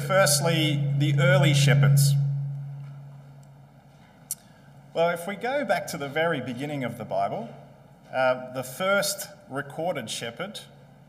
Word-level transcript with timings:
Firstly, 0.00 0.82
the 0.98 1.14
early 1.20 1.54
shepherds. 1.54 2.14
Well, 4.92 5.10
if 5.10 5.28
we 5.28 5.36
go 5.36 5.64
back 5.64 5.86
to 5.86 5.96
the 5.96 6.08
very 6.08 6.40
beginning 6.40 6.82
of 6.82 6.98
the 6.98 7.04
Bible, 7.04 7.48
uh, 8.12 8.52
the 8.54 8.64
first 8.64 9.28
recorded 9.48 10.10
shepherd, 10.10 10.58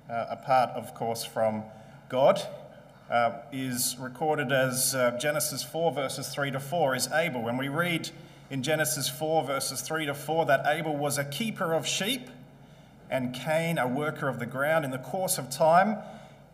uh, 0.07 0.27
apart, 0.29 0.69
of 0.75 0.93
course, 0.93 1.25
from 1.25 1.63
God, 2.09 2.39
uh, 3.09 3.39
is 3.51 3.95
recorded 3.99 4.51
as 4.51 4.93
uh, 4.93 5.17
Genesis 5.19 5.63
4, 5.63 5.91
verses 5.91 6.27
3 6.27 6.51
to 6.51 6.59
4, 6.59 6.95
is 6.95 7.07
Abel. 7.11 7.41
When 7.41 7.57
we 7.57 7.69
read 7.69 8.11
in 8.51 8.61
Genesis 8.61 9.09
4, 9.09 9.45
verses 9.45 9.81
3 9.81 10.05
to 10.05 10.13
4, 10.13 10.45
that 10.45 10.63
Abel 10.67 10.95
was 10.95 11.17
a 11.17 11.25
keeper 11.25 11.73
of 11.73 11.87
sheep 11.87 12.29
and 13.09 13.33
Cain 13.33 13.79
a 13.79 13.87
worker 13.87 14.27
of 14.27 14.37
the 14.37 14.45
ground. 14.45 14.85
In 14.85 14.91
the 14.91 14.99
course 14.99 15.39
of 15.39 15.49
time, 15.49 15.97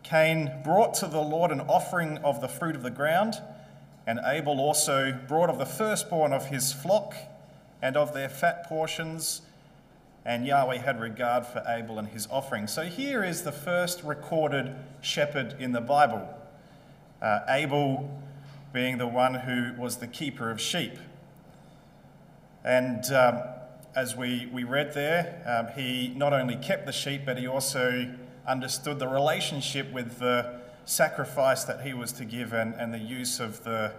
Cain 0.02 0.50
brought 0.64 0.94
to 0.94 1.06
the 1.06 1.20
Lord 1.20 1.50
an 1.50 1.60
offering 1.60 2.18
of 2.18 2.40
the 2.40 2.48
fruit 2.48 2.74
of 2.74 2.82
the 2.82 2.90
ground, 2.90 3.40
and 4.06 4.20
Abel 4.24 4.60
also 4.60 5.12
brought 5.28 5.48
of 5.48 5.58
the 5.58 5.66
firstborn 5.66 6.32
of 6.32 6.46
his 6.46 6.72
flock 6.72 7.14
and 7.80 7.96
of 7.96 8.12
their 8.12 8.28
fat 8.28 8.64
portions. 8.68 9.42
And 10.24 10.46
Yahweh 10.46 10.78
had 10.78 11.00
regard 11.00 11.46
for 11.46 11.64
Abel 11.66 11.98
and 11.98 12.08
his 12.08 12.28
offering. 12.30 12.66
So 12.68 12.82
here 12.84 13.24
is 13.24 13.42
the 13.42 13.52
first 13.52 14.02
recorded 14.04 14.74
shepherd 15.00 15.56
in 15.58 15.72
the 15.72 15.80
Bible 15.80 16.28
uh, 17.22 17.40
Abel 17.48 18.20
being 18.72 18.98
the 18.98 19.06
one 19.06 19.34
who 19.34 19.72
was 19.80 19.98
the 19.98 20.06
keeper 20.06 20.50
of 20.50 20.60
sheep. 20.60 20.98
And 22.64 23.04
um, 23.12 23.42
as 23.94 24.16
we, 24.16 24.48
we 24.52 24.64
read 24.64 24.92
there, 24.94 25.42
um, 25.46 25.74
he 25.76 26.12
not 26.16 26.32
only 26.32 26.56
kept 26.56 26.86
the 26.86 26.92
sheep, 26.92 27.22
but 27.24 27.38
he 27.38 27.46
also 27.46 28.12
understood 28.46 28.98
the 28.98 29.08
relationship 29.08 29.92
with 29.92 30.18
the 30.18 30.60
sacrifice 30.84 31.64
that 31.64 31.82
he 31.86 31.94
was 31.94 32.12
to 32.12 32.24
give 32.24 32.52
and, 32.52 32.74
and 32.74 32.92
the 32.92 32.98
use 32.98 33.40
of 33.40 33.64
the, 33.64 33.92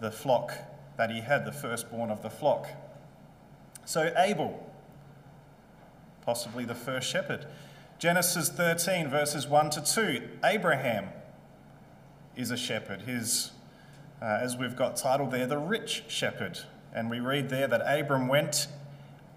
the 0.00 0.10
flock 0.10 0.52
that 0.96 1.10
he 1.10 1.20
had, 1.20 1.44
the 1.44 1.52
firstborn 1.52 2.10
of 2.10 2.22
the 2.22 2.30
flock. 2.30 2.68
So, 3.84 4.12
Abel, 4.16 4.70
possibly 6.22 6.64
the 6.64 6.74
first 6.74 7.08
shepherd. 7.08 7.46
Genesis 7.98 8.48
13, 8.48 9.08
verses 9.08 9.46
1 9.46 9.70
to 9.70 9.80
2. 9.80 10.28
Abraham 10.44 11.08
is 12.36 12.50
a 12.50 12.56
shepherd. 12.56 13.02
His, 13.02 13.52
uh, 14.20 14.38
as 14.40 14.56
we've 14.56 14.76
got 14.76 14.96
titled 14.96 15.30
there, 15.30 15.46
the 15.46 15.58
rich 15.58 16.04
shepherd. 16.08 16.60
And 16.92 17.10
we 17.10 17.20
read 17.20 17.48
there 17.48 17.68
that 17.68 17.82
Abram 17.86 18.28
went 18.28 18.68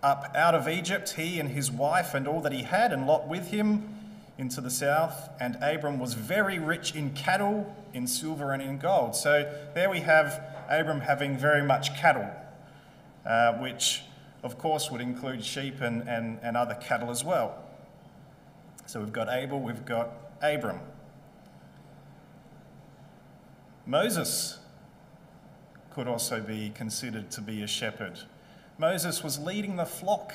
up 0.01 0.31
out 0.35 0.55
of 0.55 0.67
Egypt, 0.67 1.15
he 1.17 1.39
and 1.39 1.49
his 1.49 1.71
wife 1.71 2.13
and 2.13 2.27
all 2.27 2.41
that 2.41 2.51
he 2.51 2.63
had, 2.63 2.93
and 2.93 3.07
Lot 3.07 3.27
with 3.27 3.49
him 3.49 3.96
into 4.37 4.61
the 4.61 4.69
south, 4.69 5.29
and 5.39 5.57
Abram 5.61 5.99
was 5.99 6.13
very 6.13 6.59
rich 6.59 6.93
in 6.95 7.11
cattle, 7.11 7.75
in 7.93 8.05
silver, 8.07 8.51
and 8.51 8.61
in 8.61 8.77
gold. 8.77 9.15
So 9.15 9.51
there 9.73 9.89
we 9.89 10.01
have 10.01 10.43
Abram 10.69 11.01
having 11.01 11.37
very 11.37 11.63
much 11.63 11.95
cattle, 11.97 12.29
uh, 13.25 13.53
which 13.53 14.03
of 14.43 14.57
course 14.57 14.91
would 14.91 15.01
include 15.01 15.43
sheep 15.43 15.81
and, 15.81 16.07
and, 16.07 16.39
and 16.43 16.55
other 16.55 16.75
cattle 16.75 17.09
as 17.09 17.23
well. 17.23 17.63
So 18.85 18.99
we've 18.99 19.11
got 19.11 19.27
Abel, 19.29 19.59
we've 19.59 19.85
got 19.85 20.11
Abram. 20.41 20.79
Moses 23.85 24.59
could 25.91 26.07
also 26.07 26.41
be 26.41 26.69
considered 26.69 27.31
to 27.31 27.41
be 27.41 27.63
a 27.63 27.67
shepherd. 27.67 28.19
Moses 28.77 29.23
was 29.23 29.39
leading 29.39 29.77
the 29.77 29.85
flock 29.85 30.33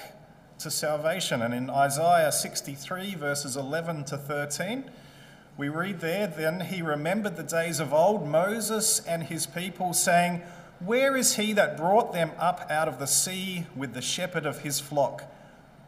to 0.62 0.70
salvation. 0.70 1.42
And 1.42 1.52
in 1.52 1.68
Isaiah 1.68 2.32
63, 2.32 3.14
verses 3.16 3.56
11 3.56 4.04
to 4.04 4.16
13, 4.16 4.84
we 5.56 5.68
read 5.68 6.00
there, 6.00 6.26
Then 6.26 6.60
he 6.60 6.82
remembered 6.82 7.36
the 7.36 7.42
days 7.42 7.80
of 7.80 7.92
old, 7.92 8.26
Moses 8.26 9.00
and 9.06 9.24
his 9.24 9.46
people, 9.46 9.92
saying, 9.92 10.42
Where 10.80 11.16
is 11.16 11.36
he 11.36 11.52
that 11.52 11.76
brought 11.76 12.12
them 12.12 12.32
up 12.38 12.66
out 12.70 12.88
of 12.88 12.98
the 12.98 13.06
sea 13.06 13.66
with 13.76 13.92
the 13.92 14.02
shepherd 14.02 14.46
of 14.46 14.60
his 14.60 14.80
flock? 14.80 15.24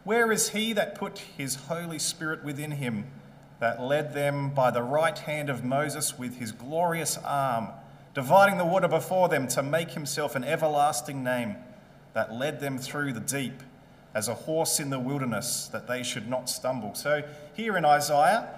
Where 0.02 0.30
is 0.30 0.51
he 0.51 0.73
that 0.74 0.96
put 0.96 1.18
his 1.18 1.55
Holy 1.55 1.98
Spirit 1.98 2.45
within 2.45 2.73
him, 2.73 3.06
that 3.61 3.80
led 3.80 4.12
them 4.12 4.51
by 4.51 4.70
the 4.70 4.83
right 4.83 5.18
hand 5.18 5.48
of 5.48 5.64
Moses 5.64 6.18
with 6.18 6.39
his 6.39 6.52
glorious 6.52 7.17
arm, 7.17 7.68
dividing 8.12 8.58
the 8.58 8.67
water 8.67 8.89
before 8.89 9.29
them 9.29 9.48
to 9.48 9.62
make 9.62 9.92
himself 9.92 10.35
an 10.35 10.45
everlasting 10.45 11.24
name, 11.24 11.56
that 12.12 12.35
led 12.35 12.61
them 12.61 12.77
through 12.77 13.12
the 13.12 13.20
deep? 13.20 13.62
As 14.14 14.29
a 14.29 14.35
horse 14.35 14.79
in 14.79 14.91
the 14.91 14.98
wilderness, 14.98 15.69
that 15.73 15.89
they 15.89 16.02
should 16.02 16.29
not 16.29 16.48
stumble. 16.48 16.95
So, 16.95 17.23
here 17.55 17.77
in 17.77 17.85
Isaiah, 17.85 18.48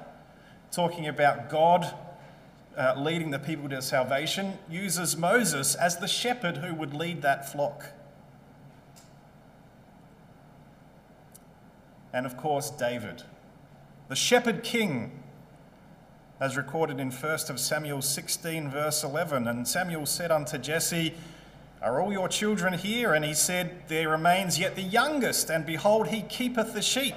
talking 0.70 1.08
about 1.08 1.48
God 1.48 1.94
uh, 2.76 2.94
leading 2.98 3.30
the 3.30 3.38
people 3.38 3.68
to 3.70 3.80
salvation, 3.80 4.58
uses 4.68 5.16
Moses 5.16 5.74
as 5.74 5.96
the 5.96 6.08
shepherd 6.08 6.58
who 6.58 6.74
would 6.74 6.92
lead 6.92 7.22
that 7.22 7.50
flock. 7.50 7.86
And 12.12 12.26
of 12.26 12.36
course, 12.36 12.70
David, 12.70 13.22
the 14.08 14.16
shepherd 14.16 14.62
king, 14.62 15.22
as 16.38 16.56
recorded 16.56 17.00
in 17.00 17.10
1 17.10 17.38
Samuel 17.38 18.02
16, 18.02 18.70
verse 18.70 19.02
11. 19.02 19.48
And 19.48 19.66
Samuel 19.66 20.06
said 20.06 20.30
unto 20.30 20.58
Jesse, 20.58 21.14
are 21.86 22.00
all 22.00 22.12
your 22.12 22.28
children 22.28 22.74
here? 22.74 23.14
And 23.14 23.24
he 23.24 23.32
said, 23.32 23.82
There 23.86 24.08
remains 24.08 24.58
yet 24.58 24.74
the 24.74 24.82
youngest, 24.82 25.50
and 25.50 25.64
behold, 25.64 26.08
he 26.08 26.22
keepeth 26.22 26.74
the 26.74 26.82
sheep. 26.82 27.14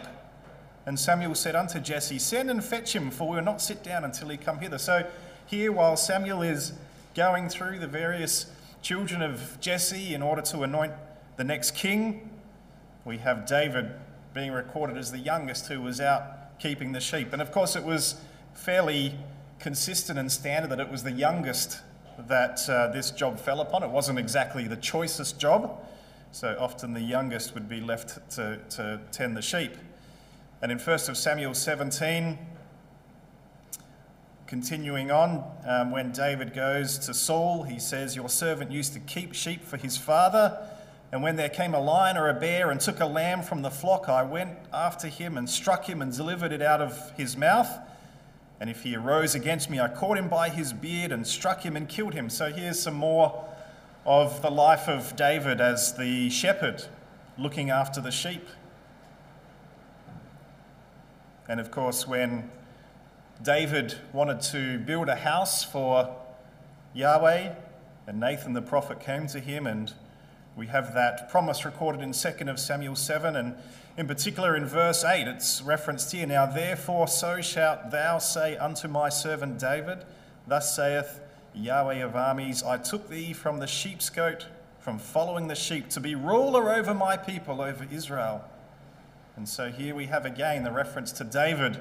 And 0.85 1.00
Samuel 1.00 1.34
said 1.34 1.56
unto 1.56 1.80
Jesse, 1.80 2.19
Send 2.19 2.52
and 2.52 2.63
fetch 2.63 2.96
him, 2.96 3.09
for 3.09 3.30
we 3.30 3.38
will 3.38 3.44
not 3.44 3.62
sit 3.62 3.84
down 3.84 4.03
until 4.03 4.30
he 4.30 4.38
come 4.38 4.59
hither. 4.59 4.78
So 4.78 5.09
here, 5.47 5.72
while 5.72 5.97
Samuel 5.97 6.44
is 6.44 6.74
going 7.16 7.50
through 7.50 7.80
the 7.80 7.88
various 7.88 8.46
children 8.84 9.24
of 9.24 9.59
Jesse 9.59 10.13
in 10.13 10.22
order 10.22 10.44
to 10.44 10.62
anoint 10.62 10.94
the 11.38 11.44
next 11.44 11.72
king, 11.72 12.30
we 13.06 13.18
have 13.18 13.47
David 13.47 13.91
being 14.36 14.51
recorded 14.51 14.97
as 14.97 15.12
the 15.12 15.18
youngest 15.18 15.68
who 15.68 15.81
was 15.81 16.00
out 16.00 16.59
keeping 16.59 16.91
the 16.91 17.00
sheep. 17.00 17.34
And 17.34 17.41
of 17.41 17.51
course, 17.51 17.75
it 17.75 17.84
was 17.84 18.22
fairly 18.53 19.16
consistent 19.57 20.19
and 20.19 20.31
standard 20.31 20.69
that 20.69 20.80
it 20.80 20.91
was 20.91 21.01
the 21.01 21.12
youngest 21.12 21.80
that 22.28 22.68
uh, 22.69 22.88
this 22.88 23.12
job 23.12 23.40
fell 23.40 23.62
upon. 23.62 23.84
It 23.84 23.90
wasn't 23.90 24.19
exactly 24.19 24.68
the 24.68 24.75
choicest 24.75 25.40
job, 25.40 25.84
so 26.31 26.56
often 26.59 26.94
the 26.94 27.02
youngest 27.02 27.53
would 27.53 27.69
be 27.69 27.80
left 27.80 28.30
to, 28.31 28.59
to 28.72 29.00
tend 29.12 29.38
the 29.38 29.41
sheep. 29.41 29.75
And 30.62 30.72
in 30.72 30.80
1 30.80 31.00
Samuel 31.00 31.53
17, 31.53 32.38
continuing 34.46 35.12
on, 35.12 35.44
um, 35.66 35.91
when 35.91 36.12
David 36.12 36.53
goes 36.53 36.97
to 37.00 37.13
Saul, 37.13 37.63
he 37.63 37.80
says, 37.80 38.16
Your 38.16 38.30
servant 38.30 38.72
used 38.72 38.94
to 38.94 39.00
keep 39.00 39.34
sheep 39.34 39.63
for 39.63 39.78
his 39.78 39.97
father. 39.97 40.59
And 41.12 41.24
when 41.24 41.38
there 41.38 41.50
came 41.50 41.74
a 41.74 41.80
lion 41.80 42.18
or 42.18 42.30
a 42.30 42.34
bear 42.34 42.69
and 42.69 42.80
took 42.80 43.00
a 43.00 43.06
lamb 43.06 43.41
from 43.41 43.62
the 43.62 43.72
flock, 43.72 44.09
I 44.09 44.24
went 44.24 44.57
after 44.74 45.07
him 45.07 45.38
and 45.38 45.50
struck 45.50 45.88
him 45.88 46.01
and 46.01 46.16
delivered 46.16 46.51
it 46.51 46.62
out 46.62 46.81
of 46.81 47.12
his 47.18 47.36
mouth. 47.36 47.69
And 48.59 48.70
if 48.70 48.84
he 48.84 48.96
arose 48.96 49.36
against 49.36 49.70
me, 49.70 49.80
I 49.80 49.88
caught 49.88 50.18
him 50.18 50.28
by 50.28 50.50
his 50.50 50.74
beard 50.74 51.12
and 51.12 51.25
struck 51.25 51.62
him 51.62 51.75
and 51.75 51.88
killed 51.88 52.14
him. 52.14 52.30
So 52.30 52.52
here's 52.52 52.80
some 52.80 52.96
more 52.96 53.46
of 54.06 54.42
the 54.42 54.50
life 54.52 54.90
of 54.90 55.16
David 55.16 55.62
as 55.62 55.96
the 55.96 56.30
shepherd 56.30 56.84
looking 57.38 57.69
after 57.69 58.02
the 58.02 58.12
sheep. 58.12 58.48
And 61.48 61.59
of 61.59 61.72
course, 61.72 62.08
when 62.08 62.52
David 63.42 63.96
wanted 64.12 64.42
to 64.42 64.78
build 64.80 65.08
a 65.08 65.16
house 65.16 65.64
for 65.64 66.16
Yahweh, 66.94 67.53
and 68.08 68.19
Nathan 68.19 68.53
the 68.53 68.62
prophet 68.62 69.00
came 69.00 69.28
to 69.28 69.40
him, 69.40 69.66
and 69.66 69.94
we 70.59 70.68
have 70.68 70.94
that 70.94 71.30
promise 71.30 71.64
recorded 71.64 72.02
in 72.02 72.12
2nd 72.12 72.50
of 72.50 72.59
Samuel 72.59 72.97
7, 72.97 73.34
and 73.34 73.56
in 73.96 74.08
particular, 74.08 74.58
in 74.58 74.66
verse 74.66 75.06
8, 75.06 75.25
it's 75.25 75.62
referenced 75.62 76.12
here 76.12 76.28
Now, 76.28 76.47
therefore, 76.47 77.08
so 77.08 77.40
shalt 77.40 77.92
thou 77.92 78.18
say 78.18 78.58
unto 78.58 78.90
my 78.90 79.08
servant 79.08 79.58
David, 79.58 80.00
Thus 80.46 80.75
saith 80.75 81.22
Yahweh 81.56 82.03
of 82.03 82.14
armies, 82.18 82.62
I 82.62 82.78
took 82.78 83.07
thee 83.07 83.31
from 83.31 83.60
the 83.60 83.68
sheepcote, 83.68 84.48
from 84.80 85.00
following 85.00 85.48
the 85.48 85.56
sheep, 85.56 85.88
to 85.92 86.01
be 86.01 86.13
ruler 86.13 86.75
over 86.75 86.94
my 86.94 87.16
people, 87.16 87.62
over 87.62 87.88
Israel. 87.89 88.44
And 89.38 89.48
so 89.48 89.72
here 89.72 89.95
we 89.95 90.07
have 90.07 90.25
again 90.25 90.66
the 90.66 90.74
reference 90.74 91.13
to 91.13 91.24
David 91.24 91.80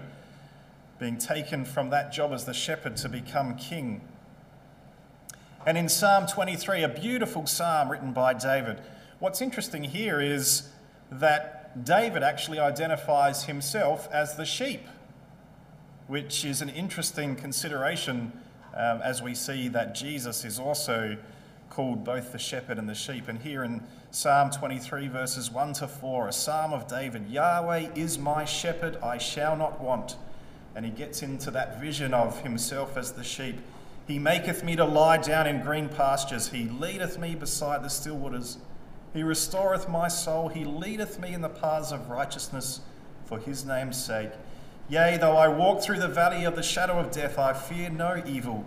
being 1.00 1.18
taken 1.18 1.64
from 1.64 1.90
that 1.90 2.12
job 2.12 2.32
as 2.32 2.44
the 2.44 2.54
shepherd 2.54 2.96
to 2.98 3.08
become 3.08 3.56
king. 3.56 4.02
And 5.66 5.76
in 5.76 5.88
Psalm 5.88 6.26
23, 6.26 6.82
a 6.82 6.88
beautiful 6.88 7.46
psalm 7.46 7.90
written 7.90 8.12
by 8.12 8.32
David, 8.32 8.80
what's 9.18 9.40
interesting 9.40 9.84
here 9.84 10.20
is 10.20 10.70
that 11.10 11.84
David 11.84 12.22
actually 12.22 12.58
identifies 12.58 13.44
himself 13.44 14.08
as 14.12 14.36
the 14.36 14.44
sheep, 14.46 14.86
which 16.06 16.44
is 16.44 16.62
an 16.62 16.68
interesting 16.68 17.34
consideration 17.36 18.32
um, 18.74 19.00
as 19.02 19.20
we 19.20 19.34
see 19.34 19.68
that 19.68 19.94
Jesus 19.94 20.44
is 20.44 20.58
also 20.58 21.16
called 21.70 22.04
both 22.04 22.32
the 22.32 22.38
shepherd 22.38 22.78
and 22.78 22.88
the 22.88 22.94
sheep. 22.94 23.28
And 23.28 23.40
here 23.40 23.64
in 23.64 23.82
Psalm 24.10 24.50
23, 24.50 25.08
verses 25.08 25.50
1 25.50 25.74
to 25.74 25.88
4, 25.88 26.28
a 26.28 26.32
psalm 26.32 26.72
of 26.72 26.86
David 26.86 27.28
Yahweh 27.28 27.90
is 27.94 28.18
my 28.18 28.44
shepherd, 28.44 28.96
I 29.02 29.18
shall 29.18 29.56
not 29.56 29.80
want. 29.80 30.16
And 30.74 30.84
he 30.84 30.90
gets 30.90 31.22
into 31.22 31.50
that 31.50 31.80
vision 31.80 32.14
of 32.14 32.40
himself 32.40 32.96
as 32.96 33.12
the 33.12 33.24
sheep. 33.24 33.56
He 34.08 34.18
maketh 34.18 34.64
me 34.64 34.74
to 34.74 34.86
lie 34.86 35.18
down 35.18 35.46
in 35.46 35.60
green 35.60 35.90
pastures. 35.90 36.48
He 36.48 36.64
leadeth 36.64 37.18
me 37.18 37.34
beside 37.34 37.84
the 37.84 37.90
still 37.90 38.16
waters. 38.16 38.56
He 39.12 39.22
restoreth 39.22 39.86
my 39.86 40.08
soul. 40.08 40.48
He 40.48 40.64
leadeth 40.64 41.20
me 41.20 41.34
in 41.34 41.42
the 41.42 41.50
paths 41.50 41.92
of 41.92 42.08
righteousness 42.08 42.80
for 43.26 43.38
his 43.38 43.66
name's 43.66 44.02
sake. 44.02 44.30
Yea, 44.88 45.18
though 45.18 45.36
I 45.36 45.48
walk 45.48 45.82
through 45.82 45.98
the 45.98 46.08
valley 46.08 46.44
of 46.44 46.56
the 46.56 46.62
shadow 46.62 46.98
of 46.98 47.10
death, 47.10 47.38
I 47.38 47.52
fear 47.52 47.90
no 47.90 48.22
evil, 48.26 48.64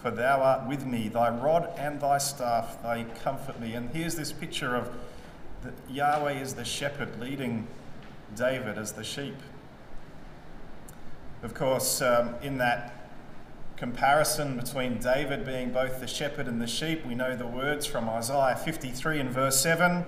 for 0.00 0.12
thou 0.12 0.40
art 0.40 0.68
with 0.68 0.86
me. 0.86 1.08
Thy 1.08 1.30
rod 1.30 1.68
and 1.76 2.00
thy 2.00 2.18
staff, 2.18 2.80
they 2.84 3.06
comfort 3.24 3.58
me. 3.58 3.74
And 3.74 3.90
here's 3.90 4.14
this 4.14 4.30
picture 4.30 4.76
of 4.76 4.88
the, 5.62 5.72
Yahweh 5.92 6.34
as 6.34 6.54
the 6.54 6.64
shepherd 6.64 7.18
leading 7.20 7.66
David 8.36 8.78
as 8.78 8.92
the 8.92 9.02
sheep. 9.02 9.34
Of 11.42 11.54
course, 11.54 12.00
um, 12.00 12.36
in 12.40 12.58
that 12.58 13.05
comparison 13.76 14.56
between 14.56 14.98
David 14.98 15.44
being 15.44 15.70
both 15.70 16.00
the 16.00 16.06
shepherd 16.06 16.48
and 16.48 16.60
the 16.60 16.66
sheep, 16.66 17.04
we 17.04 17.14
know 17.14 17.36
the 17.36 17.46
words 17.46 17.84
from 17.86 18.08
Isaiah 18.08 18.56
53 18.56 19.20
and 19.20 19.30
verse 19.30 19.60
7, 19.60 20.04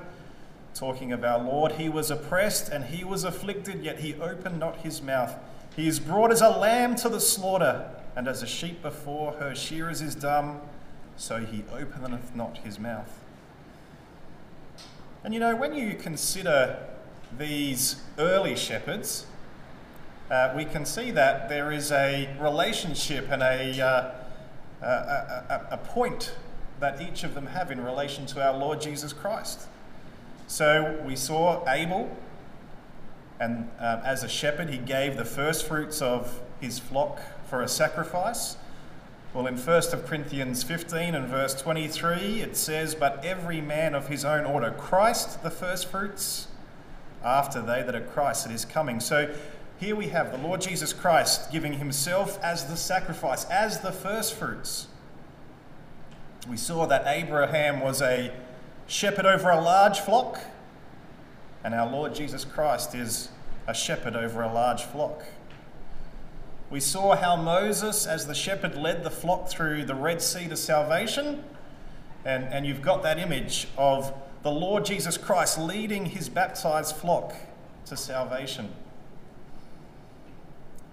talking 0.75 1.13
of 1.13 1.23
our 1.23 1.39
Lord. 1.39 1.73
He 1.73 1.89
was 1.89 2.11
oppressed 2.11 2.71
and 2.71 2.87
he 2.87 3.05
was 3.05 3.25
afflicted, 3.25 3.85
yet 3.85 4.01
he 4.01 4.15
opened 4.15 4.59
not 4.59 4.79
his 4.79 5.03
mouth. 5.03 5.35
He 5.77 5.87
is 5.87 6.01
brought 6.01 6.33
as 6.33 6.41
a 6.41 6.49
lamb 6.49 6.97
to 6.97 7.09
the 7.09 7.21
slaughter, 7.21 7.91
and 8.17 8.27
as 8.27 8.43
a 8.43 8.47
sheep 8.47 8.83
before 8.83 9.33
her 9.35 9.55
shearers 9.55 10.01
is 10.01 10.15
dumb, 10.15 10.61
so 11.17 11.45
he 11.45 11.63
openeth 11.73 12.35
not 12.35 12.59
his 12.59 12.79
mouth. 12.79 13.21
And 15.23 15.35
you 15.35 15.41
know, 15.41 15.55
when 15.55 15.75
you 15.75 15.95
consider 15.95 16.79
these 17.37 18.03
early 18.19 18.57
shepherds, 18.57 19.27
uh, 20.31 20.53
we 20.55 20.65
can 20.65 20.85
see 20.85 21.11
that 21.13 21.49
there 21.49 21.73
is 21.73 21.91
a 21.91 22.29
relationship 22.39 23.31
and 23.31 23.43
a, 23.43 23.81
uh, 23.81 24.11
a, 24.83 24.87
a, 24.87 25.69
a, 25.73 25.77
point 25.79 26.33
that 26.81 27.01
each 27.01 27.25
of 27.25 27.35
them 27.35 27.47
have 27.47 27.71
in 27.71 27.83
relation 27.83 28.27
to 28.27 28.47
our 28.47 28.57
Lord 28.57 28.81
Jesus 28.81 29.13
Christ. 29.13 29.67
So 30.47 31.03
we 31.05 31.17
saw 31.17 31.67
Abel, 31.69 32.15
and 33.41 33.71
uh, 33.81 34.01
as 34.05 34.23
a 34.23 34.29
shepherd, 34.29 34.69
he 34.69 34.79
gave 34.79 35.17
the 35.17 35.25
first 35.25 35.67
fruits 35.67 36.03
of 36.03 36.41
his 36.61 36.79
flock 36.79 37.21
for 37.49 37.63
a 37.63 37.69
sacrifice. 37.69 38.57
Well, 39.33 39.47
in 39.47 39.57
1 39.57 39.83
Corinthians 40.07 40.63
15 40.63 41.15
and 41.15 41.27
verse 41.27 41.55
23, 41.55 42.41
it 42.41 42.57
says, 42.57 42.95
But 42.95 43.25
every 43.25 43.61
man 43.61 43.95
of 43.95 44.09
his 44.09 44.25
own 44.25 44.45
order, 44.45 44.71
Christ 44.71 45.43
the 45.43 45.51
first 45.51 45.87
fruits, 45.91 46.49
after 47.25 47.61
they 47.61 47.83
that 47.83 47.95
are 47.95 48.01
Christ 48.01 48.47
that 48.47 48.55
is 48.55 48.65
coming. 48.65 49.01
So 49.01 49.35
here 49.79 49.95
we 49.95 50.09
have 50.09 50.33
the 50.33 50.39
Lord 50.39 50.61
Jesus 50.61 50.93
Christ 50.93 51.53
giving 51.53 51.75
himself 51.75 52.43
as 52.43 52.67
the 52.67 52.77
sacrifice, 52.77 53.45
as 53.45 53.81
the 53.81 53.93
first 53.93 54.35
fruits. 54.35 54.89
We 56.51 56.57
saw 56.57 56.87
that 56.87 57.05
Abraham 57.07 57.81
was 57.81 58.03
a 58.03 58.33
shepherd 58.89 59.25
over 59.25 59.51
a 59.51 59.61
large 59.61 60.01
flock, 60.01 60.41
and 61.63 61.75
our 61.75 61.89
Lord 61.89 62.13
Jesus 62.13 62.45
Christ 62.45 62.95
is 62.95 63.29
a 63.69 63.75
shepherd 63.75 64.17
over 64.17 64.43
a 64.43 64.53
large 64.53 64.83
flock. 64.83 65.25
We 66.71 66.81
saw 66.81 67.15
how 67.15 67.37
Moses, 67.37 68.05
as 68.05 68.27
the 68.27 68.35
shepherd, 68.35 68.75
led 68.75 69.05
the 69.05 69.11
flock 69.11 69.49
through 69.49 69.85
the 69.85 69.95
Red 69.95 70.21
Sea 70.21 70.49
to 70.49 70.57
salvation. 70.57 71.45
And, 72.25 72.45
and 72.45 72.67
you've 72.67 72.83
got 72.83 73.05
that 73.05 73.19
image 73.19 73.69
of 73.79 74.13
the 74.43 74.51
Lord 74.51 74.85
Jesus 74.85 75.17
Christ 75.17 75.57
leading 75.57 76.07
his 76.07 76.29
baptized 76.29 76.97
flock 76.97 77.33
to 77.87 77.97
salvation. 77.97 78.71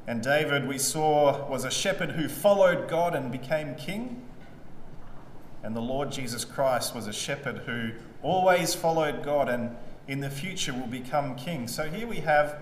And 0.08 0.22
David, 0.22 0.68
we 0.68 0.78
saw, 0.78 1.48
was 1.50 1.64
a 1.64 1.72
shepherd 1.72 2.12
who 2.12 2.30
followed 2.30 2.88
God 2.88 3.16
and 3.16 3.32
became 3.32 3.76
king. 3.76 4.22
And 5.64 5.76
the 5.76 5.82
Lord 5.82 6.12
Jesus 6.12 6.46
Christ 6.46 6.94
was 6.94 7.08
a 7.08 7.14
shepherd 7.14 7.60
who 7.66 7.92
always 8.22 8.76
followed 8.76 9.24
God 9.24 9.50
and 9.50 9.76
in 10.08 10.20
the 10.20 10.30
future 10.30 10.74
will 10.74 10.88
become 10.88 11.36
king. 11.36 11.68
So 11.68 11.90
here 11.90 12.06
we 12.06 12.18
have 12.18 12.62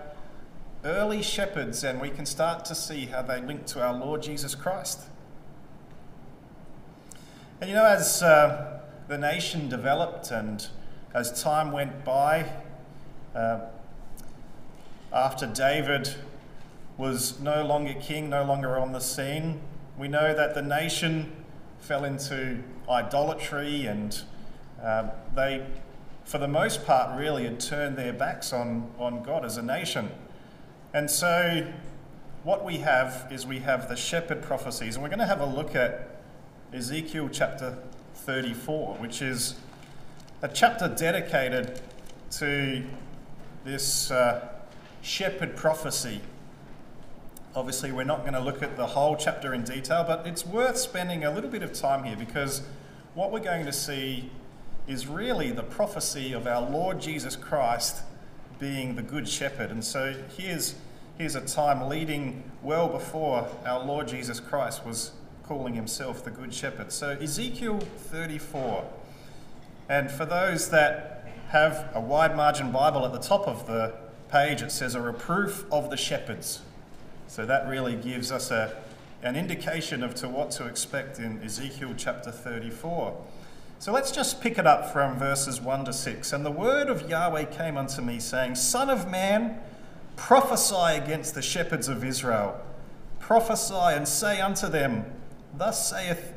early 0.84 1.22
shepherds, 1.22 1.82
and 1.82 2.00
we 2.00 2.10
can 2.10 2.26
start 2.26 2.64
to 2.66 2.74
see 2.74 3.06
how 3.06 3.22
they 3.22 3.40
link 3.40 3.66
to 3.66 3.82
our 3.82 3.94
Lord 3.94 4.22
Jesus 4.22 4.54
Christ. 4.54 5.00
And 7.60 7.70
you 7.70 7.76
know, 7.76 7.86
as 7.86 8.22
uh, 8.22 8.80
the 9.08 9.16
nation 9.16 9.68
developed 9.68 10.30
and 10.30 10.66
as 11.14 11.42
time 11.42 11.72
went 11.72 12.04
by, 12.04 12.50
uh, 13.34 13.60
after 15.12 15.46
David 15.46 16.14
was 16.96 17.40
no 17.40 17.64
longer 17.64 17.94
king, 17.94 18.30
no 18.30 18.44
longer 18.44 18.78
on 18.78 18.92
the 18.92 19.00
scene. 19.00 19.60
We 19.98 20.08
know 20.08 20.34
that 20.34 20.54
the 20.54 20.62
nation 20.62 21.32
fell 21.80 22.04
into 22.04 22.62
idolatry 22.88 23.86
and 23.86 24.20
uh, 24.82 25.10
they, 25.34 25.66
for 26.24 26.38
the 26.38 26.48
most 26.48 26.84
part, 26.86 27.18
really 27.18 27.44
had 27.44 27.58
turned 27.60 27.96
their 27.96 28.12
backs 28.12 28.52
on, 28.52 28.90
on 28.98 29.22
God 29.22 29.44
as 29.44 29.56
a 29.56 29.62
nation. 29.62 30.10
And 30.92 31.10
so, 31.10 31.66
what 32.44 32.64
we 32.64 32.78
have 32.78 33.28
is 33.30 33.46
we 33.46 33.60
have 33.60 33.88
the 33.88 33.96
shepherd 33.96 34.42
prophecies, 34.42 34.94
and 34.94 35.02
we're 35.02 35.08
going 35.08 35.18
to 35.18 35.26
have 35.26 35.40
a 35.40 35.46
look 35.46 35.74
at 35.74 36.20
Ezekiel 36.72 37.28
chapter 37.32 37.78
34, 38.14 38.96
which 38.96 39.22
is 39.22 39.56
a 40.42 40.48
chapter 40.48 40.88
dedicated 40.88 41.80
to 42.32 42.84
this 43.64 44.10
uh, 44.10 44.48
shepherd 45.00 45.56
prophecy 45.56 46.20
Obviously, 47.56 47.92
we're 47.92 48.02
not 48.02 48.22
going 48.22 48.32
to 48.32 48.40
look 48.40 48.64
at 48.64 48.76
the 48.76 48.86
whole 48.88 49.16
chapter 49.16 49.54
in 49.54 49.62
detail, 49.62 50.02
but 50.04 50.26
it's 50.26 50.44
worth 50.44 50.76
spending 50.76 51.24
a 51.24 51.30
little 51.30 51.50
bit 51.50 51.62
of 51.62 51.72
time 51.72 52.02
here 52.02 52.16
because 52.16 52.62
what 53.14 53.30
we're 53.30 53.38
going 53.38 53.64
to 53.64 53.72
see 53.72 54.28
is 54.88 55.06
really 55.06 55.52
the 55.52 55.62
prophecy 55.62 56.32
of 56.32 56.48
our 56.48 56.68
Lord 56.68 57.00
Jesus 57.00 57.36
Christ 57.36 58.02
being 58.58 58.96
the 58.96 59.02
Good 59.02 59.28
Shepherd. 59.28 59.70
And 59.70 59.84
so 59.84 60.16
here's, 60.36 60.74
here's 61.16 61.36
a 61.36 61.40
time 61.42 61.88
leading 61.88 62.42
well 62.60 62.88
before 62.88 63.48
our 63.64 63.84
Lord 63.84 64.08
Jesus 64.08 64.40
Christ 64.40 64.84
was 64.84 65.12
calling 65.44 65.74
himself 65.74 66.24
the 66.24 66.32
Good 66.32 66.52
Shepherd. 66.52 66.90
So 66.90 67.10
Ezekiel 67.10 67.78
34. 67.78 68.84
And 69.88 70.10
for 70.10 70.24
those 70.26 70.70
that 70.70 71.28
have 71.50 71.88
a 71.94 72.00
wide 72.00 72.34
margin 72.34 72.72
Bible 72.72 73.04
at 73.04 73.12
the 73.12 73.20
top 73.20 73.46
of 73.46 73.68
the 73.68 73.94
page, 74.28 74.60
it 74.60 74.72
says 74.72 74.96
a 74.96 75.00
reproof 75.00 75.66
of 75.70 75.90
the 75.90 75.96
shepherds. 75.96 76.62
So 77.34 77.44
that 77.46 77.66
really 77.66 77.96
gives 77.96 78.30
us 78.30 78.52
a, 78.52 78.76
an 79.24 79.34
indication 79.34 80.04
of 80.04 80.14
to 80.14 80.28
what 80.28 80.52
to 80.52 80.68
expect 80.68 81.18
in 81.18 81.42
Ezekiel 81.42 81.92
chapter 81.96 82.30
34. 82.30 83.20
So 83.80 83.90
let's 83.90 84.12
just 84.12 84.40
pick 84.40 84.56
it 84.56 84.68
up 84.68 84.92
from 84.92 85.18
verses 85.18 85.60
1 85.60 85.86
to 85.86 85.92
6. 85.92 86.32
And 86.32 86.46
the 86.46 86.52
word 86.52 86.88
of 86.88 87.10
Yahweh 87.10 87.46
came 87.46 87.76
unto 87.76 88.02
me, 88.02 88.20
saying, 88.20 88.54
Son 88.54 88.88
of 88.88 89.10
man, 89.10 89.58
prophesy 90.14 90.96
against 90.96 91.34
the 91.34 91.42
shepherds 91.42 91.88
of 91.88 92.04
Israel. 92.04 92.56
Prophesy 93.18 93.74
and 93.74 94.06
say 94.06 94.40
unto 94.40 94.68
them, 94.68 95.04
Thus 95.58 95.90
saith 95.90 96.34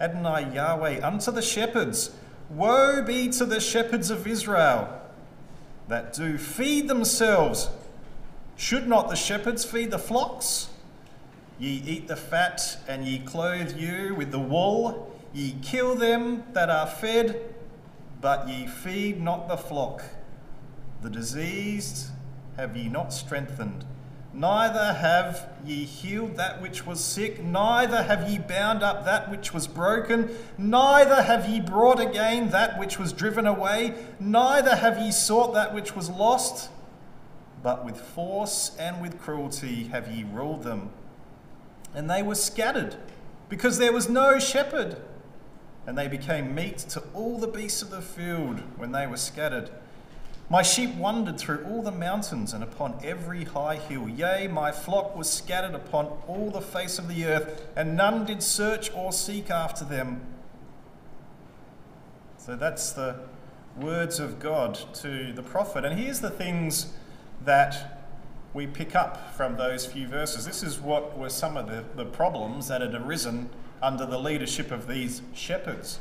Adonai 0.00 0.54
Yahweh 0.54 1.06
unto 1.06 1.30
the 1.30 1.42
shepherds, 1.42 2.12
Woe 2.48 3.02
be 3.02 3.28
to 3.32 3.44
the 3.44 3.60
shepherds 3.60 4.10
of 4.10 4.26
Israel 4.26 4.98
that 5.88 6.14
do 6.14 6.38
feed 6.38 6.88
themselves 6.88 7.68
should 8.58 8.88
not 8.88 9.08
the 9.08 9.14
shepherds 9.14 9.64
feed 9.64 9.92
the 9.92 9.98
flocks? 9.98 10.68
Ye 11.60 11.80
eat 11.86 12.08
the 12.08 12.16
fat, 12.16 12.78
and 12.88 13.06
ye 13.06 13.20
clothe 13.20 13.78
you 13.78 14.16
with 14.16 14.32
the 14.32 14.38
wool. 14.38 15.16
Ye 15.32 15.54
kill 15.62 15.94
them 15.94 16.42
that 16.54 16.68
are 16.68 16.86
fed, 16.86 17.54
but 18.20 18.48
ye 18.48 18.66
feed 18.66 19.22
not 19.22 19.48
the 19.48 19.56
flock. 19.56 20.02
The 21.02 21.08
diseased 21.08 22.08
have 22.56 22.76
ye 22.76 22.88
not 22.88 23.12
strengthened, 23.12 23.84
neither 24.32 24.92
have 24.94 25.48
ye 25.64 25.84
healed 25.84 26.36
that 26.36 26.60
which 26.60 26.84
was 26.84 27.02
sick, 27.02 27.40
neither 27.40 28.02
have 28.02 28.28
ye 28.28 28.38
bound 28.38 28.82
up 28.82 29.04
that 29.04 29.30
which 29.30 29.54
was 29.54 29.68
broken, 29.68 30.36
neither 30.56 31.22
have 31.22 31.48
ye 31.48 31.60
brought 31.60 32.00
again 32.00 32.50
that 32.50 32.76
which 32.76 32.98
was 32.98 33.12
driven 33.12 33.46
away, 33.46 33.94
neither 34.18 34.74
have 34.74 34.98
ye 34.98 35.12
sought 35.12 35.54
that 35.54 35.72
which 35.72 35.94
was 35.94 36.10
lost 36.10 36.70
but 37.62 37.84
with 37.84 38.00
force 38.00 38.76
and 38.78 39.00
with 39.00 39.20
cruelty 39.20 39.84
have 39.84 40.10
ye 40.10 40.24
ruled 40.24 40.62
them. 40.62 40.90
And 41.94 42.08
they 42.08 42.22
were 42.22 42.34
scattered, 42.34 42.96
because 43.48 43.78
there 43.78 43.92
was 43.92 44.08
no 44.08 44.38
shepherd. 44.38 44.96
And 45.86 45.96
they 45.96 46.08
became 46.08 46.54
meat 46.54 46.78
to 46.90 47.02
all 47.14 47.38
the 47.38 47.46
beasts 47.46 47.80
of 47.80 47.90
the 47.90 48.02
field 48.02 48.60
when 48.76 48.92
they 48.92 49.06
were 49.06 49.16
scattered. 49.16 49.70
My 50.50 50.62
sheep 50.62 50.94
wandered 50.94 51.38
through 51.38 51.64
all 51.64 51.82
the 51.82 51.90
mountains 51.90 52.52
and 52.52 52.62
upon 52.62 52.98
every 53.02 53.44
high 53.44 53.76
hill. 53.76 54.08
Yea, 54.08 54.48
my 54.48 54.72
flock 54.72 55.16
was 55.16 55.30
scattered 55.30 55.74
upon 55.74 56.06
all 56.26 56.50
the 56.50 56.60
face 56.60 56.98
of 56.98 57.08
the 57.08 57.24
earth, 57.24 57.68
and 57.76 57.96
none 57.96 58.24
did 58.24 58.42
search 58.42 58.90
or 58.94 59.12
seek 59.12 59.50
after 59.50 59.84
them. 59.84 60.22
So 62.38 62.56
that's 62.56 62.92
the 62.92 63.20
words 63.78 64.18
of 64.18 64.38
God 64.38 64.78
to 64.94 65.32
the 65.32 65.42
prophet. 65.42 65.84
And 65.84 65.98
here's 65.98 66.20
the 66.20 66.30
things 66.30 66.94
that 67.44 67.98
we 68.54 68.66
pick 68.66 68.94
up 68.94 69.34
from 69.34 69.56
those 69.56 69.86
few 69.86 70.06
verses. 70.08 70.46
This 70.46 70.62
is 70.62 70.80
what 70.80 71.16
were 71.16 71.28
some 71.28 71.56
of 71.56 71.66
the, 71.66 71.84
the 71.94 72.04
problems 72.04 72.68
that 72.68 72.80
had 72.80 72.94
arisen 72.94 73.50
under 73.82 74.06
the 74.06 74.18
leadership 74.18 74.70
of 74.70 74.88
these 74.88 75.22
shepherds. 75.34 76.00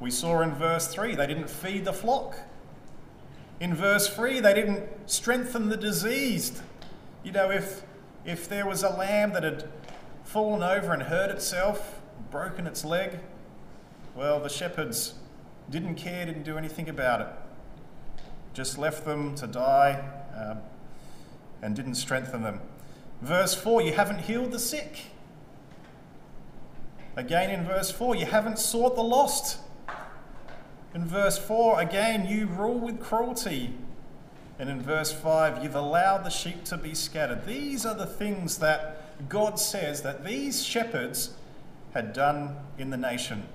We 0.00 0.10
saw 0.10 0.40
in 0.40 0.54
verse 0.54 0.88
3 0.88 1.14
they 1.14 1.26
didn't 1.26 1.50
feed 1.50 1.84
the 1.84 1.92
flock. 1.92 2.38
In 3.58 3.74
verse 3.74 4.08
3, 4.14 4.40
they 4.40 4.52
didn't 4.52 4.84
strengthen 5.06 5.70
the 5.70 5.78
diseased. 5.78 6.60
You 7.24 7.32
know, 7.32 7.50
if, 7.50 7.84
if 8.24 8.48
there 8.48 8.66
was 8.66 8.82
a 8.82 8.90
lamb 8.90 9.32
that 9.32 9.44
had 9.44 9.70
fallen 10.24 10.62
over 10.62 10.92
and 10.92 11.04
hurt 11.04 11.30
itself, 11.30 12.00
broken 12.30 12.66
its 12.66 12.84
leg, 12.84 13.18
well, 14.14 14.40
the 14.40 14.50
shepherds 14.50 15.14
didn't 15.70 15.94
care, 15.94 16.26
didn't 16.26 16.42
do 16.42 16.58
anything 16.58 16.88
about 16.88 17.22
it. 17.22 17.28
Just 18.52 18.76
left 18.76 19.06
them 19.06 19.34
to 19.36 19.46
die 19.46 20.04
um, 20.36 20.58
and 21.62 21.74
didn't 21.74 21.94
strengthen 21.94 22.42
them. 22.42 22.60
Verse 23.22 23.54
4, 23.54 23.82
you 23.82 23.92
haven't 23.92 24.20
healed 24.20 24.52
the 24.52 24.58
sick. 24.58 25.06
Again 27.16 27.50
in 27.50 27.64
verse 27.64 27.90
4, 27.90 28.14
you 28.14 28.26
haven't 28.26 28.58
sought 28.58 28.94
the 28.94 29.02
lost. 29.02 29.58
In 30.94 31.04
verse 31.06 31.38
4, 31.38 31.80
again, 31.80 32.26
you 32.26 32.46
rule 32.46 32.78
with 32.78 33.00
cruelty. 33.00 33.72
And 34.58 34.70
in 34.70 34.80
verse 34.80 35.12
5, 35.12 35.62
you've 35.62 35.74
allowed 35.74 36.24
the 36.24 36.30
sheep 36.30 36.64
to 36.64 36.76
be 36.76 36.94
scattered. 36.94 37.46
These 37.46 37.84
are 37.84 37.94
the 37.94 38.06
things 38.06 38.58
that 38.58 39.28
God 39.28 39.58
says 39.58 40.02
that 40.02 40.24
these 40.24 40.64
shepherds 40.64 41.30
had 41.92 42.12
done 42.12 42.56
in 42.78 42.90
the 42.90 42.96
nation. 42.96 43.48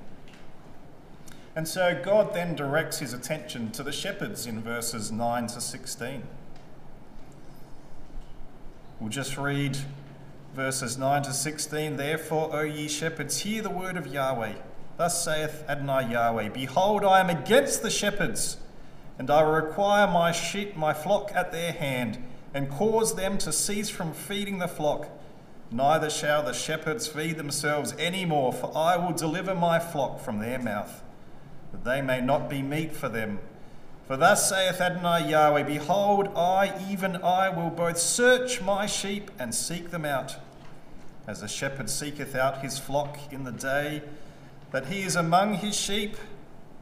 And 1.56 1.68
so 1.68 2.00
God 2.04 2.34
then 2.34 2.56
directs 2.56 3.00
his 3.00 3.14
attention 3.14 3.72
to 3.72 3.84
the 3.84 3.92
shepherds 3.92 4.46
in 4.46 4.62
verses 4.62 5.12
9 5.12 5.48
to 5.48 5.62
16. 5.62 6.24
We'll 9.02 9.10
just 9.10 9.36
read 9.36 9.80
verses 10.54 10.96
9 10.96 11.24
to 11.24 11.34
16. 11.34 11.98
Therefore, 11.98 12.52
O 12.54 12.62
ye 12.62 12.88
shepherds, 12.88 13.40
hear 13.40 13.64
the 13.64 13.70
word 13.72 13.98
of 13.98 14.06
Yahweh. 14.06 14.54
Thus 14.98 15.24
saith 15.26 15.66
Adonai 15.68 16.12
Yahweh 16.12 16.50
Behold, 16.50 17.04
I 17.04 17.20
am 17.20 17.32
against 17.32 17.82
the 17.82 17.90
shepherds, 17.90 18.58
and 19.18 19.32
I 19.32 19.42
will 19.42 19.54
require 19.54 20.06
my 20.06 20.32
sheep, 20.32 20.78
my 20.78 20.94
flock 20.94 21.32
at 21.34 21.52
their 21.52 21.72
hand, 21.72 22.24
and 22.54 22.70
cause 22.70 23.16
them 23.16 23.40
to 23.40 23.52
cease 23.52 23.90
from 23.90 24.14
feeding 24.14 24.60
the 24.60 24.68
flock. 24.68 25.10
Neither 25.72 26.12
shall 26.12 26.44
the 26.44 26.54
shepherds 26.54 27.08
feed 27.08 27.38
themselves 27.38 27.96
any 27.98 28.24
more, 28.24 28.54
for 28.54 28.72
I 28.78 28.98
will 28.98 29.14
deliver 29.14 29.56
my 29.56 29.80
flock 29.80 30.20
from 30.20 30.38
their 30.38 30.60
mouth, 30.60 31.02
that 31.72 31.84
they 31.84 32.04
may 32.04 32.22
not 32.22 32.52
be 32.52 32.62
meat 32.62 32.94
for 32.94 33.10
them. 33.10 33.40
For 34.12 34.18
thus 34.18 34.50
saith 34.50 34.82
Adonai 34.82 35.30
Yahweh 35.30 35.64
Behold, 35.64 36.36
I, 36.36 36.74
even 36.92 37.16
I, 37.24 37.48
will 37.48 37.70
both 37.70 37.98
search 37.98 38.62
my 38.62 38.86
sheep 38.86 39.32
and 39.40 39.56
seek 39.56 39.90
them 39.90 40.04
out, 40.04 40.36
as 41.28 41.42
a 41.42 41.48
shepherd 41.48 41.90
seeketh 41.90 42.36
out 42.36 42.62
his 42.62 42.78
flock 42.78 43.18
in 43.32 43.46
the 43.46 43.54
day 43.54 44.02
that 44.72 44.88
he 44.88 45.04
is 45.04 45.16
among 45.16 45.54
his 45.54 45.80
sheep 45.80 46.18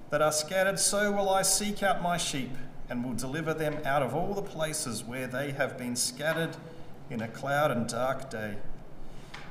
that 0.09 0.23
are 0.23 0.31
scattered, 0.31 0.79
so 0.79 1.11
will 1.11 1.29
I 1.29 1.43
seek 1.43 1.83
out 1.83 2.01
my 2.01 2.17
sheep 2.17 2.49
and 2.89 3.05
will 3.05 3.13
deliver 3.13 3.53
them 3.53 3.77
out 3.85 4.01
of 4.01 4.15
all 4.15 4.33
the 4.33 4.41
places 4.41 5.03
where 5.03 5.27
they 5.27 5.51
have 5.51 5.77
been 5.77 5.95
scattered 5.95 6.57
in 7.11 7.21
a 7.21 7.27
cloud 7.27 7.69
and 7.69 7.87
dark 7.87 8.31
day. 8.31 8.55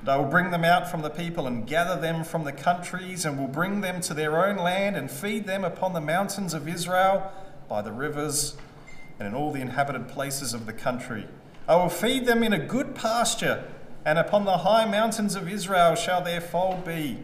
And 0.00 0.08
I 0.08 0.16
will 0.16 0.24
bring 0.24 0.50
them 0.50 0.64
out 0.64 0.90
from 0.90 1.02
the 1.02 1.10
people 1.10 1.46
and 1.46 1.64
gather 1.64 2.00
them 2.00 2.24
from 2.24 2.42
the 2.42 2.52
countries 2.52 3.24
and 3.24 3.38
will 3.38 3.46
bring 3.46 3.82
them 3.82 4.00
to 4.00 4.14
their 4.14 4.44
own 4.44 4.56
land 4.56 4.96
and 4.96 5.08
feed 5.08 5.46
them 5.46 5.62
upon 5.62 5.92
the 5.92 6.00
mountains 6.00 6.54
of 6.54 6.66
Israel, 6.66 7.32
by 7.68 7.82
the 7.82 7.92
rivers, 7.92 8.56
and 9.18 9.28
in 9.28 9.34
all 9.34 9.52
the 9.52 9.60
inhabited 9.60 10.08
places 10.08 10.54
of 10.54 10.66
the 10.66 10.72
country. 10.72 11.26
I 11.68 11.76
will 11.76 11.90
feed 11.90 12.26
them 12.26 12.42
in 12.42 12.52
a 12.52 12.58
good 12.58 12.94
pasture, 12.94 13.64
and 14.04 14.18
upon 14.18 14.44
the 14.44 14.58
high 14.58 14.86
mountains 14.86 15.34
of 15.34 15.48
Israel 15.48 15.94
shall 15.94 16.22
their 16.22 16.40
fold 16.40 16.84
be. 16.84 17.18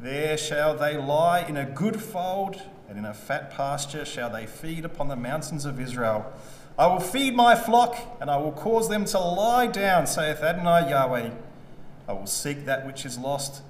There 0.00 0.36
shall 0.36 0.76
they 0.76 0.96
lie 0.96 1.40
in 1.42 1.56
a 1.56 1.64
good 1.64 2.00
fold, 2.00 2.62
and 2.88 2.98
in 2.98 3.04
a 3.04 3.14
fat 3.14 3.50
pasture 3.50 4.04
shall 4.04 4.30
they 4.30 4.46
feed 4.46 4.84
upon 4.84 5.08
the 5.08 5.16
mountains 5.16 5.64
of 5.64 5.78
Israel. 5.78 6.32
I 6.78 6.86
will 6.86 7.00
feed 7.00 7.36
my 7.36 7.54
flock, 7.54 8.16
and 8.20 8.30
I 8.30 8.38
will 8.38 8.52
cause 8.52 8.88
them 8.88 9.04
to 9.04 9.18
lie 9.18 9.66
down, 9.66 10.06
saith 10.06 10.42
Adonai 10.42 10.90
Yahweh. 10.90 11.30
I 12.08 12.12
will 12.12 12.26
seek 12.26 12.64
that 12.64 12.86
which 12.86 13.04
is 13.04 13.18
lost, 13.18 13.62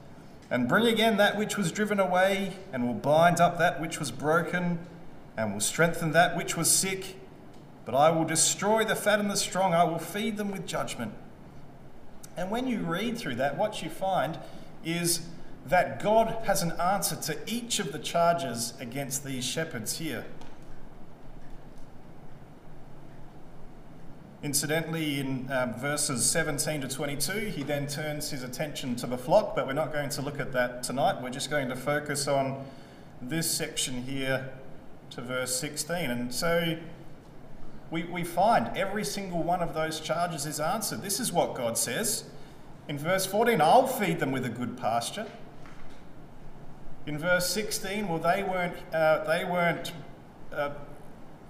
and 0.50 0.69
bring 0.69 0.87
again 0.87 1.16
that 1.19 1.37
which 1.37 1.59
was 1.59 1.73
driven 1.73 2.00
away, 2.00 2.57
and 2.73 2.87
will 2.87 2.95
bind 2.95 3.40
up 3.40 3.59
that 3.59 3.80
which 3.80 3.99
was 3.99 4.11
broken, 4.11 4.78
and 5.40 5.54
will 5.54 5.61
strengthen 5.61 6.12
that 6.12 6.37
which 6.37 6.56
was 6.56 6.70
sick. 6.70 7.16
But 7.87 7.94
I 7.94 8.11
will 8.11 8.25
destroy 8.25 8.85
the 8.85 8.94
fat 8.94 9.20
and 9.20 9.30
the 9.30 9.37
strong, 9.37 9.73
I 9.73 9.85
will 9.85 9.99
feed 9.99 10.37
them 10.37 10.50
with 10.50 10.66
judgment. 10.66 11.14
And 12.37 12.50
when 12.50 12.68
you 12.68 12.80
read 12.80 13.18
through 13.18 13.37
that, 13.37 13.56
what 13.56 13.82
you 13.82 13.88
find 13.88 14.38
is 14.85 15.26
that 15.66 16.02
God 16.02 16.44
has 16.44 16.62
an 16.62 16.73
answer 16.73 17.16
to 17.16 17.38
each 17.47 17.78
of 17.78 17.92
the 17.92 17.99
charges 17.99 18.75
against 18.80 19.25
these 19.25 19.44
shepherds 19.44 19.99
here. 19.99 20.26
Incidentally, 24.42 25.20
in 25.20 25.50
um, 25.52 25.75
verses 25.75 26.25
17 26.30 26.82
to 26.82 26.88
22, 26.88 27.32
he 27.32 27.62
then 27.62 27.87
turns 27.87 28.30
his 28.30 28.42
attention 28.42 28.97
to 28.97 29.06
the 29.06 29.18
flock, 29.18 29.54
but 29.54 29.66
we're 29.66 29.73
not 29.75 29.92
going 29.92 30.09
to 30.11 30.23
look 30.23 30.40
at 30.40 30.52
that 30.52 30.82
tonight. 30.82 31.23
We're 31.23 31.30
just 31.30 31.50
going 31.50 31.68
to 31.68 31.76
focus 31.76 32.26
on 32.26 32.64
this 33.20 33.50
section 33.50 34.02
here 34.02 34.50
to 35.11 35.21
verse 35.21 35.55
16. 35.57 36.11
And 36.11 36.33
so 36.33 36.79
we, 37.90 38.05
we 38.05 38.25
find 38.25 38.76
every 38.76 39.05
single 39.05 39.43
one 39.43 39.61
of 39.61 39.75
those 39.75 40.00
charges 40.00 40.47
is 40.47 40.61
answered. 40.61 41.02
This 41.02 41.21
is 41.21 41.33
what 41.33 41.55
God 41.55 41.76
says. 41.76 42.25
In 42.88 42.99
verse 42.99 43.26
14, 43.26 43.61
I'll 43.61 43.87
feed 43.87 44.21
them 44.21 44.33
with 44.33 44.45
a 44.45 44.49
good 44.49 44.76
pasture. 44.76 45.26
In 47.07 47.19
verse 47.19 47.49
16, 47.50 48.09
well, 48.09 48.19
they 48.19 48.43
weren't, 48.43 48.76
uh, 48.93 49.25
they 49.25 49.45
weren't 49.45 49.93
uh, 50.52 50.71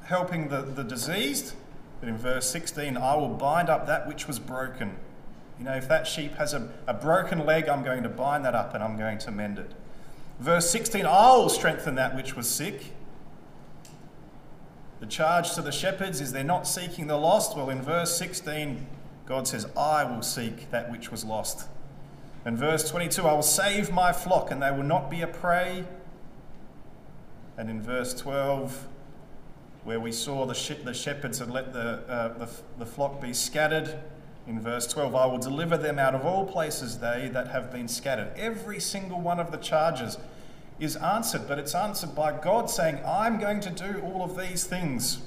helping 0.04 0.48
the, 0.48 0.62
the 0.62 0.84
diseased. 0.84 1.54
But 2.00 2.08
in 2.08 2.16
verse 2.16 2.48
16, 2.50 2.96
I 2.96 3.14
will 3.14 3.28
bind 3.28 3.68
up 3.68 3.86
that 3.86 4.08
which 4.08 4.26
was 4.26 4.38
broken. 4.38 4.96
You 5.58 5.66
know, 5.66 5.74
if 5.74 5.86
that 5.88 6.06
sheep 6.06 6.36
has 6.36 6.54
a, 6.54 6.70
a 6.86 6.94
broken 6.94 7.44
leg, 7.44 7.68
I'm 7.68 7.84
going 7.84 8.02
to 8.02 8.08
bind 8.08 8.44
that 8.46 8.54
up 8.54 8.74
and 8.74 8.82
I'm 8.82 8.96
going 8.96 9.18
to 9.18 9.30
mend 9.30 9.58
it. 9.58 9.72
Verse 10.38 10.70
16, 10.70 11.04
I'll 11.04 11.50
strengthen 11.50 11.96
that 11.96 12.16
which 12.16 12.34
was 12.34 12.48
sick. 12.48 12.92
The 15.00 15.06
charge 15.06 15.54
to 15.54 15.62
the 15.62 15.72
shepherds 15.72 16.20
is 16.20 16.32
they're 16.32 16.44
not 16.44 16.66
seeking 16.66 17.06
the 17.06 17.16
lost. 17.16 17.56
Well, 17.56 17.70
in 17.70 17.80
verse 17.80 18.16
16, 18.16 18.86
God 19.26 19.48
says, 19.48 19.66
I 19.76 20.04
will 20.04 20.22
seek 20.22 20.70
that 20.70 20.90
which 20.90 21.10
was 21.10 21.24
lost. 21.24 21.66
In 22.44 22.56
verse 22.56 22.88
22, 22.88 23.26
I 23.26 23.32
will 23.32 23.42
save 23.42 23.90
my 23.90 24.12
flock 24.12 24.50
and 24.50 24.62
they 24.62 24.70
will 24.70 24.82
not 24.82 25.10
be 25.10 25.22
a 25.22 25.26
prey. 25.26 25.84
And 27.56 27.70
in 27.70 27.82
verse 27.82 28.14
12, 28.14 28.88
where 29.84 30.00
we 30.00 30.12
saw 30.12 30.44
the, 30.44 30.76
the 30.84 30.94
shepherds 30.94 31.38
had 31.38 31.50
let 31.50 31.72
the, 31.72 32.02
uh, 32.06 32.38
the, 32.38 32.48
the 32.78 32.86
flock 32.86 33.20
be 33.20 33.32
scattered, 33.32 33.98
in 34.46 34.60
verse 34.60 34.86
12, 34.86 35.14
I 35.14 35.26
will 35.26 35.38
deliver 35.38 35.76
them 35.76 35.98
out 35.98 36.14
of 36.14 36.24
all 36.24 36.44
places, 36.44 36.98
they 36.98 37.30
that 37.32 37.48
have 37.48 37.70
been 37.70 37.88
scattered. 37.88 38.32
Every 38.36 38.80
single 38.80 39.20
one 39.20 39.38
of 39.38 39.52
the 39.52 39.58
charges 39.58 40.18
is 40.80 40.96
answered, 40.96 41.46
but 41.46 41.58
it's 41.58 41.74
answered 41.74 42.14
by 42.14 42.32
God 42.32 42.70
saying, 42.70 42.98
I'm 43.06 43.38
going 43.38 43.60
to 43.60 43.70
do 43.70 44.00
all 44.02 44.24
of 44.24 44.36
these 44.36 44.64
things. 44.64 45.20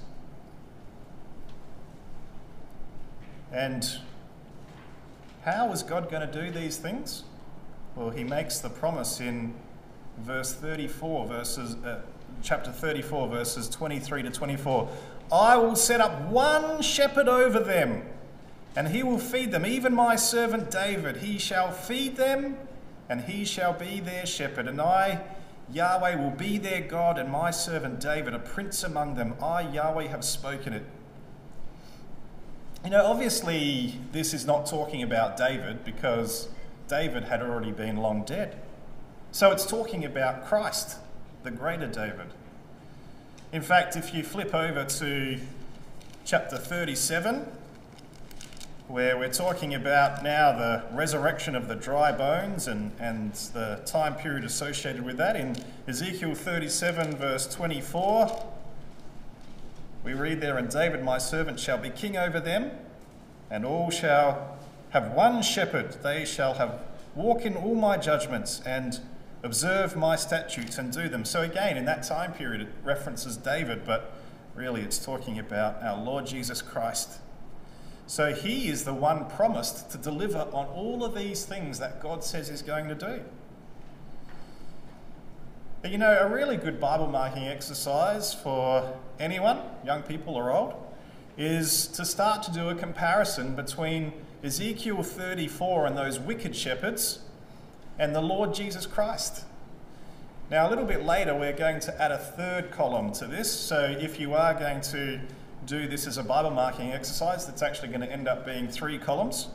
And 3.51 3.99
how 5.43 5.71
is 5.71 5.83
God 5.83 6.09
going 6.09 6.27
to 6.27 6.41
do 6.41 6.49
these 6.49 6.77
things? 6.77 7.23
Well, 7.95 8.09
he 8.09 8.23
makes 8.23 8.57
the 8.57 8.69
promise 8.69 9.19
in 9.19 9.53
verse 10.17 10.53
34, 10.53 11.27
verses, 11.27 11.75
uh, 11.85 12.01
chapter 12.41 12.71
34, 12.71 13.27
verses 13.27 13.69
23 13.69 14.23
to 14.23 14.31
24. 14.31 14.89
I 15.31 15.57
will 15.57 15.75
set 15.75 16.01
up 16.01 16.29
one 16.29 16.81
shepherd 16.81 17.27
over 17.27 17.59
them, 17.59 18.03
and 18.75 18.87
he 18.87 19.03
will 19.03 19.19
feed 19.19 19.51
them, 19.51 19.65
even 19.65 19.93
my 19.93 20.15
servant 20.15 20.71
David. 20.71 21.17
He 21.17 21.37
shall 21.37 21.71
feed 21.71 22.17
them, 22.17 22.57
and 23.07 23.21
he 23.21 23.45
shall 23.45 23.73
be 23.73 23.99
their 23.99 24.25
shepherd. 24.25 24.67
And 24.67 24.81
I, 24.81 25.21
Yahweh, 25.71 26.15
will 26.15 26.31
be 26.31 26.57
their 26.57 26.81
God, 26.81 27.17
and 27.17 27.31
my 27.31 27.51
servant 27.51 27.99
David, 27.99 28.33
a 28.33 28.39
prince 28.39 28.83
among 28.83 29.15
them. 29.15 29.35
I, 29.41 29.61
Yahweh, 29.61 30.07
have 30.07 30.23
spoken 30.23 30.73
it. 30.73 30.85
You 32.83 32.89
know, 32.89 33.05
obviously, 33.05 33.99
this 34.11 34.33
is 34.33 34.45
not 34.45 34.65
talking 34.65 35.01
about 35.03 35.37
David 35.37 35.85
because 35.85 36.49
David 36.87 37.23
had 37.23 37.41
already 37.41 37.71
been 37.71 37.97
long 37.97 38.23
dead. 38.23 38.57
So 39.31 39.51
it's 39.51 39.65
talking 39.65 40.03
about 40.03 40.45
Christ, 40.45 40.97
the 41.43 41.51
greater 41.51 41.87
David. 41.87 42.27
In 43.53 43.61
fact, 43.61 43.95
if 43.95 44.13
you 44.13 44.23
flip 44.23 44.53
over 44.53 44.83
to 44.83 45.39
chapter 46.25 46.57
37, 46.57 47.47
where 48.87 49.17
we're 49.17 49.31
talking 49.31 49.73
about 49.73 50.23
now 50.23 50.51
the 50.51 50.83
resurrection 50.91 51.55
of 51.55 51.67
the 51.67 51.75
dry 51.75 52.11
bones 52.11 52.67
and, 52.67 52.91
and 52.99 53.33
the 53.53 53.81
time 53.85 54.15
period 54.15 54.43
associated 54.43 55.05
with 55.05 55.17
that, 55.17 55.35
in 55.35 55.55
Ezekiel 55.87 56.35
37, 56.35 57.15
verse 57.15 57.47
24, 57.53 58.45
we 60.03 60.13
read 60.13 60.41
there, 60.41 60.57
And 60.57 60.69
David 60.69 61.01
my 61.01 61.17
servant 61.17 61.59
shall 61.59 61.77
be 61.77 61.89
king 61.89 62.17
over 62.17 62.41
them, 62.41 62.71
and 63.49 63.65
all 63.65 63.89
shall 63.89 64.57
have 64.89 65.11
one 65.11 65.41
shepherd. 65.41 65.97
They 66.03 66.25
shall 66.25 66.55
have 66.55 66.81
walk 67.15 67.45
in 67.45 67.55
all 67.55 67.75
my 67.75 67.97
judgments 67.97 68.61
and 68.65 68.99
observe 69.43 69.95
my 69.95 70.15
statutes 70.17 70.77
and 70.77 70.91
do 70.91 71.07
them. 71.07 71.23
So, 71.23 71.41
again, 71.41 71.77
in 71.77 71.85
that 71.85 72.03
time 72.03 72.33
period, 72.33 72.61
it 72.61 72.67
references 72.83 73.37
David, 73.37 73.85
but 73.85 74.13
really 74.55 74.81
it's 74.81 75.03
talking 75.03 75.39
about 75.39 75.81
our 75.81 76.01
Lord 76.01 76.25
Jesus 76.25 76.61
Christ. 76.61 77.19
So, 78.05 78.33
he 78.33 78.67
is 78.67 78.83
the 78.83 78.93
one 78.93 79.29
promised 79.29 79.89
to 79.91 79.97
deliver 79.97 80.47
on 80.51 80.65
all 80.67 81.03
of 81.03 81.15
these 81.15 81.45
things 81.45 81.79
that 81.79 82.01
God 82.01 82.23
says 82.23 82.49
he's 82.49 82.61
going 82.61 82.89
to 82.89 82.95
do. 82.95 83.21
But 85.81 85.91
you 85.91 85.97
know, 85.97 86.17
a 86.17 86.27
really 86.27 86.55
good 86.55 86.79
Bible 86.79 87.07
marking 87.07 87.43
exercise 87.43 88.33
for 88.33 88.97
anyone, 89.19 89.59
young 89.85 90.01
people 90.01 90.35
or 90.35 90.51
old, 90.51 90.75
is 91.37 91.87
to 91.87 92.05
start 92.05 92.43
to 92.43 92.53
do 92.53 92.69
a 92.69 92.75
comparison 92.75 93.55
between 93.55 94.13
Ezekiel 94.43 95.03
34 95.03 95.87
and 95.87 95.97
those 95.97 96.19
wicked 96.19 96.55
shepherds 96.55 97.19
and 97.99 98.15
the 98.15 98.21
Lord 98.21 98.53
Jesus 98.53 98.85
Christ. 98.85 99.43
Now, 100.49 100.67
a 100.67 100.69
little 100.69 100.85
bit 100.85 101.03
later, 101.03 101.35
we're 101.35 101.51
going 101.51 101.79
to 101.81 102.01
add 102.01 102.11
a 102.11 102.17
third 102.17 102.71
column 102.71 103.11
to 103.13 103.25
this. 103.25 103.51
So, 103.51 103.83
if 103.83 104.19
you 104.19 104.33
are 104.33 104.53
going 104.53 104.81
to 104.81 105.19
do 105.65 105.87
this 105.87 106.07
as 106.07 106.17
a 106.17 106.23
Bible 106.23 106.51
marking 106.51 106.91
exercise, 106.91 107.45
that's 107.45 107.61
actually 107.61 107.89
going 107.89 108.01
to 108.01 108.11
end 108.11 108.27
up 108.27 108.45
being 108.45 108.67
three 108.67 108.97
columns. 108.97 109.47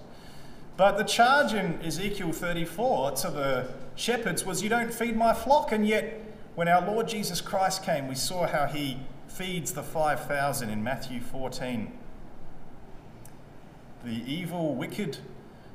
But 0.77 0.97
the 0.97 1.05
charge 1.05 1.55
in 1.55 1.83
Ezekiel 1.83 2.33
34 2.33 3.11
to 3.13 3.31
the 3.31 3.69
shepherds 3.97 4.45
was, 4.47 4.63
You 4.63 4.69
don't 4.69 4.95
feed 4.95 5.17
my 5.17 5.35
flock. 5.35 5.73
And 5.73 5.87
yet, 5.87 6.21
when 6.55 6.69
our 6.69 6.87
Lord 6.87 7.09
Jesus 7.09 7.41
Christ 7.41 7.83
came, 7.83 8.09
we 8.09 8.15
saw 8.15 8.47
how 8.47 8.67
he 8.67 8.99
feeds 9.27 9.73
the 9.73 9.83
5,000 9.83 10.71
in 10.71 10.83
Matthew 10.83 11.21
14. 11.21 11.93
The 14.05 14.33
evil, 14.33 14.75
wicked 14.75 15.19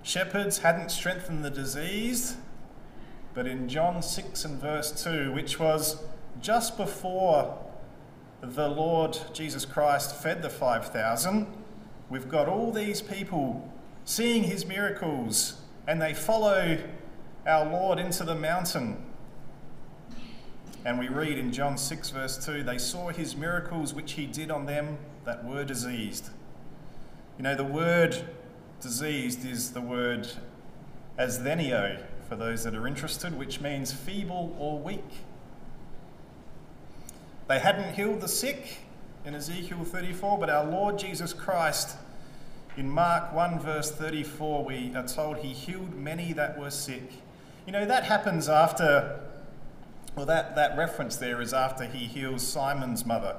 shepherds 0.01 0.59
hadn't 0.59 0.89
strengthened 0.89 1.43
the 1.43 1.49
disease, 1.49 2.37
but 3.33 3.45
in 3.45 3.67
John 3.67 4.01
6 4.01 4.45
and 4.45 4.61
verse 4.61 5.03
2, 5.03 5.33
which 5.33 5.59
was 5.59 6.01
just 6.41 6.77
before 6.77 7.57
the 8.43 8.67
Lord 8.67 9.17
Jesus 9.33 9.63
Christ 9.63 10.21
fed 10.21 10.41
the 10.41 10.49
5,000, 10.49 11.47
we've 12.09 12.27
got 12.27 12.49
all 12.49 12.71
these 12.71 13.01
people 13.01 13.71
seeing 14.03 14.43
his 14.43 14.65
miracles 14.65 15.61
and 15.87 16.01
they 16.01 16.13
follow 16.13 16.77
our 17.47 17.65
Lord 17.65 17.99
into 17.99 18.25
the 18.25 18.35
mountain. 18.35 19.01
And 20.85 20.99
we 20.99 21.07
read 21.07 21.37
in 21.37 21.53
John 21.53 21.77
6, 21.77 22.09
verse 22.09 22.45
2 22.45 22.63
they 22.63 22.77
saw 22.77 23.09
his 23.09 23.35
miracles 23.35 23.93
which 23.93 24.13
he 24.13 24.25
did 24.25 24.51
on 24.51 24.65
them 24.65 24.97
that 25.23 25.45
were 25.45 25.63
diseased. 25.63 26.29
You 27.37 27.43
know, 27.43 27.55
the 27.55 27.63
word 27.63 28.17
diseased 28.81 29.45
is 29.45 29.71
the 29.71 29.81
word 29.81 30.27
asthenio 31.17 32.03
for 32.27 32.35
those 32.35 32.65
that 32.65 32.75
are 32.75 32.87
interested, 32.87 33.37
which 33.37 33.61
means 33.61 33.93
feeble 33.93 34.53
or 34.59 34.77
weak. 34.77 35.23
They 37.47 37.59
hadn't 37.59 37.95
healed 37.95 38.21
the 38.21 38.27
sick 38.27 38.77
in 39.25 39.35
Ezekiel 39.35 39.83
34, 39.83 40.37
but 40.37 40.49
our 40.49 40.63
Lord 40.63 40.97
Jesus 40.97 41.33
Christ, 41.33 41.97
in 42.77 42.89
Mark 42.89 43.33
1, 43.33 43.59
verse 43.59 43.91
34, 43.91 44.63
we 44.63 44.95
are 44.95 45.05
told 45.05 45.37
he 45.37 45.49
healed 45.49 45.93
many 45.93 46.31
that 46.33 46.57
were 46.57 46.69
sick. 46.69 47.11
You 47.65 47.73
know, 47.73 47.85
that 47.85 48.05
happens 48.05 48.47
after, 48.47 49.19
well, 50.15 50.25
that, 50.25 50.55
that 50.55 50.77
reference 50.77 51.17
there 51.17 51.41
is 51.41 51.53
after 51.53 51.85
he 51.85 52.05
heals 52.05 52.47
Simon's 52.47 53.05
mother. 53.05 53.35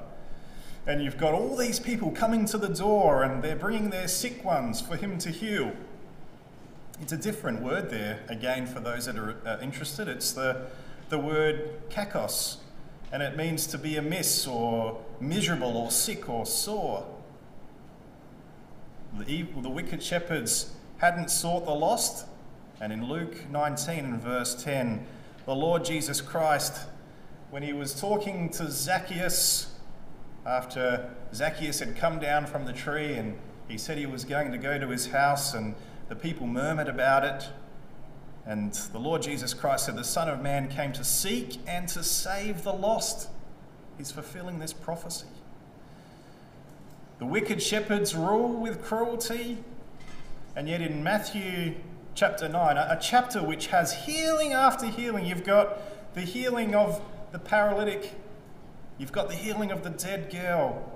And 0.86 1.02
you've 1.02 1.18
got 1.18 1.32
all 1.32 1.56
these 1.56 1.80
people 1.80 2.10
coming 2.10 2.44
to 2.46 2.58
the 2.58 2.68
door 2.68 3.22
and 3.22 3.42
they're 3.42 3.56
bringing 3.56 3.88
their 3.88 4.08
sick 4.08 4.44
ones 4.44 4.82
for 4.82 4.96
him 4.96 5.18
to 5.18 5.30
heal. 5.30 5.72
It's 7.00 7.12
a 7.12 7.16
different 7.16 7.62
word 7.62 7.90
there, 7.90 8.20
again, 8.28 8.66
for 8.66 8.80
those 8.80 9.06
that 9.06 9.16
are 9.16 9.36
uh, 9.46 9.58
interested. 9.62 10.08
It's 10.08 10.32
the, 10.32 10.66
the 11.08 11.18
word 11.18 11.90
kakos, 11.90 12.58
and 13.14 13.22
it 13.22 13.36
means 13.36 13.68
to 13.68 13.78
be 13.78 13.96
amiss 13.96 14.44
or 14.44 15.00
miserable 15.20 15.76
or 15.76 15.88
sick 15.92 16.28
or 16.28 16.44
sore. 16.44 17.06
The, 19.16 19.30
evil, 19.30 19.62
the 19.62 19.70
wicked 19.70 20.02
shepherds 20.02 20.72
hadn't 20.98 21.30
sought 21.30 21.64
the 21.64 21.76
lost, 21.76 22.26
and 22.80 22.92
in 22.92 23.08
Luke 23.08 23.48
19 23.48 23.98
and 24.00 24.20
verse 24.20 24.60
10, 24.60 25.06
the 25.46 25.54
Lord 25.54 25.84
Jesus 25.84 26.20
Christ, 26.20 26.88
when 27.50 27.62
he 27.62 27.72
was 27.72 27.94
talking 27.94 28.50
to 28.50 28.68
Zacchaeus, 28.68 29.72
after 30.44 31.14
Zacchaeus 31.32 31.78
had 31.78 31.94
come 31.94 32.18
down 32.18 32.46
from 32.46 32.64
the 32.64 32.72
tree 32.72 33.14
and 33.14 33.38
he 33.68 33.78
said 33.78 33.96
he 33.96 34.06
was 34.06 34.24
going 34.24 34.50
to 34.50 34.58
go 34.58 34.76
to 34.76 34.88
his 34.88 35.12
house, 35.12 35.54
and 35.54 35.76
the 36.08 36.16
people 36.16 36.48
murmured 36.48 36.88
about 36.88 37.22
it. 37.22 37.48
And 38.46 38.74
the 38.92 38.98
Lord 38.98 39.22
Jesus 39.22 39.54
Christ 39.54 39.86
said, 39.86 39.96
The 39.96 40.04
Son 40.04 40.28
of 40.28 40.42
Man 40.42 40.68
came 40.68 40.92
to 40.92 41.04
seek 41.04 41.58
and 41.66 41.88
to 41.88 42.02
save 42.02 42.62
the 42.62 42.72
lost. 42.72 43.28
He's 43.96 44.10
fulfilling 44.10 44.58
this 44.58 44.72
prophecy. 44.72 45.26
The 47.18 47.26
wicked 47.26 47.62
shepherds 47.62 48.14
rule 48.14 48.52
with 48.52 48.82
cruelty, 48.82 49.58
and 50.56 50.68
yet 50.68 50.82
in 50.82 51.02
Matthew 51.02 51.74
chapter 52.14 52.48
9, 52.48 52.76
a 52.76 52.98
chapter 53.00 53.42
which 53.42 53.68
has 53.68 54.04
healing 54.04 54.52
after 54.52 54.86
healing, 54.86 55.24
you've 55.24 55.44
got 55.44 56.14
the 56.14 56.20
healing 56.20 56.74
of 56.74 57.00
the 57.32 57.38
paralytic, 57.38 58.12
you've 58.98 59.12
got 59.12 59.28
the 59.28 59.34
healing 59.34 59.70
of 59.70 59.84
the 59.84 59.90
dead 59.90 60.30
girl, 60.30 60.92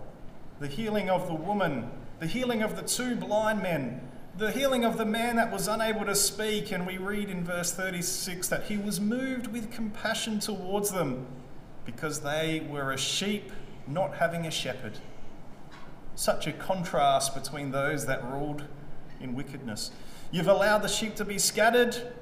the 0.60 0.66
healing 0.66 1.08
of 1.08 1.28
the 1.28 1.34
woman, 1.34 1.90
the 2.18 2.26
healing 2.26 2.62
of 2.62 2.76
the 2.76 2.82
two 2.82 3.14
blind 3.14 3.62
men, 3.62 4.00
the 4.38 4.52
healing 4.52 4.84
of 4.84 4.96
the 4.96 5.04
man 5.04 5.34
that 5.34 5.50
was 5.50 5.66
unable 5.66 6.04
to 6.04 6.14
speak, 6.14 6.70
and 6.70 6.86
we 6.86 6.96
read 6.96 7.28
in 7.28 7.42
verse 7.42 7.72
36 7.72 8.46
that 8.46 8.64
he 8.64 8.76
was 8.76 9.00
moved 9.00 9.48
with 9.48 9.72
compassion 9.72 10.38
towards 10.38 10.92
them 10.92 11.26
because 11.84 12.20
they 12.20 12.64
were 12.70 12.92
a 12.92 12.96
sheep 12.96 13.50
not 13.88 14.18
having 14.18 14.46
a 14.46 14.50
shepherd. 14.50 14.98
Such 16.14 16.46
a 16.46 16.52
contrast 16.52 17.34
between 17.34 17.72
those 17.72 18.06
that 18.06 18.24
ruled 18.24 18.62
in 19.20 19.34
wickedness. 19.34 19.90
You've 20.30 20.46
allowed 20.46 20.82
the 20.82 20.88
sheep 20.88 21.16
to 21.16 21.24
be 21.24 21.38
scattered. 21.38 22.12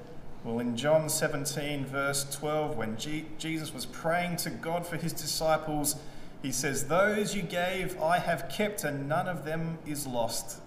Well, 0.42 0.58
in 0.58 0.74
John 0.74 1.10
17, 1.10 1.84
verse 1.84 2.24
12, 2.34 2.78
when 2.78 2.96
G- 2.96 3.26
Jesus 3.36 3.74
was 3.74 3.84
praying 3.84 4.36
to 4.36 4.48
God 4.48 4.86
for 4.86 4.96
his 4.96 5.12
disciples, 5.12 5.96
he 6.40 6.50
says, 6.50 6.88
Those 6.88 7.34
you 7.34 7.42
gave 7.42 8.00
I 8.00 8.20
have 8.20 8.48
kept, 8.48 8.84
and 8.84 9.06
none 9.06 9.28
of 9.28 9.44
them 9.44 9.80
is 9.84 10.06
lost. 10.06 10.62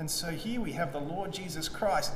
And 0.00 0.10
so 0.10 0.30
here 0.30 0.62
we 0.62 0.72
have 0.72 0.94
the 0.94 0.98
Lord 0.98 1.30
Jesus 1.30 1.68
Christ 1.68 2.14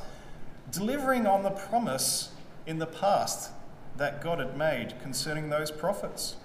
delivering 0.73 1.27
on 1.27 1.43
the 1.43 1.51
promise 1.51 2.31
in 2.67 2.79
the 2.79 2.87
past 2.87 3.51
that 3.99 4.23
God 4.23 4.39
had 4.39 4.57
made 4.57 4.95
concerning 5.03 5.51
those 5.51 5.71
prophets. 5.71 6.37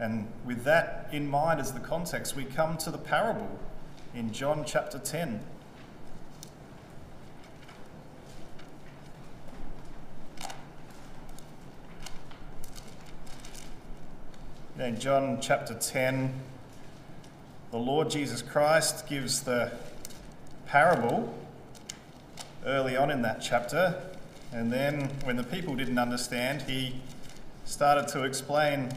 And 0.00 0.32
with 0.46 0.64
that 0.64 1.10
in 1.12 1.28
mind 1.28 1.60
as 1.60 1.74
the 1.74 1.80
context, 1.80 2.34
we 2.34 2.46
come 2.46 2.78
to 2.78 2.90
the 2.90 2.96
parable 2.96 3.58
in 4.14 4.32
John 4.32 4.64
chapter 4.66 4.98
10. 4.98 5.40
In 14.78 14.98
John 14.98 15.40
chapter 15.42 15.74
10, 15.74 16.32
the 17.76 17.82
Lord 17.82 18.08
Jesus 18.08 18.40
Christ 18.40 19.06
gives 19.06 19.42
the 19.42 19.70
parable 20.64 21.34
early 22.64 22.96
on 22.96 23.10
in 23.10 23.20
that 23.20 23.42
chapter, 23.42 24.02
and 24.50 24.72
then 24.72 25.10
when 25.24 25.36
the 25.36 25.42
people 25.42 25.76
didn't 25.76 25.98
understand, 25.98 26.62
he 26.62 26.94
started 27.66 28.08
to 28.08 28.24
explain 28.24 28.88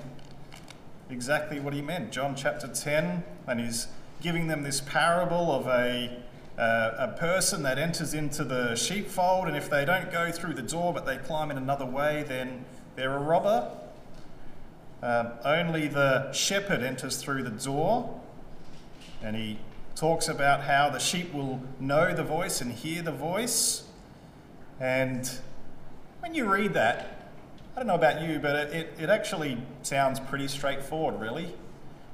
exactly 1.09 1.59
what 1.59 1.73
he 1.73 1.81
meant. 1.81 2.13
John 2.13 2.37
chapter 2.37 2.69
10, 2.69 3.21
and 3.47 3.59
he's 3.59 3.87
giving 4.21 4.47
them 4.47 4.63
this 4.63 4.79
parable 4.79 5.51
of 5.51 5.67
a, 5.67 6.17
uh, 6.57 6.91
a 6.99 7.17
person 7.19 7.63
that 7.63 7.77
enters 7.77 8.13
into 8.13 8.45
the 8.45 8.77
sheepfold, 8.77 9.49
and 9.49 9.57
if 9.57 9.69
they 9.69 9.83
don't 9.83 10.09
go 10.09 10.31
through 10.31 10.53
the 10.53 10.61
door 10.61 10.93
but 10.93 11.05
they 11.05 11.17
climb 11.17 11.51
in 11.51 11.57
another 11.57 11.85
way, 11.85 12.23
then 12.25 12.63
they're 12.95 13.17
a 13.17 13.19
robber. 13.19 13.71
Uh, 15.03 15.31
only 15.43 15.89
the 15.89 16.31
shepherd 16.31 16.81
enters 16.81 17.21
through 17.21 17.43
the 17.43 17.49
door, 17.49 18.21
and 19.21 19.35
he 19.35 19.59
talks 19.95 20.27
about 20.27 20.61
how 20.61 20.89
the 20.89 20.99
sheep 20.99 21.33
will 21.33 21.61
know 21.79 22.13
the 22.13 22.23
voice 22.23 22.61
and 22.61 22.71
hear 22.71 23.01
the 23.01 23.11
voice. 23.11 23.83
And 24.79 25.29
when 26.21 26.33
you 26.33 26.49
read 26.49 26.73
that, 26.73 27.31
I 27.75 27.79
don't 27.79 27.87
know 27.87 27.95
about 27.95 28.21
you, 28.21 28.39
but 28.39 28.73
it, 28.73 28.93
it 28.97 29.09
actually 29.09 29.57
sounds 29.83 30.19
pretty 30.19 30.47
straightforward, 30.47 31.19
really. 31.19 31.53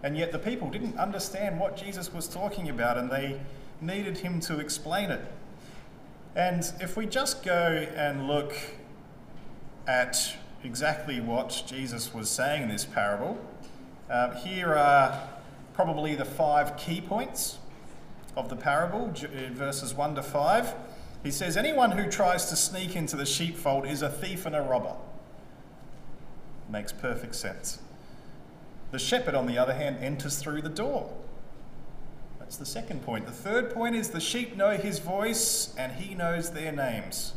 And 0.04 0.18
yet 0.18 0.32
the 0.32 0.40
people 0.40 0.70
didn't 0.70 0.98
understand 0.98 1.60
what 1.60 1.78
Jesus 1.78 2.14
was 2.14 2.28
talking 2.28 2.70
about 2.70 2.98
and 2.98 3.10
they 3.10 3.40
needed 3.82 4.18
him 4.20 4.40
to 4.42 4.60
explain 4.60 5.12
it. 5.12 5.22
And 6.36 6.72
if 6.80 6.98
we 6.98 7.06
just 7.06 7.44
go 7.44 7.88
and 7.96 8.28
look 8.28 8.54
at 9.88 10.36
exactly 10.64 11.22
what 11.22 11.64
Jesus 11.68 12.14
was 12.14 12.30
saying 12.30 12.64
in 12.64 12.70
this 12.70 12.86
parable, 12.86 13.40
uh, 14.10 14.36
here 14.36 14.76
are 14.76 15.35
probably 15.76 16.16
the 16.16 16.26
five 16.26 16.78
key 16.78 17.02
points. 17.02 17.60
of 18.38 18.50
the 18.50 18.56
parable, 18.56 19.14
uh, 19.24 19.54
verses 19.54 19.94
1 19.94 20.16
to 20.16 20.22
5. 20.22 20.74
He 21.24 21.32
says, 21.32 21.56
Anyone 21.56 21.92
who 21.92 22.10
tries 22.10 22.50
to 22.50 22.58
sneak 22.58 22.94
into 22.94 23.16
the 23.16 23.26
sheepfold 23.26 23.86
is 23.86 24.02
a 24.02 24.10
thief 24.10 24.46
and 24.46 24.54
a 24.54 24.62
robber. 24.62 24.96
Makes 26.70 26.92
perfect 26.92 27.36
sense. 27.36 27.80
The 28.92 29.00
shepherd, 29.00 29.36
on 29.36 29.48
the 29.48 29.58
other 29.58 29.74
hand, 29.74 29.98
enters 30.02 30.38
through 30.38 30.64
the 30.64 30.70
door. 30.70 31.14
That's 32.40 32.58
the 32.58 32.66
second 32.66 33.04
point. 33.04 33.26
The 33.26 33.32
third 33.32 33.74
point 33.74 33.96
is 33.96 34.10
the 34.10 34.20
sheep 34.20 34.58
know 34.58 34.72
his 34.72 35.00
voice 35.00 35.74
and 35.78 35.94
he 35.94 36.14
knows 36.14 36.52
their 36.52 36.74
names. 36.74 37.34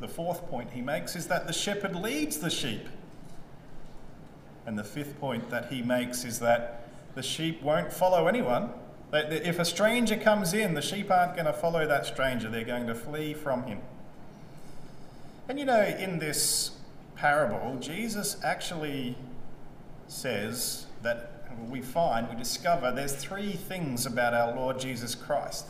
The 0.00 0.08
fourth 0.08 0.46
point 0.48 0.70
he 0.70 0.80
makes 0.80 1.16
is 1.16 1.28
that 1.28 1.46
the 1.46 1.52
shepherd 1.52 1.94
leads 1.94 2.38
the 2.38 2.50
sheep. 2.50 2.88
And 4.66 4.78
the 4.78 4.84
fifth 4.84 5.18
point 5.20 5.48
that 5.50 5.72
he 5.72 5.82
makes 5.82 6.24
is 6.24 6.40
that 6.40 6.88
the 7.14 7.22
sheep 7.22 7.62
won't 7.62 7.92
follow 7.92 8.26
anyone. 8.26 8.70
If 9.12 9.58
a 9.58 9.64
stranger 9.64 10.16
comes 10.16 10.52
in, 10.52 10.74
the 10.74 10.82
sheep 10.82 11.10
aren't 11.10 11.34
going 11.34 11.46
to 11.46 11.52
follow 11.52 11.86
that 11.86 12.04
stranger, 12.04 12.50
they're 12.50 12.64
going 12.64 12.86
to 12.88 12.94
flee 12.94 13.32
from 13.32 13.62
him. 13.62 13.80
And 15.48 15.58
you 15.58 15.64
know, 15.64 15.82
in 15.82 16.18
this 16.18 16.72
parable, 17.14 17.78
Jesus 17.80 18.36
actually 18.42 19.16
says 20.08 20.86
that 21.02 21.48
we 21.70 21.80
find, 21.80 22.28
we 22.28 22.36
discover 22.36 22.92
there's 22.92 23.14
three 23.14 23.52
things 23.52 24.04
about 24.04 24.34
our 24.34 24.54
Lord 24.54 24.78
Jesus 24.78 25.14
Christ. 25.14 25.68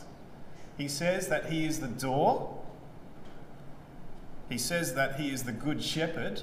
He 0.77 0.87
says 0.87 1.27
that 1.27 1.51
he 1.51 1.65
is 1.65 1.79
the 1.79 1.87
door, 1.87 2.59
he 4.49 4.57
says 4.57 4.95
that 4.95 5.19
he 5.19 5.29
is 5.29 5.43
the 5.43 5.51
good 5.51 5.81
shepherd, 5.83 6.41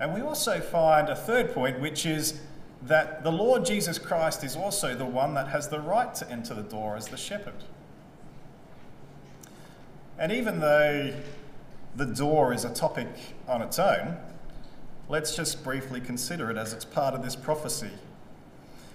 and 0.00 0.14
we 0.14 0.20
also 0.20 0.60
find 0.60 1.08
a 1.08 1.16
third 1.16 1.52
point, 1.54 1.80
which 1.80 2.04
is 2.06 2.40
that 2.82 3.22
the 3.22 3.30
Lord 3.30 3.64
Jesus 3.64 3.98
Christ 3.98 4.42
is 4.42 4.56
also 4.56 4.94
the 4.94 5.06
one 5.06 5.34
that 5.34 5.48
has 5.48 5.68
the 5.68 5.80
right 5.80 6.12
to 6.16 6.28
enter 6.30 6.54
the 6.54 6.62
door 6.62 6.96
as 6.96 7.08
the 7.08 7.16
shepherd. 7.16 7.64
And 10.18 10.32
even 10.32 10.60
though 10.60 11.14
the 11.94 12.06
door 12.06 12.52
is 12.52 12.64
a 12.64 12.72
topic 12.72 13.08
on 13.46 13.62
its 13.62 13.78
own, 13.78 14.16
let's 15.08 15.36
just 15.36 15.62
briefly 15.62 16.00
consider 16.00 16.50
it 16.50 16.56
as 16.56 16.72
it's 16.72 16.84
part 16.84 17.14
of 17.14 17.22
this 17.22 17.36
prophecy. 17.36 17.90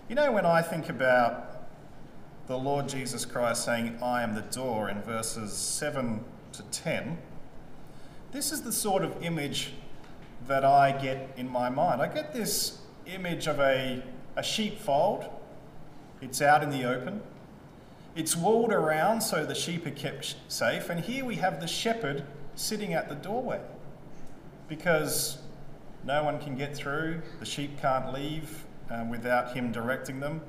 You 0.10 0.15
know, 0.15 0.31
when 0.31 0.45
I 0.45 0.62
think 0.62 0.89
about 0.89 1.67
the 2.47 2.57
Lord 2.57 2.88
Jesus 2.88 3.25
Christ 3.25 3.65
saying, 3.65 3.97
I 4.01 4.23
am 4.23 4.36
the 4.36 4.41
door 4.41 4.89
in 4.89 5.01
verses 5.01 5.53
7 5.53 6.23
to 6.53 6.63
10, 6.63 7.17
this 8.31 8.51
is 8.51 8.62
the 8.62 8.71
sort 8.71 9.03
of 9.03 9.21
image 9.21 9.73
that 10.45 10.63
I 10.63 10.91
get 10.91 11.34
in 11.38 11.50
my 11.50 11.69
mind. 11.69 12.02
I 12.02 12.08
get 12.08 12.34
this 12.34 12.80
image 13.06 13.47
of 13.47 13.60
a, 13.60 14.04
a 14.36 14.43
sheepfold, 14.43 15.30
it's 16.21 16.41
out 16.41 16.63
in 16.63 16.69
the 16.69 16.84
open. 16.84 17.21
It's 18.15 18.36
walled 18.36 18.73
around 18.73 19.21
so 19.21 19.45
the 19.45 19.54
sheep 19.54 19.86
are 19.86 19.91
kept 19.91 20.36
safe. 20.47 20.89
And 20.89 21.00
here 21.00 21.23
we 21.23 21.36
have 21.36 21.62
the 21.62 21.67
shepherd 21.67 22.23
sitting 22.56 22.93
at 22.93 23.10
the 23.10 23.15
doorway 23.15 23.62
because 24.67 25.38
no 26.04 26.23
one 26.23 26.39
can 26.39 26.56
get 26.56 26.76
through, 26.76 27.21
the 27.39 27.45
sheep 27.45 27.80
can't 27.80 28.12
leave 28.12 28.65
um, 28.89 29.10
without 29.10 29.56
him 29.56 29.71
directing 29.71 30.19
them. 30.19 30.41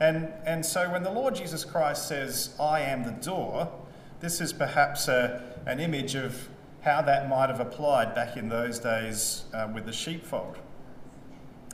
And, 0.00 0.30
and 0.44 0.64
so 0.64 0.90
when 0.90 1.02
the 1.02 1.10
Lord 1.10 1.34
Jesus 1.34 1.64
Christ 1.64 2.06
says, 2.06 2.54
I 2.60 2.80
am 2.80 3.04
the 3.04 3.12
door, 3.12 3.72
this 4.20 4.40
is 4.40 4.52
perhaps 4.52 5.08
a, 5.08 5.42
an 5.64 5.80
image 5.80 6.14
of 6.14 6.48
how 6.86 7.02
that 7.02 7.28
might 7.28 7.50
have 7.50 7.58
applied 7.58 8.14
back 8.14 8.36
in 8.36 8.48
those 8.48 8.78
days 8.78 9.42
uh, 9.52 9.68
with 9.74 9.84
the 9.84 9.92
sheepfold. 9.92 10.56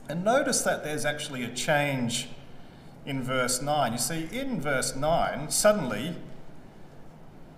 And 0.09 0.25
notice 0.25 0.63
that 0.63 0.83
there's 0.83 1.05
actually 1.05 1.43
a 1.43 1.53
change 1.53 2.29
in 3.05 3.21
verse 3.21 3.61
9. 3.61 3.91
You 3.91 3.99
see, 3.99 4.27
in 4.31 4.59
verse 4.59 4.95
9, 4.95 5.51
suddenly, 5.51 6.15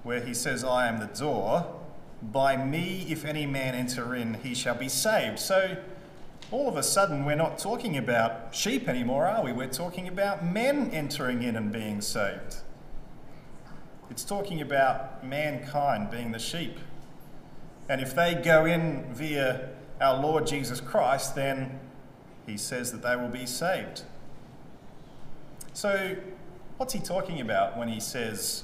where 0.04 0.20
he 0.20 0.34
says, 0.34 0.66
I 0.66 0.88
am 0.90 1.00
the 1.00 1.08
door, 1.08 1.74
by 2.22 2.58
me, 2.58 3.08
if 3.10 3.24
any 3.24 3.46
man 3.46 3.74
enter 3.74 4.14
in, 4.14 4.36
he 4.36 4.54
shall 4.54 4.76
be 4.76 4.90
saved. 4.90 5.40
So, 5.40 5.78
all 6.52 6.68
of 6.68 6.76
a 6.76 6.84
sudden, 6.84 7.26
we're 7.26 7.36
not 7.36 7.58
talking 7.58 7.98
about 7.98 8.54
sheep 8.54 8.90
anymore, 8.90 9.28
are 9.28 9.44
we? 9.44 9.54
We're 9.54 9.68
talking 9.68 10.08
about 10.10 10.46
men 10.46 10.92
entering 10.92 11.42
in 11.42 11.56
and 11.56 11.72
being 11.72 12.02
saved. 12.02 12.58
It's 14.12 14.26
talking 14.26 14.62
about 14.62 15.26
mankind 15.26 16.12
being 16.12 16.32
the 16.34 16.40
sheep. 16.40 16.78
And 17.88 18.02
if 18.02 18.16
they 18.16 18.36
go 18.36 18.66
in 18.66 19.14
via 19.14 19.70
our 20.02 20.20
Lord 20.20 20.48
Jesus 20.48 20.82
Christ, 20.82 21.36
then 21.36 21.80
he 22.46 22.58
says 22.58 22.92
that 22.92 23.02
they 23.02 23.16
will 23.16 23.30
be 23.30 23.46
saved. 23.46 24.04
So, 25.74 26.16
what's 26.78 26.94
he 26.94 27.00
talking 27.00 27.42
about 27.42 27.78
when 27.78 27.88
he 27.88 28.00
says 28.00 28.64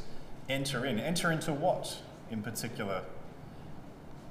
enter 0.49 0.85
in? 0.85 0.99
Enter 0.99 1.31
into 1.31 1.53
what 1.53 1.97
in 2.29 2.41
particular? 2.41 3.03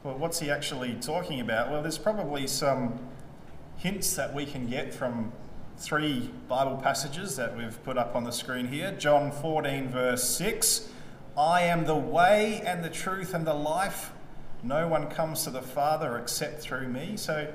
Well, 0.03 0.17
what's 0.17 0.41
he 0.41 0.51
actually 0.51 0.95
talking 0.95 1.41
about? 1.41 1.71
Well, 1.71 1.83
there's 1.83 1.99
probably 1.99 2.47
some 2.47 2.99
hints 3.77 4.15
that 4.15 4.35
we 4.35 4.47
can 4.47 4.67
get 4.67 4.95
from 4.95 5.33
three 5.77 6.31
Bible 6.49 6.77
passages 6.77 7.37
that 7.37 7.57
we've 7.57 7.83
put 7.85 7.97
up 7.97 8.15
on 8.15 8.25
the 8.25 8.31
screen 8.31 8.69
here. 8.69 8.93
John 8.99 9.31
14, 9.31 9.89
verse 9.89 10.25
6 10.25 10.89
I 11.37 11.63
am 11.63 11.85
the 11.85 11.97
way 11.97 12.63
and 12.67 12.85
the 12.85 12.91
truth 12.91 13.35
and 13.35 13.47
the 13.47 13.55
life. 13.55 14.13
No 14.63 14.89
one 14.89 15.09
comes 15.09 15.45
to 15.45 15.51
the 15.51 15.63
Father 15.63 16.19
except 16.19 16.61
through 16.61 16.89
me. 16.89 17.17
So 17.17 17.53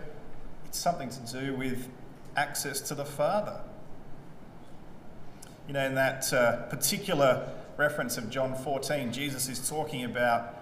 it's 0.65 0.77
something 0.77 1.09
to 1.09 1.41
do 1.41 1.55
with 1.55 1.87
access 2.35 2.81
to 2.81 2.95
the 2.95 3.05
Father. 3.05 3.59
You 5.67 5.73
know, 5.73 5.85
in 5.85 5.95
that 5.95 6.31
uh, 6.33 6.63
particular 6.63 7.49
reference 7.77 8.17
of 8.17 8.29
John 8.29 8.55
14, 8.55 9.11
Jesus 9.11 9.49
is 9.49 9.67
talking 9.67 10.03
about 10.03 10.53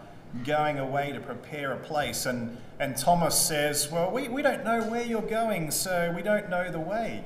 going 0.44 0.80
away 0.80 1.12
to 1.12 1.20
prepare 1.20 1.72
a 1.74 1.78
place. 1.78 2.26
And, 2.26 2.58
and 2.80 2.98
Thomas 2.98 3.40
says, 3.40 3.92
Well, 3.92 4.12
we, 4.12 4.28
we 4.28 4.42
don't 4.42 4.64
know 4.64 4.84
where 4.84 5.04
you're 5.04 5.22
going, 5.22 5.72
so 5.72 6.12
we 6.16 6.22
don't 6.22 6.50
know 6.50 6.72
the 6.72 6.80
way. 6.80 7.24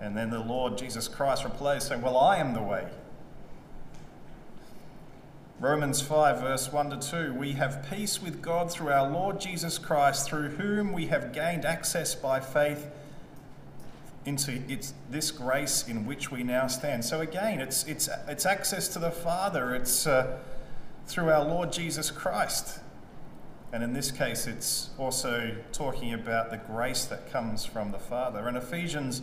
And 0.00 0.16
then 0.16 0.30
the 0.30 0.40
Lord 0.40 0.78
Jesus 0.78 1.08
Christ 1.08 1.44
replies, 1.44 1.86
saying, 1.86 2.02
Well, 2.02 2.16
I 2.16 2.38
am 2.38 2.54
the 2.54 2.62
way. 2.62 2.86
Romans 5.58 6.02
5, 6.02 6.40
verse 6.40 6.72
1 6.72 6.90
to 6.90 7.10
2 7.10 7.32
We 7.34 7.52
have 7.52 7.86
peace 7.88 8.20
with 8.20 8.42
God 8.42 8.70
through 8.70 8.90
our 8.90 9.10
Lord 9.10 9.40
Jesus 9.40 9.78
Christ, 9.78 10.28
through 10.28 10.50
whom 10.50 10.92
we 10.92 11.06
have 11.06 11.32
gained 11.32 11.64
access 11.64 12.14
by 12.14 12.40
faith 12.40 12.90
into 14.24 14.60
it's 14.68 14.92
this 15.08 15.30
grace 15.30 15.86
in 15.86 16.04
which 16.04 16.30
we 16.30 16.42
now 16.42 16.66
stand. 16.66 17.04
So 17.04 17.20
again, 17.20 17.60
it's, 17.60 17.84
it's, 17.84 18.08
it's 18.26 18.44
access 18.44 18.88
to 18.88 18.98
the 18.98 19.10
Father. 19.10 19.74
It's. 19.74 20.06
Uh, 20.06 20.38
through 21.06 21.30
our 21.30 21.44
Lord 21.44 21.72
Jesus 21.72 22.10
Christ. 22.10 22.80
And 23.72 23.82
in 23.82 23.92
this 23.92 24.10
case, 24.10 24.46
it's 24.46 24.90
also 24.98 25.56
talking 25.72 26.12
about 26.12 26.50
the 26.50 26.56
grace 26.56 27.04
that 27.06 27.30
comes 27.30 27.64
from 27.64 27.92
the 27.92 27.98
Father. 27.98 28.46
And 28.48 28.56
Ephesians 28.56 29.22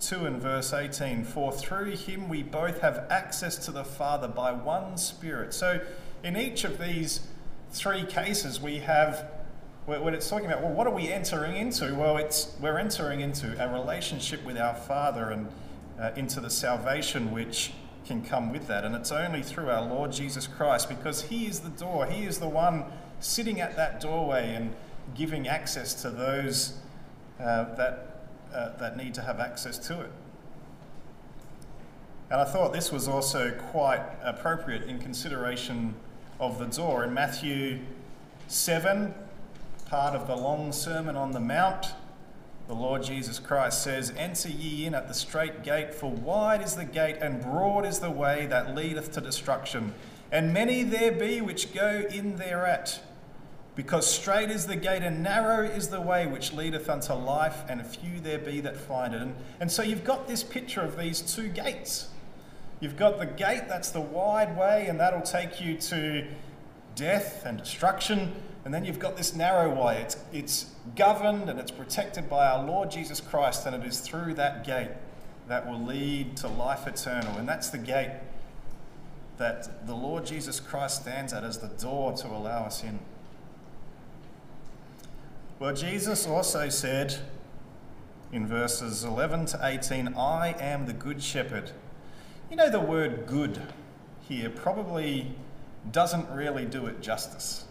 2 0.00 0.26
and 0.26 0.40
verse 0.40 0.72
18 0.72 1.24
For 1.24 1.52
through 1.52 1.92
him 1.92 2.28
we 2.28 2.42
both 2.42 2.80
have 2.80 3.06
access 3.10 3.56
to 3.66 3.72
the 3.72 3.84
Father 3.84 4.28
by 4.28 4.52
one 4.52 4.96
Spirit. 4.96 5.54
So 5.54 5.80
in 6.22 6.36
each 6.36 6.64
of 6.64 6.78
these 6.78 7.20
three 7.70 8.04
cases, 8.04 8.60
we 8.60 8.78
have 8.78 9.30
when 9.86 10.12
it's 10.12 10.28
talking 10.28 10.46
about 10.46 10.62
well 10.62 10.72
what 10.72 10.86
are 10.86 10.94
we 10.94 11.10
entering 11.10 11.56
into 11.56 11.94
well 11.94 12.18
it's 12.18 12.54
we're 12.60 12.76
entering 12.76 13.20
into 13.20 13.56
a 13.58 13.72
relationship 13.72 14.44
with 14.44 14.58
our 14.58 14.74
father 14.74 15.30
and 15.30 15.48
uh, 15.98 16.10
into 16.14 16.40
the 16.40 16.50
salvation 16.50 17.32
which 17.32 17.72
can 18.08 18.22
come 18.22 18.50
with 18.50 18.66
that. 18.66 18.84
And 18.84 18.94
it's 18.94 19.12
only 19.12 19.42
through 19.42 19.68
our 19.70 19.82
Lord 19.82 20.12
Jesus 20.12 20.46
Christ 20.46 20.88
because 20.88 21.22
He 21.22 21.46
is 21.46 21.60
the 21.60 21.68
door. 21.68 22.06
He 22.06 22.24
is 22.24 22.38
the 22.38 22.48
one 22.48 22.84
sitting 23.20 23.60
at 23.60 23.76
that 23.76 24.00
doorway 24.00 24.54
and 24.54 24.74
giving 25.14 25.46
access 25.46 25.94
to 26.02 26.10
those 26.10 26.78
uh, 27.38 27.74
that, 27.74 28.17
uh, 28.52 28.76
that 28.78 28.96
need 28.96 29.14
to 29.14 29.22
have 29.22 29.40
access 29.40 29.78
to 29.78 30.00
it. 30.00 30.10
And 32.30 32.40
I 32.40 32.44
thought 32.44 32.72
this 32.72 32.92
was 32.92 33.08
also 33.08 33.52
quite 33.52 34.02
appropriate 34.22 34.82
in 34.82 34.98
consideration 34.98 35.94
of 36.38 36.58
the 36.58 36.66
door. 36.66 37.04
In 37.04 37.14
Matthew 37.14 37.80
7, 38.48 39.14
part 39.86 40.14
of 40.14 40.26
the 40.26 40.36
long 40.36 40.72
Sermon 40.72 41.16
on 41.16 41.32
the 41.32 41.40
Mount, 41.40 41.94
the 42.66 42.74
Lord 42.74 43.02
Jesus 43.02 43.38
Christ 43.38 43.82
says, 43.82 44.12
Enter 44.16 44.50
ye 44.50 44.84
in 44.84 44.94
at 44.94 45.08
the 45.08 45.14
strait 45.14 45.62
gate, 45.62 45.94
for 45.94 46.10
wide 46.10 46.60
is 46.60 46.76
the 46.76 46.84
gate 46.84 47.16
and 47.22 47.40
broad 47.40 47.86
is 47.86 48.00
the 48.00 48.10
way 48.10 48.44
that 48.46 48.74
leadeth 48.74 49.10
to 49.12 49.22
destruction, 49.22 49.94
and 50.30 50.52
many 50.52 50.82
there 50.82 51.12
be 51.12 51.40
which 51.40 51.72
go 51.72 52.04
in 52.10 52.36
thereat. 52.36 53.00
Because 53.78 54.12
strait 54.12 54.50
is 54.50 54.66
the 54.66 54.74
gate 54.74 55.04
and 55.04 55.22
narrow 55.22 55.62
is 55.62 55.86
the 55.86 56.00
way 56.00 56.26
which 56.26 56.52
leadeth 56.52 56.90
unto 56.90 57.12
life, 57.12 57.62
and 57.68 57.86
few 57.86 58.18
there 58.18 58.40
be 58.40 58.60
that 58.62 58.76
find 58.76 59.14
it. 59.14 59.22
And, 59.22 59.36
and 59.60 59.70
so 59.70 59.84
you've 59.84 60.02
got 60.02 60.26
this 60.26 60.42
picture 60.42 60.80
of 60.80 60.98
these 60.98 61.20
two 61.20 61.46
gates. 61.46 62.08
You've 62.80 62.96
got 62.96 63.20
the 63.20 63.26
gate, 63.26 63.68
that's 63.68 63.90
the 63.90 64.00
wide 64.00 64.56
way, 64.58 64.88
and 64.88 64.98
that'll 64.98 65.22
take 65.22 65.60
you 65.60 65.76
to 65.76 66.26
death 66.96 67.46
and 67.46 67.56
destruction. 67.56 68.32
And 68.64 68.74
then 68.74 68.84
you've 68.84 68.98
got 68.98 69.16
this 69.16 69.36
narrow 69.36 69.72
way. 69.80 70.02
It's, 70.02 70.16
it's 70.32 70.66
governed 70.96 71.48
and 71.48 71.60
it's 71.60 71.70
protected 71.70 72.28
by 72.28 72.48
our 72.48 72.64
Lord 72.64 72.90
Jesus 72.90 73.20
Christ, 73.20 73.64
and 73.64 73.76
it 73.76 73.86
is 73.86 74.00
through 74.00 74.34
that 74.34 74.66
gate 74.66 74.90
that 75.46 75.70
will 75.70 75.80
lead 75.80 76.36
to 76.38 76.48
life 76.48 76.88
eternal. 76.88 77.38
And 77.38 77.48
that's 77.48 77.70
the 77.70 77.78
gate 77.78 78.10
that 79.36 79.86
the 79.86 79.94
Lord 79.94 80.26
Jesus 80.26 80.58
Christ 80.58 81.02
stands 81.02 81.32
at 81.32 81.44
as 81.44 81.58
the 81.58 81.68
door 81.68 82.12
to 82.14 82.26
allow 82.26 82.64
us 82.64 82.82
in. 82.82 82.98
Well, 85.58 85.74
Jesus 85.74 86.24
also 86.24 86.68
said 86.68 87.16
in 88.30 88.46
verses 88.46 89.02
11 89.02 89.46
to 89.46 89.60
18, 89.60 90.14
I 90.14 90.54
am 90.60 90.86
the 90.86 90.92
good 90.92 91.20
shepherd. 91.20 91.72
You 92.48 92.56
know, 92.56 92.70
the 92.70 92.78
word 92.78 93.26
good 93.26 93.60
here 94.28 94.50
probably 94.50 95.34
doesn't 95.90 96.30
really 96.30 96.64
do 96.64 96.86
it 96.86 97.00
justice. 97.00 97.64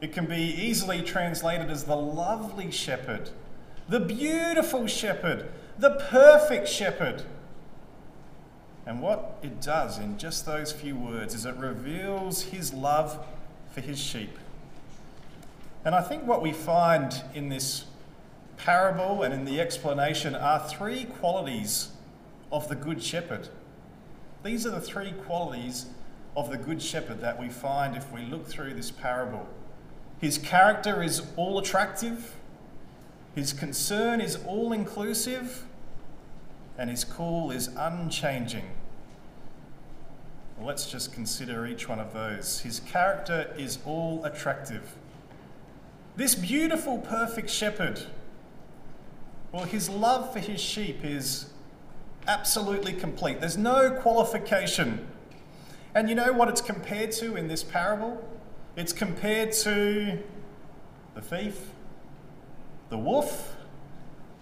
It 0.00 0.12
can 0.12 0.26
be 0.26 0.42
easily 0.42 1.00
translated 1.02 1.70
as 1.70 1.84
the 1.84 1.94
lovely 1.94 2.72
shepherd, 2.72 3.30
the 3.88 4.00
beautiful 4.00 4.88
shepherd, 4.88 5.48
the 5.78 5.90
perfect 6.10 6.66
shepherd. 6.66 7.22
And 8.84 9.00
what 9.00 9.38
it 9.42 9.60
does 9.60 9.96
in 9.96 10.18
just 10.18 10.44
those 10.44 10.72
few 10.72 10.96
words 10.96 11.36
is 11.36 11.46
it 11.46 11.54
reveals 11.54 12.42
his 12.42 12.72
love 12.72 13.24
for 13.70 13.80
his 13.80 14.00
sheep. 14.00 14.36
And 15.84 15.94
I 15.94 16.02
think 16.02 16.26
what 16.26 16.42
we 16.42 16.52
find 16.52 17.22
in 17.34 17.48
this 17.48 17.84
parable 18.56 19.22
and 19.22 19.32
in 19.32 19.46
the 19.46 19.60
explanation 19.60 20.34
are 20.34 20.60
three 20.68 21.04
qualities 21.04 21.88
of 22.52 22.68
the 22.68 22.76
Good 22.76 23.02
Shepherd. 23.02 23.48
These 24.42 24.66
are 24.66 24.70
the 24.70 24.80
three 24.80 25.12
qualities 25.12 25.86
of 26.36 26.50
the 26.50 26.58
Good 26.58 26.82
Shepherd 26.82 27.20
that 27.20 27.40
we 27.40 27.48
find 27.48 27.96
if 27.96 28.12
we 28.12 28.22
look 28.22 28.46
through 28.46 28.74
this 28.74 28.90
parable. 28.90 29.48
His 30.20 30.36
character 30.36 31.02
is 31.02 31.22
all 31.36 31.58
attractive, 31.58 32.36
his 33.34 33.54
concern 33.54 34.20
is 34.20 34.36
all 34.44 34.72
inclusive, 34.72 35.64
and 36.76 36.90
his 36.90 37.04
call 37.04 37.50
is 37.50 37.68
unchanging. 37.68 38.70
Let's 40.60 40.90
just 40.90 41.14
consider 41.14 41.66
each 41.66 41.88
one 41.88 42.00
of 42.00 42.12
those. 42.12 42.60
His 42.60 42.80
character 42.80 43.54
is 43.56 43.78
all 43.86 44.22
attractive. 44.24 44.94
This 46.16 46.34
beautiful, 46.34 46.98
perfect 46.98 47.50
shepherd, 47.50 48.00
well, 49.52 49.64
his 49.64 49.88
love 49.88 50.32
for 50.32 50.38
his 50.38 50.60
sheep 50.60 51.04
is 51.04 51.50
absolutely 52.26 52.92
complete. 52.92 53.40
There's 53.40 53.56
no 53.56 53.90
qualification. 53.90 55.06
And 55.94 56.08
you 56.08 56.14
know 56.14 56.32
what 56.32 56.48
it's 56.48 56.60
compared 56.60 57.12
to 57.12 57.36
in 57.36 57.48
this 57.48 57.64
parable? 57.64 58.22
It's 58.76 58.92
compared 58.92 59.52
to 59.52 60.18
the 61.14 61.20
thief, 61.20 61.70
the 62.88 62.98
wolf, 62.98 63.56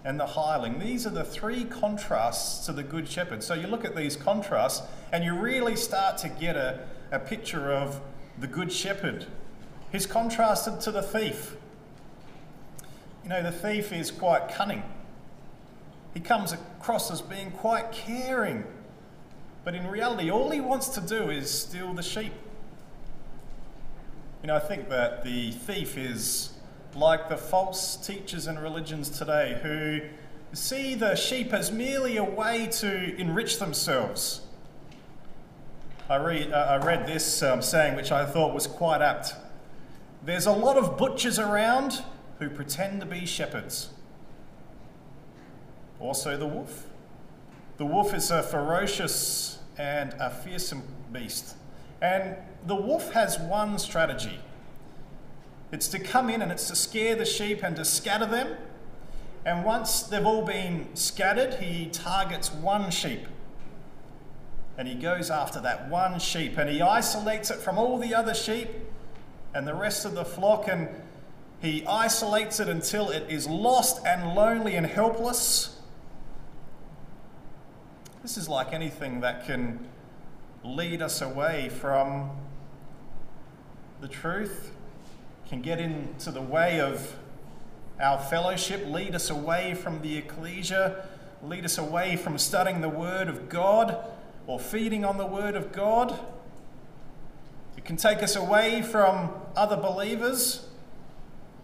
and 0.03 0.19
the 0.19 0.27
hireling. 0.27 0.79
These 0.79 1.05
are 1.05 1.11
the 1.11 1.23
three 1.23 1.65
contrasts 1.65 2.65
to 2.65 2.71
the 2.71 2.83
Good 2.83 3.07
Shepherd. 3.07 3.43
So 3.43 3.53
you 3.53 3.67
look 3.67 3.83
at 3.83 3.95
these 3.95 4.15
contrasts 4.15 4.81
and 5.11 5.23
you 5.23 5.33
really 5.33 5.75
start 5.75 6.17
to 6.19 6.29
get 6.29 6.55
a, 6.55 6.87
a 7.11 7.19
picture 7.19 7.71
of 7.71 7.99
the 8.37 8.47
Good 8.47 8.71
Shepherd. 8.71 9.25
He's 9.91 10.05
contrasted 10.05 10.81
to 10.81 10.91
the 10.91 11.01
thief. 11.01 11.55
You 13.23 13.29
know, 13.29 13.43
the 13.43 13.51
thief 13.51 13.91
is 13.91 14.11
quite 14.11 14.49
cunning. 14.49 14.83
He 16.13 16.19
comes 16.19 16.51
across 16.51 17.11
as 17.11 17.21
being 17.21 17.51
quite 17.51 17.91
caring. 17.91 18.63
But 19.63 19.75
in 19.75 19.87
reality, 19.87 20.31
all 20.31 20.49
he 20.49 20.61
wants 20.61 20.89
to 20.89 21.01
do 21.01 21.29
is 21.29 21.51
steal 21.51 21.93
the 21.93 22.03
sheep. 22.03 22.33
You 24.41 24.47
know, 24.47 24.55
I 24.55 24.59
think 24.59 24.89
that 24.89 25.23
the 25.23 25.51
thief 25.51 25.97
is 25.97 26.51
like 26.95 27.29
the 27.29 27.37
false 27.37 27.95
teachers 27.95 28.47
and 28.47 28.61
religions 28.61 29.09
today 29.09 29.59
who 29.61 30.01
see 30.55 30.95
the 30.95 31.15
sheep 31.15 31.53
as 31.53 31.71
merely 31.71 32.17
a 32.17 32.23
way 32.23 32.67
to 32.67 33.15
enrich 33.17 33.59
themselves. 33.59 34.41
I, 36.09 36.15
read, 36.15 36.51
uh, 36.51 36.79
I 36.81 36.85
read 36.85 37.05
this 37.05 37.43
um, 37.43 37.61
saying, 37.61 37.95
which 37.95 38.11
I 38.11 38.25
thought 38.25 38.53
was 38.53 38.65
quite 38.65 39.01
apt. 39.01 39.35
There's 40.23 40.45
a 40.45 40.51
lot 40.51 40.77
of 40.77 40.97
butchers 40.97 41.39
around 41.39 42.03
who 42.39 42.49
pretend 42.49 43.01
to 43.01 43.05
be 43.05 43.25
shepherds. 43.25 43.89
Also, 45.99 46.37
the 46.37 46.47
wolf. 46.47 46.87
The 47.77 47.85
wolf 47.85 48.13
is 48.13 48.31
a 48.31 48.43
ferocious 48.43 49.59
and 49.77 50.13
a 50.19 50.29
fearsome 50.29 50.83
beast. 51.11 51.55
And 52.01 52.35
the 52.65 52.75
wolf 52.75 53.11
has 53.13 53.39
one 53.39 53.79
strategy 53.79 54.39
it's 55.71 55.87
to 55.89 55.99
come 55.99 56.29
in 56.29 56.41
and 56.41 56.51
it's 56.51 56.67
to 56.67 56.75
scare 56.75 57.15
the 57.15 57.25
sheep 57.25 57.63
and 57.63 57.75
to 57.75 57.85
scatter 57.85 58.25
them. 58.25 58.57
And 59.45 59.63
once 59.63 60.03
they've 60.03 60.25
all 60.25 60.43
been 60.43 60.95
scattered, 60.95 61.55
he 61.55 61.87
targets 61.87 62.51
one 62.51 62.91
sheep. 62.91 63.27
And 64.77 64.87
he 64.87 64.95
goes 64.95 65.29
after 65.29 65.59
that 65.61 65.89
one 65.89 66.19
sheep 66.19 66.57
and 66.57 66.69
he 66.69 66.81
isolates 66.81 67.51
it 67.51 67.59
from 67.59 67.77
all 67.77 67.97
the 67.97 68.15
other 68.15 68.33
sheep 68.33 68.69
and 69.53 69.67
the 69.67 69.73
rest 69.73 70.05
of 70.05 70.15
the 70.15 70.25
flock. 70.25 70.67
And 70.67 70.89
he 71.61 71.85
isolates 71.85 72.59
it 72.59 72.69
until 72.69 73.09
it 73.09 73.29
is 73.29 73.47
lost 73.47 74.05
and 74.05 74.35
lonely 74.35 74.75
and 74.75 74.85
helpless. 74.85 75.77
This 78.21 78.37
is 78.37 78.49
like 78.49 78.73
anything 78.73 79.21
that 79.21 79.45
can 79.45 79.87
lead 80.63 81.01
us 81.01 81.21
away 81.21 81.69
from 81.69 82.31
the 84.01 84.07
truth, 84.07 84.71
can 85.47 85.61
get 85.61 85.79
into 85.79 86.31
the 86.31 86.41
way 86.41 86.79
of 86.79 87.15
our 87.99 88.19
fellowship, 88.19 88.85
lead 88.87 89.15
us 89.15 89.29
away 89.29 89.73
from 89.73 90.01
the 90.01 90.17
ecclesia, 90.17 91.05
lead 91.43 91.65
us 91.65 91.77
away 91.77 92.15
from 92.15 92.37
studying 92.37 92.81
the 92.81 92.89
Word 92.89 93.27
of 93.27 93.49
God 93.49 93.97
or 94.47 94.59
feeding 94.59 95.03
on 95.03 95.17
the 95.17 95.25
Word 95.25 95.55
of 95.55 95.71
God. 95.71 96.17
It 97.79 97.85
can 97.85 97.95
take 97.95 98.21
us 98.21 98.35
away 98.35 98.81
from 98.81 99.31
other 99.55 99.77
believers 99.77 100.67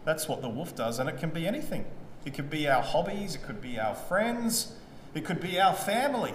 that's 0.06 0.28
what 0.28 0.42
the 0.42 0.50
wolf 0.50 0.76
does, 0.76 1.00
and 1.00 1.10
it 1.10 1.18
can 1.18 1.32
be 1.32 1.48
anything. 1.48 1.84
It 2.24 2.36
could 2.36 2.50
be 2.50 2.70
our 2.70 2.82
hobbies, 2.82 3.36
it 3.36 3.42
could 3.42 3.60
be 3.60 3.80
our 3.80 3.96
friends, 3.96 4.74
it 5.14 5.26
could 5.26 5.42
be 5.42 5.60
our 5.60 5.74
family. 5.74 6.34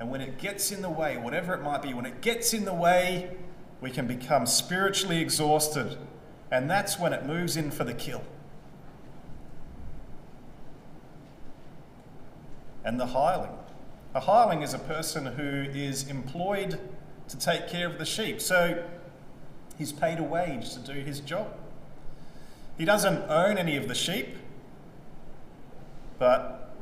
And 0.00 0.10
when 0.10 0.20
it 0.20 0.38
gets 0.38 0.72
in 0.72 0.82
the 0.82 0.90
way, 0.90 1.16
whatever 1.16 1.54
it 1.54 1.62
might 1.62 1.82
be, 1.82 1.94
when 1.94 2.06
it 2.06 2.20
gets 2.20 2.52
in 2.52 2.64
the 2.64 2.74
way, 2.74 3.30
we 3.80 3.90
can 3.90 4.06
become 4.06 4.46
spiritually 4.46 5.20
exhausted. 5.20 5.96
And 6.50 6.70
that's 6.70 6.98
when 6.98 7.12
it 7.12 7.24
moves 7.26 7.56
in 7.56 7.70
for 7.70 7.84
the 7.84 7.94
kill. 7.94 8.22
And 12.84 12.98
the 12.98 13.06
hireling. 13.06 13.56
A 14.14 14.20
hireling 14.20 14.62
is 14.62 14.72
a 14.72 14.78
person 14.78 15.26
who 15.26 15.66
is 15.74 16.08
employed 16.08 16.78
to 17.28 17.38
take 17.38 17.68
care 17.68 17.86
of 17.86 17.98
the 17.98 18.04
sheep. 18.04 18.40
So 18.40 18.84
He's 19.78 19.92
paid 19.92 20.18
a 20.18 20.22
wage 20.22 20.72
to 20.72 20.80
do 20.80 21.00
his 21.00 21.20
job. 21.20 21.52
He 22.78 22.84
doesn't 22.84 23.30
own 23.30 23.58
any 23.58 23.76
of 23.76 23.88
the 23.88 23.94
sheep, 23.94 24.36
but 26.18 26.74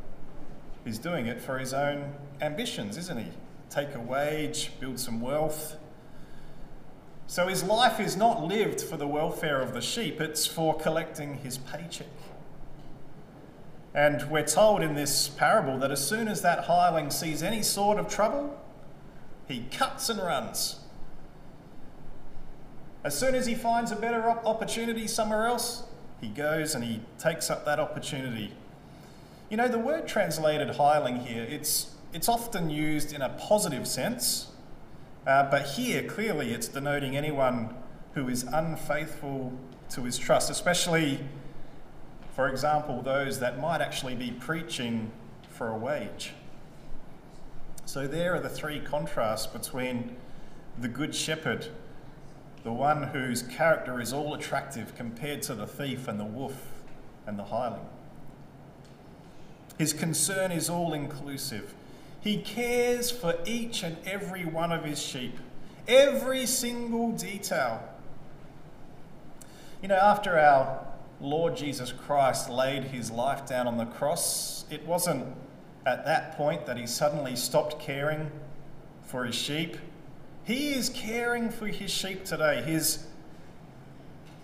he's 0.85 0.99
doing 0.99 1.27
it 1.27 1.41
for 1.41 1.59
his 1.59 1.75
own 1.75 2.15
ambitions, 2.41 2.97
isn't 2.97 3.19
he? 3.19 3.31
Take 3.71 3.95
a 3.95 4.01
wage, 4.01 4.73
build 4.79 5.01
some 5.01 5.21
wealth. 5.21 5.77
So 7.27 7.49
his 7.49 7.65
life 7.65 7.99
is 7.99 8.17
not 8.17 8.45
lived 8.45 8.81
for 8.81 8.97
the 8.97 9.09
welfare 9.09 9.61
of 9.61 9.73
the 9.73 9.81
sheep, 9.81 10.21
it's 10.21 10.47
for 10.47 10.77
collecting 10.77 11.39
his 11.39 11.59
paycheck. 11.59 12.07
And 13.93 14.29
we're 14.31 14.47
told 14.47 14.83
in 14.83 14.95
this 14.95 15.29
parable 15.29 15.79
that 15.79 15.91
as 15.91 16.07
soon 16.07 16.29
as 16.29 16.43
that 16.43 16.65
hireling 16.65 17.11
sees 17.11 17.43
any 17.43 17.63
sort 17.63 17.99
of 17.99 18.09
trouble, 18.09 18.61
he 19.49 19.65
cuts 19.71 20.09
and 20.09 20.21
runs. 20.21 20.81
As 23.03 23.17
soon 23.19 23.35
as 23.35 23.47
he 23.47 23.55
finds 23.55 23.93
a 23.93 23.97
better 23.97 24.23
opportunity 24.31 25.07
somewhere 25.07 25.47
else, 25.47 25.85
he 26.21 26.29
goes 26.29 26.75
and 26.75 26.83
he 26.83 27.01
takes 27.19 27.51
up 27.51 27.67
that 27.67 27.79
opportunity. 27.79 28.53
You 29.51 29.59
know, 29.59 29.69
the 29.69 29.79
word 29.79 30.09
translated 30.09 30.71
hireling 30.77 31.21
here, 31.21 31.45
it's, 31.45 31.95
it's 32.15 32.29
often 32.29 32.71
used 32.71 33.13
in 33.13 33.21
a 33.21 33.29
positive 33.29 33.87
sense, 33.87 34.49
uh, 35.27 35.51
but 35.51 35.67
here 35.67 36.03
clearly 36.03 36.53
it's 36.53 36.67
denoting 36.67 37.15
anyone 37.15 37.75
who 38.15 38.29
is 38.29 38.45
unfaithful 38.45 39.53
to 39.91 40.05
his 40.05 40.17
trust, 40.17 40.51
especially, 40.51 41.21
for 42.35 42.49
example, 42.49 43.03
those 43.03 43.41
that 43.41 43.61
might 43.61 43.83
actually 43.83 44.15
be 44.15 44.31
preaching 44.31 45.13
for 45.51 45.69
a 45.69 45.77
wage. 45.77 46.33
So 47.87 48.07
there 48.07 48.35
are 48.35 48.41
the 48.41 48.49
three 48.49 48.81
contrasts 48.81 49.47
between 49.47 50.17
the 50.79 50.89
Good 50.89 51.15
Shepherd 51.15 51.69
the 52.65 52.73
one 52.73 53.03
whose 53.03 53.43
character 53.43 54.01
is 54.01 54.13
all 54.13 54.33
attractive 54.33 54.97
compared 54.97 55.43
to 55.43 55.55
the 55.55 55.67
thief 55.67 56.09
and 56.09 56.19
the 56.19 56.25
wolf 56.25 56.83
and 57.27 57.39
the 57.39 57.45
hireling. 57.45 57.87
His 59.79 59.93
concern 59.93 60.51
is 60.51 60.71
all 60.71 60.95
inclusive. 60.95 61.75
He 62.21 62.39
cares 62.39 63.11
for 63.11 63.35
each 63.45 63.83
and 63.83 63.99
every 64.07 64.47
one 64.47 64.73
of 64.73 64.85
his 64.85 65.01
sheep, 65.01 65.39
every 65.87 66.47
single 66.47 67.13
detail. 67.13 67.87
You 69.83 69.89
know, 69.89 69.97
after 69.97 70.39
our 70.39 70.87
Lord 71.21 71.57
Jesus 71.59 71.93
Christ 71.93 72.49
laid 72.49 72.85
his 72.85 73.11
life 73.11 73.47
down 73.47 73.67
on 73.67 73.77
the 73.77 73.85
cross, 73.85 74.65
it 74.71 74.87
wasn't 74.87 75.37
at 75.87 76.05
that 76.05 76.37
point 76.37 76.67
that 76.67 76.77
he 76.77 76.87
suddenly 76.87 77.37
stopped 77.37 77.79
caring 77.79 78.31
for 79.03 79.25
his 79.25 79.35
sheep. 79.35 79.77
He 80.45 80.75
is 80.75 80.89
caring 80.89 81.51
for 81.51 81.67
his 81.67 81.91
sheep 81.91 82.25
today. 82.25 82.63
He's 82.67 83.07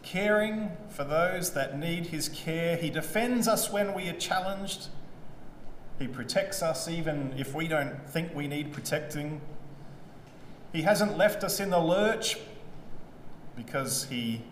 caring 0.02 0.70
for 0.88 1.04
those 1.04 1.52
that 1.52 1.78
need 1.78 2.06
his 2.06 2.28
care. 2.28 2.76
He 2.76 2.90
defends 2.90 3.46
us 3.46 3.70
when 3.70 3.94
we 3.94 4.08
are 4.08 4.14
challenged. 4.14 4.88
He 5.98 6.08
protects 6.08 6.62
us 6.62 6.88
even 6.88 7.34
if 7.36 7.54
we 7.54 7.68
don't 7.68 8.08
think 8.08 8.34
we 8.34 8.48
need 8.48 8.72
protecting. 8.72 9.40
He 10.72 10.82
hasn't 10.82 11.18
left 11.18 11.44
us 11.44 11.60
in 11.60 11.70
the 11.70 11.80
lurch 11.80 12.38
because 13.56 14.04
he 14.04 14.42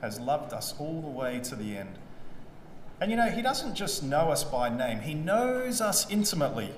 has 0.00 0.20
loved 0.20 0.52
us 0.52 0.74
all 0.78 1.00
the 1.00 1.08
way 1.08 1.40
to 1.40 1.56
the 1.56 1.76
end. 1.76 1.98
And 3.00 3.10
you 3.10 3.16
know, 3.16 3.30
He 3.30 3.42
doesn't 3.42 3.74
just 3.74 4.02
know 4.02 4.30
us 4.30 4.44
by 4.44 4.68
name, 4.68 5.00
He 5.00 5.14
knows 5.14 5.80
us 5.80 6.10
intimately. 6.10 6.72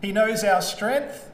He 0.00 0.12
knows 0.12 0.44
our 0.44 0.62
strength, 0.62 1.30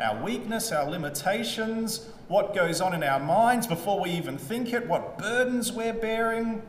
our 0.00 0.22
weakness, 0.22 0.72
our 0.72 0.90
limitations, 0.90 2.08
what 2.28 2.54
goes 2.54 2.80
on 2.80 2.92
in 2.94 3.04
our 3.04 3.20
minds 3.20 3.66
before 3.66 4.00
we 4.00 4.10
even 4.10 4.36
think 4.38 4.72
it, 4.72 4.88
what 4.88 5.18
burdens 5.18 5.72
we're 5.72 5.94
bearing, 5.94 6.62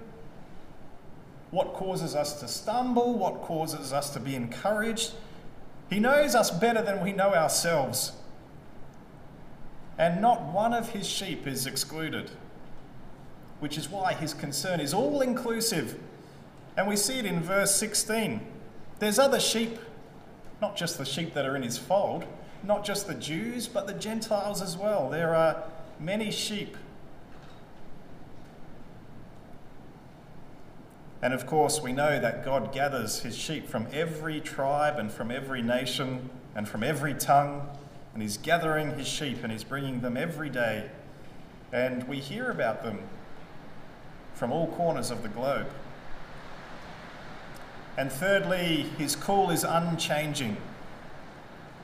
what 1.50 1.74
causes 1.74 2.16
us 2.16 2.40
to 2.40 2.48
stumble, 2.48 3.18
what 3.18 3.42
causes 3.42 3.92
us 3.92 4.12
to 4.12 4.20
be 4.20 4.36
encouraged. 4.36 5.14
He 5.90 6.00
knows 6.00 6.36
us 6.36 6.52
better 6.52 6.82
than 6.82 7.04
we 7.04 7.14
know 7.14 7.34
ourselves. 7.34 8.12
And 9.98 10.22
not 10.22 10.44
one 10.54 10.74
of 10.74 10.90
his 10.92 11.08
sheep 11.08 11.48
is 11.48 11.66
excluded, 11.66 12.30
which 13.60 13.78
is 13.78 13.90
why 13.90 14.14
his 14.14 14.34
concern 14.34 14.80
is 14.80 14.94
all 14.94 15.22
inclusive. 15.22 16.00
And 16.78 16.88
we 16.88 16.96
see 16.96 17.18
it 17.18 17.26
in 17.26 17.42
verse 17.42 17.76
16. 17.76 18.40
There's 19.00 19.18
other 19.18 19.40
sheep, 19.40 19.80
not 20.62 20.78
just 20.78 21.00
the 21.00 21.06
sheep 21.06 21.34
that 21.34 21.44
are 21.44 21.56
in 21.56 21.64
his 21.64 21.78
fold, 21.78 22.26
not 22.64 22.86
just 22.86 23.08
the 23.08 23.16
Jews, 23.16 23.68
but 23.68 23.88
the 23.88 23.94
Gentiles 23.94 24.62
as 24.62 24.78
well. 24.78 25.10
There 25.10 25.34
are 25.34 25.64
many 26.00 26.30
sheep. 26.30 26.78
And 31.20 31.34
of 31.34 31.48
course, 31.48 31.82
we 31.82 31.94
know 31.94 32.20
that 32.20 32.46
God 32.46 32.72
gathers 32.72 33.22
his 33.22 33.36
sheep 33.36 33.68
from 33.68 33.88
every 33.92 34.40
tribe 34.40 35.00
and 35.00 35.12
from 35.12 35.32
every 35.32 35.64
nation 35.64 36.30
and 36.56 36.70
from 36.70 36.84
every 36.84 37.16
tongue, 37.16 37.68
and 38.14 38.22
he's 38.22 38.38
gathering 38.38 38.98
his 38.98 39.08
sheep 39.08 39.40
and 39.44 39.52
he's 39.52 39.64
bringing 39.64 40.02
them 40.02 40.16
every 40.16 40.50
day. 40.50 40.92
And 41.72 42.08
we 42.08 42.20
hear 42.20 42.52
about 42.52 42.84
them 42.84 43.00
from 44.36 44.52
all 44.52 44.68
corners 44.68 45.10
of 45.10 45.24
the 45.24 45.30
globe. 45.30 45.68
And 47.98 48.12
thirdly, 48.12 48.84
his 49.00 49.16
call 49.16 49.50
is 49.50 49.64
unchanging. 49.64 50.58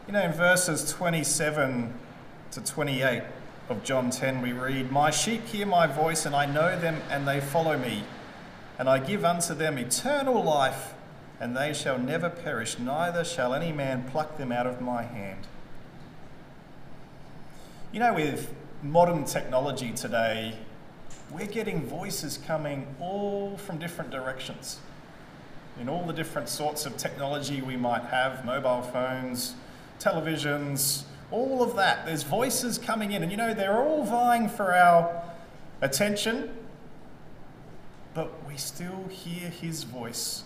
You 0.05 0.13
know, 0.13 0.21
in 0.21 0.31
verses 0.31 0.91
27 0.91 1.91
to 2.51 2.61
28 2.61 3.23
of 3.67 3.83
John 3.83 4.11
10, 4.11 4.43
we 4.43 4.51
read, 4.51 4.91
My 4.91 5.09
sheep 5.09 5.43
hear 5.47 5.65
my 5.65 5.87
voice, 5.87 6.27
and 6.27 6.35
I 6.35 6.45
know 6.45 6.79
them, 6.79 7.01
and 7.09 7.27
they 7.27 7.41
follow 7.41 7.79
me. 7.79 8.03
And 8.77 8.87
I 8.87 8.99
give 8.99 9.25
unto 9.25 9.55
them 9.55 9.79
eternal 9.79 10.43
life, 10.43 10.93
and 11.39 11.57
they 11.57 11.73
shall 11.73 11.97
never 11.97 12.29
perish, 12.29 12.77
neither 12.77 13.23
shall 13.23 13.55
any 13.55 13.71
man 13.71 14.03
pluck 14.03 14.37
them 14.37 14.51
out 14.51 14.67
of 14.67 14.81
my 14.81 15.01
hand. 15.01 15.47
You 17.91 18.01
know, 18.01 18.13
with 18.13 18.53
modern 18.83 19.25
technology 19.25 19.91
today, 19.91 20.57
we're 21.31 21.47
getting 21.47 21.87
voices 21.87 22.37
coming 22.37 22.85
all 22.99 23.57
from 23.57 23.79
different 23.79 24.11
directions 24.11 24.79
in 25.79 25.89
all 25.89 26.05
the 26.05 26.13
different 26.13 26.49
sorts 26.49 26.85
of 26.85 26.97
technology 26.97 27.61
we 27.61 27.75
might 27.75 28.03
have 28.05 28.45
mobile 28.45 28.81
phones, 28.81 29.55
televisions, 29.99 31.03
all 31.31 31.63
of 31.63 31.75
that. 31.75 32.05
There's 32.05 32.23
voices 32.23 32.77
coming 32.77 33.11
in, 33.11 33.23
and 33.23 33.31
you 33.31 33.37
know, 33.37 33.53
they're 33.53 33.81
all 33.81 34.03
vying 34.03 34.47
for 34.49 34.73
our 34.73 35.23
attention, 35.81 36.55
but 38.13 38.47
we 38.47 38.55
still 38.57 39.07
hear 39.09 39.49
his 39.49 39.83
voice, 39.83 40.43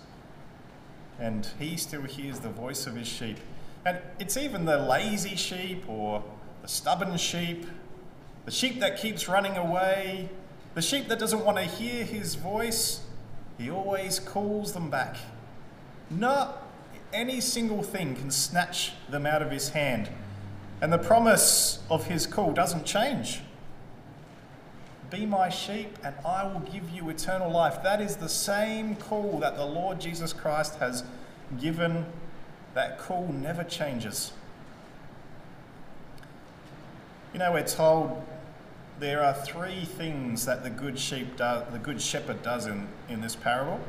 and 1.19 1.47
he 1.59 1.75
still 1.75 2.03
hears 2.03 2.39
the 2.39 2.49
voice 2.49 2.87
of 2.87 2.95
his 2.95 3.07
sheep. 3.07 3.37
And 3.85 3.99
it's 4.19 4.37
even 4.37 4.65
the 4.65 4.77
lazy 4.77 5.35
sheep 5.35 5.87
or 5.87 6.23
the 6.61 6.67
stubborn 6.67 7.17
sheep, 7.17 7.65
the 8.45 8.51
sheep 8.51 8.79
that 8.79 8.97
keeps 8.97 9.27
running 9.27 9.57
away, 9.57 10.29
the 10.73 10.81
sheep 10.81 11.07
that 11.09 11.19
doesn't 11.19 11.43
want 11.43 11.57
to 11.57 11.63
hear 11.63 12.05
his 12.05 12.35
voice 12.35 13.01
he 13.57 13.69
always 13.69 14.19
calls 14.19 14.73
them 14.73 14.89
back. 14.89 15.17
Not 16.09 16.63
any 17.11 17.41
single 17.41 17.83
thing 17.83 18.15
can 18.15 18.31
snatch 18.31 18.93
them 19.09 19.25
out 19.25 19.41
of 19.41 19.51
his 19.51 19.69
hand. 19.69 20.09
And 20.81 20.93
the 20.93 20.99
promise 20.99 21.79
of 21.89 22.05
his 22.05 22.27
call 22.27 22.51
doesn't 22.51 22.85
change. 22.85 23.41
Be 25.09 25.25
my 25.25 25.49
sheep, 25.49 25.97
and 26.03 26.13
I 26.25 26.43
will 26.45 26.59
give 26.59 26.89
you 26.89 27.09
eternal 27.09 27.49
life. 27.49 27.81
That 27.81 28.01
is 28.01 28.17
the 28.17 28.29
same 28.29 28.95
call 28.95 29.39
that 29.39 29.55
the 29.55 29.65
Lord 29.65 29.99
Jesus 29.99 30.33
Christ 30.33 30.75
has 30.75 31.03
given. 31.59 32.05
That 32.73 32.99
call 32.99 33.27
never 33.27 33.63
changes. 33.63 34.33
You 37.33 37.39
know, 37.39 37.53
we're 37.53 37.63
told 37.63 38.23
there 38.99 39.23
are 39.23 39.33
three 39.33 39.85
things 39.85 40.45
that 40.45 40.63
the 40.63 40.69
good 40.69 40.97
sheep 40.97 41.37
the 41.37 41.79
good 41.81 42.01
shepherd 42.01 42.41
does 42.41 42.65
in, 42.65 42.87
in 43.09 43.21
this 43.21 43.35
parable. 43.35 43.79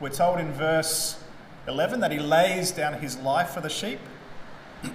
We're 0.00 0.10
told 0.10 0.38
in 0.38 0.52
verse 0.52 1.22
11 1.66 2.00
that 2.00 2.12
he 2.12 2.18
lays 2.18 2.70
down 2.70 2.94
his 2.94 3.16
life 3.18 3.50
for 3.50 3.60
the 3.60 3.68
sheep. 3.68 4.00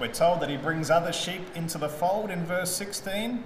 We're 0.00 0.12
told 0.12 0.40
that 0.40 0.48
he 0.48 0.56
brings 0.56 0.90
other 0.90 1.12
sheep 1.12 1.42
into 1.56 1.78
the 1.78 1.88
fold 1.88 2.30
in 2.30 2.44
verse 2.44 2.70
16. 2.76 3.42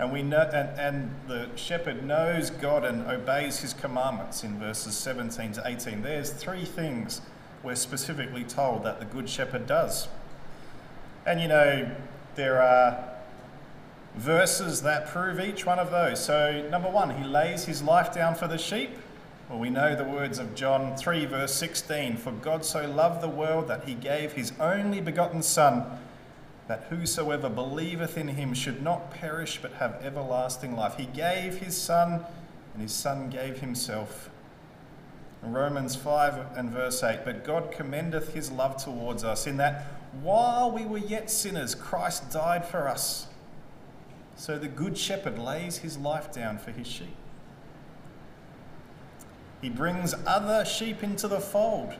And, 0.00 0.12
we 0.12 0.22
know, 0.22 0.48
and, 0.52 0.78
and 0.78 1.10
the 1.26 1.48
shepherd 1.56 2.04
knows 2.04 2.50
God 2.50 2.84
and 2.84 3.06
obeys 3.06 3.60
his 3.60 3.74
commandments 3.74 4.44
in 4.44 4.58
verses 4.58 4.96
17 4.96 5.52
to 5.52 5.62
18. 5.64 6.02
There's 6.02 6.30
three 6.30 6.64
things 6.64 7.20
we're 7.64 7.74
specifically 7.74 8.44
told 8.44 8.84
that 8.84 9.00
the 9.00 9.06
good 9.06 9.28
shepherd 9.28 9.66
does. 9.66 10.06
And 11.26 11.40
you 11.40 11.48
know, 11.48 11.90
there 12.36 12.62
are 12.62 13.07
verses 14.18 14.82
that 14.82 15.06
prove 15.06 15.38
each 15.38 15.64
one 15.64 15.78
of 15.78 15.90
those. 15.90 16.22
So, 16.22 16.66
number 16.70 16.90
one, 16.90 17.22
he 17.22 17.24
lays 17.24 17.64
his 17.66 17.82
life 17.82 18.12
down 18.12 18.34
for 18.34 18.48
the 18.48 18.58
sheep. 18.58 18.90
Well, 19.48 19.60
we 19.60 19.70
know 19.70 19.94
the 19.94 20.04
words 20.04 20.40
of 20.40 20.56
John 20.56 20.96
3, 20.96 21.24
verse 21.26 21.54
16 21.54 22.16
For 22.16 22.32
God 22.32 22.64
so 22.64 22.90
loved 22.90 23.22
the 23.22 23.28
world 23.28 23.68
that 23.68 23.84
he 23.84 23.94
gave 23.94 24.32
his 24.32 24.52
only 24.58 25.00
begotten 25.00 25.42
Son, 25.42 25.84
that 26.66 26.86
whosoever 26.90 27.48
believeth 27.48 28.18
in 28.18 28.28
him 28.28 28.54
should 28.54 28.82
not 28.82 29.12
perish 29.12 29.60
but 29.62 29.74
have 29.74 30.02
everlasting 30.02 30.76
life. 30.76 30.96
He 30.96 31.06
gave 31.06 31.58
his 31.58 31.80
Son, 31.80 32.24
and 32.74 32.82
his 32.82 32.92
Son 32.92 33.30
gave 33.30 33.60
himself. 33.60 34.30
Romans 35.42 35.94
5 35.94 36.56
and 36.56 36.70
verse 36.70 37.04
8 37.04 37.20
But 37.24 37.44
God 37.44 37.70
commendeth 37.70 38.34
his 38.34 38.50
love 38.50 38.82
towards 38.82 39.22
us, 39.22 39.46
in 39.46 39.58
that 39.58 39.86
while 40.20 40.72
we 40.72 40.84
were 40.84 40.98
yet 40.98 41.30
sinners, 41.30 41.76
Christ 41.76 42.32
died 42.32 42.64
for 42.64 42.88
us. 42.88 43.27
So 44.38 44.56
the 44.56 44.68
good 44.68 44.96
shepherd 44.96 45.36
lays 45.36 45.78
his 45.78 45.98
life 45.98 46.32
down 46.32 46.58
for 46.58 46.70
his 46.70 46.86
sheep. 46.86 47.16
He 49.60 49.68
brings 49.68 50.14
other 50.24 50.64
sheep 50.64 51.02
into 51.02 51.26
the 51.26 51.40
fold. 51.40 51.94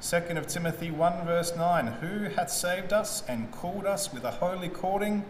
2 0.00 0.16
of 0.16 0.46
Timothy 0.46 0.90
1 0.90 1.26
verse 1.26 1.54
9 1.54 1.86
Who 2.00 2.30
hath 2.30 2.50
saved 2.50 2.94
us 2.94 3.22
and 3.28 3.52
called 3.52 3.84
us 3.84 4.10
with 4.10 4.24
a 4.24 4.30
holy 4.30 4.70
calling, 4.70 5.22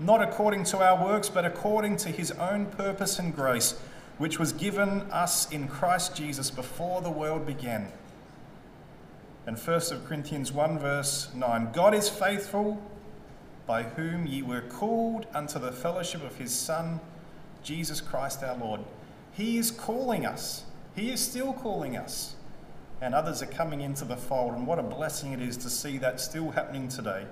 not 0.00 0.20
according 0.20 0.64
to 0.64 0.78
our 0.78 1.02
works, 1.02 1.28
but 1.28 1.44
according 1.44 1.96
to 1.98 2.08
his 2.08 2.32
own 2.32 2.66
purpose 2.66 3.20
and 3.20 3.34
grace, 3.34 3.78
which 4.18 4.40
was 4.40 4.52
given 4.52 5.02
us 5.12 5.48
in 5.52 5.68
Christ 5.68 6.16
Jesus 6.16 6.50
before 6.50 7.02
the 7.02 7.10
world 7.10 7.46
began. 7.46 7.92
And 9.46 9.56
1 9.56 9.80
Corinthians 10.08 10.50
1 10.50 10.80
verse 10.80 11.28
9 11.36 11.70
God 11.72 11.94
is 11.94 12.08
faithful 12.08 12.82
by 13.66 13.82
whom 13.82 14.26
ye 14.26 14.42
were 14.42 14.60
called 14.60 15.26
unto 15.34 15.58
the 15.58 15.72
fellowship 15.72 16.22
of 16.24 16.36
his 16.36 16.54
Son, 16.54 17.00
Jesus 17.62 18.00
Christ 18.00 18.42
our 18.42 18.56
Lord. 18.56 18.80
He 19.32 19.58
is 19.58 19.70
calling 19.70 20.24
us. 20.24 20.64
He 20.94 21.10
is 21.10 21.20
still 21.20 21.52
calling 21.52 21.96
us. 21.96 22.36
And 23.00 23.14
others 23.14 23.42
are 23.42 23.46
coming 23.46 23.80
into 23.80 24.04
the 24.04 24.16
fold. 24.16 24.54
And 24.54 24.66
what 24.66 24.78
a 24.78 24.82
blessing 24.82 25.32
it 25.32 25.42
is 25.42 25.56
to 25.58 25.68
see 25.68 25.98
that 25.98 26.20
still 26.20 26.52
happening 26.52 26.88
today. 26.88 27.26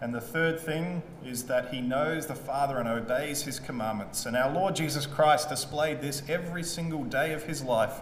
And 0.00 0.14
the 0.14 0.20
third 0.20 0.60
thing 0.60 1.02
is 1.24 1.44
that 1.44 1.72
he 1.72 1.80
knows 1.80 2.26
the 2.26 2.34
Father 2.34 2.78
and 2.78 2.88
obeys 2.88 3.42
his 3.42 3.58
commandments. 3.58 4.26
And 4.26 4.36
our 4.36 4.52
Lord 4.52 4.76
Jesus 4.76 5.06
Christ 5.06 5.48
displayed 5.48 6.00
this 6.00 6.22
every 6.28 6.62
single 6.62 7.04
day 7.04 7.32
of 7.32 7.44
his 7.44 7.62
life. 7.62 8.00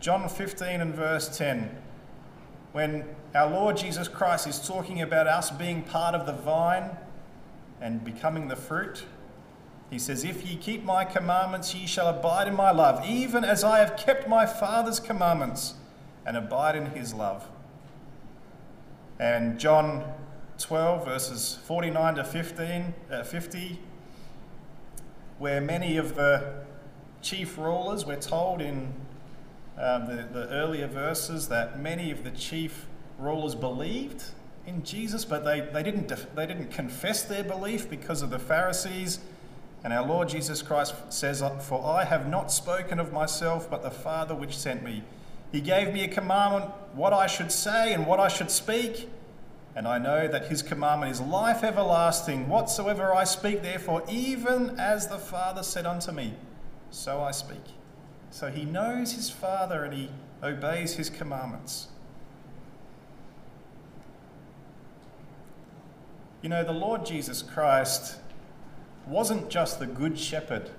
John 0.00 0.28
15 0.28 0.80
and 0.80 0.94
verse 0.94 1.36
10 1.36 1.70
when 2.78 3.04
our 3.34 3.50
Lord 3.50 3.76
Jesus 3.76 4.06
Christ 4.06 4.46
is 4.46 4.64
talking 4.64 5.02
about 5.02 5.26
us 5.26 5.50
being 5.50 5.82
part 5.82 6.14
of 6.14 6.26
the 6.26 6.32
vine 6.32 6.96
and 7.80 8.04
becoming 8.04 8.46
the 8.46 8.54
fruit, 8.54 9.02
He 9.90 9.98
says, 9.98 10.22
If 10.22 10.46
ye 10.46 10.54
keep 10.54 10.84
my 10.84 11.04
commandments, 11.04 11.74
ye 11.74 11.88
shall 11.88 12.06
abide 12.06 12.46
in 12.46 12.54
my 12.54 12.70
love, 12.70 13.04
even 13.04 13.42
as 13.42 13.64
I 13.64 13.80
have 13.80 13.96
kept 13.96 14.28
my 14.28 14.46
Father's 14.46 15.00
commandments 15.00 15.74
and 16.24 16.36
abide 16.36 16.76
in 16.76 16.86
his 16.92 17.12
love. 17.12 17.48
And 19.18 19.58
John 19.58 20.12
12, 20.58 21.04
verses 21.04 21.58
49 21.64 22.14
to 22.14 22.22
15, 22.22 22.94
uh, 23.10 23.24
50, 23.24 23.80
where 25.38 25.60
many 25.60 25.96
of 25.96 26.14
the 26.14 26.62
chief 27.22 27.58
rulers, 27.58 28.06
we're 28.06 28.20
told 28.20 28.60
in 28.62 28.92
um, 29.80 30.06
the, 30.06 30.26
the 30.32 30.48
earlier 30.48 30.86
verses 30.86 31.48
that 31.48 31.80
many 31.80 32.10
of 32.10 32.24
the 32.24 32.30
chief 32.30 32.86
rulers 33.18 33.54
believed 33.54 34.24
in 34.66 34.84
Jesus, 34.84 35.24
but 35.24 35.44
they, 35.44 35.60
they, 35.60 35.82
didn't, 35.82 36.12
they 36.34 36.46
didn't 36.46 36.70
confess 36.70 37.22
their 37.22 37.44
belief 37.44 37.88
because 37.88 38.22
of 38.22 38.30
the 38.30 38.38
Pharisees 38.38 39.20
and 39.84 39.92
our 39.92 40.04
Lord 40.04 40.28
Jesus 40.28 40.60
Christ 40.60 40.94
says, 41.10 41.42
For 41.60 41.84
I 41.84 42.04
have 42.04 42.28
not 42.28 42.50
spoken 42.50 42.98
of 42.98 43.12
myself, 43.12 43.70
but 43.70 43.82
the 43.82 43.90
Father 43.90 44.34
which 44.34 44.56
sent 44.56 44.82
me. 44.82 45.04
He 45.52 45.60
gave 45.60 45.94
me 45.94 46.04
a 46.04 46.08
commandment 46.08 46.70
what 46.94 47.12
I 47.12 47.26
should 47.26 47.52
say 47.52 47.94
and 47.94 48.06
what 48.06 48.20
I 48.20 48.28
should 48.28 48.50
speak. 48.50 49.08
And 49.76 49.86
I 49.86 49.98
know 49.98 50.26
that 50.26 50.46
his 50.48 50.62
commandment 50.62 51.12
is 51.12 51.20
life 51.20 51.62
everlasting. 51.62 52.48
Whatsoever 52.48 53.14
I 53.14 53.24
speak, 53.24 53.62
therefore, 53.62 54.02
even 54.08 54.78
as 54.78 55.06
the 55.06 55.18
Father 55.18 55.62
said 55.62 55.86
unto 55.86 56.10
me, 56.10 56.34
so 56.90 57.20
I 57.20 57.30
speak. 57.30 57.62
So 58.30 58.50
he 58.50 58.64
knows 58.64 59.12
his 59.12 59.30
Father 59.30 59.84
and 59.84 59.94
he 59.94 60.10
obeys 60.42 60.94
his 60.94 61.10
commandments. 61.10 61.88
You 66.42 66.48
know, 66.48 66.62
the 66.62 66.72
Lord 66.72 67.04
Jesus 67.04 67.42
Christ 67.42 68.16
wasn't 69.06 69.50
just 69.50 69.80
the 69.80 69.86
good 69.86 70.18
shepherd 70.18 70.70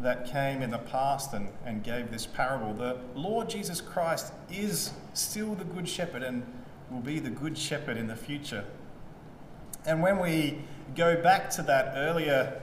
that 0.00 0.26
came 0.26 0.62
in 0.62 0.70
the 0.70 0.78
past 0.78 1.32
and, 1.32 1.48
and 1.64 1.82
gave 1.82 2.10
this 2.10 2.26
parable. 2.26 2.74
The 2.74 2.98
Lord 3.14 3.48
Jesus 3.48 3.80
Christ 3.80 4.32
is 4.50 4.92
still 5.14 5.54
the 5.54 5.64
good 5.64 5.88
shepherd 5.88 6.22
and 6.22 6.44
will 6.90 7.00
be 7.00 7.18
the 7.18 7.30
good 7.30 7.56
shepherd 7.56 7.96
in 7.96 8.06
the 8.06 8.16
future. 8.16 8.64
And 9.86 10.02
when 10.02 10.18
we 10.18 10.58
go 10.94 11.20
back 11.22 11.50
to 11.50 11.62
that 11.62 11.94
earlier 11.96 12.60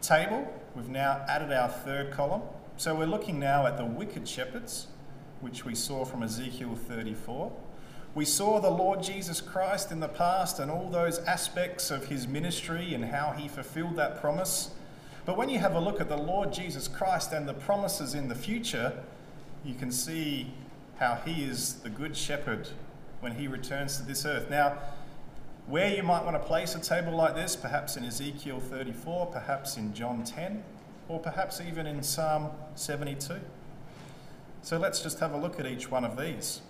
table, 0.00 0.52
we've 0.74 0.88
now 0.88 1.24
added 1.28 1.52
our 1.52 1.68
third 1.68 2.12
column. 2.12 2.42
So 2.78 2.94
we're 2.94 3.06
looking 3.06 3.40
now 3.40 3.66
at 3.66 3.76
the 3.76 3.84
wicked 3.84 4.28
shepherds, 4.28 4.86
which 5.40 5.64
we 5.64 5.74
saw 5.74 6.04
from 6.04 6.22
Ezekiel 6.22 6.76
34. 6.76 7.50
We 8.14 8.24
saw 8.24 8.60
the 8.60 8.70
Lord 8.70 9.02
Jesus 9.02 9.40
Christ 9.40 9.90
in 9.90 9.98
the 9.98 10.06
past 10.06 10.60
and 10.60 10.70
all 10.70 10.88
those 10.88 11.18
aspects 11.18 11.90
of 11.90 12.06
his 12.06 12.28
ministry 12.28 12.94
and 12.94 13.06
how 13.06 13.32
he 13.32 13.48
fulfilled 13.48 13.96
that 13.96 14.20
promise. 14.20 14.70
But 15.26 15.36
when 15.36 15.48
you 15.48 15.58
have 15.58 15.74
a 15.74 15.80
look 15.80 16.00
at 16.00 16.08
the 16.08 16.16
Lord 16.16 16.52
Jesus 16.52 16.86
Christ 16.86 17.32
and 17.32 17.48
the 17.48 17.52
promises 17.52 18.14
in 18.14 18.28
the 18.28 18.36
future, 18.36 18.92
you 19.64 19.74
can 19.74 19.90
see 19.90 20.52
how 21.00 21.16
he 21.24 21.42
is 21.42 21.80
the 21.82 21.90
good 21.90 22.16
shepherd 22.16 22.68
when 23.18 23.32
he 23.32 23.48
returns 23.48 23.96
to 23.96 24.04
this 24.04 24.24
earth. 24.24 24.50
Now, 24.50 24.78
where 25.66 25.92
you 25.92 26.04
might 26.04 26.24
want 26.24 26.40
to 26.40 26.46
place 26.46 26.76
a 26.76 26.80
table 26.80 27.16
like 27.16 27.34
this, 27.34 27.56
perhaps 27.56 27.96
in 27.96 28.04
Ezekiel 28.04 28.60
34, 28.60 29.26
perhaps 29.26 29.76
in 29.76 29.92
John 29.94 30.22
10, 30.22 30.62
or 31.08 31.18
perhaps 31.18 31.60
even 31.60 31.86
in 31.86 32.02
Psalm 32.02 32.50
72. 32.74 33.34
So 34.62 34.78
let's 34.78 35.00
just 35.00 35.20
have 35.20 35.32
a 35.32 35.36
look 35.36 35.58
at 35.58 35.66
each 35.66 35.90
one 35.90 36.04
of 36.04 36.16
these. 36.16 36.60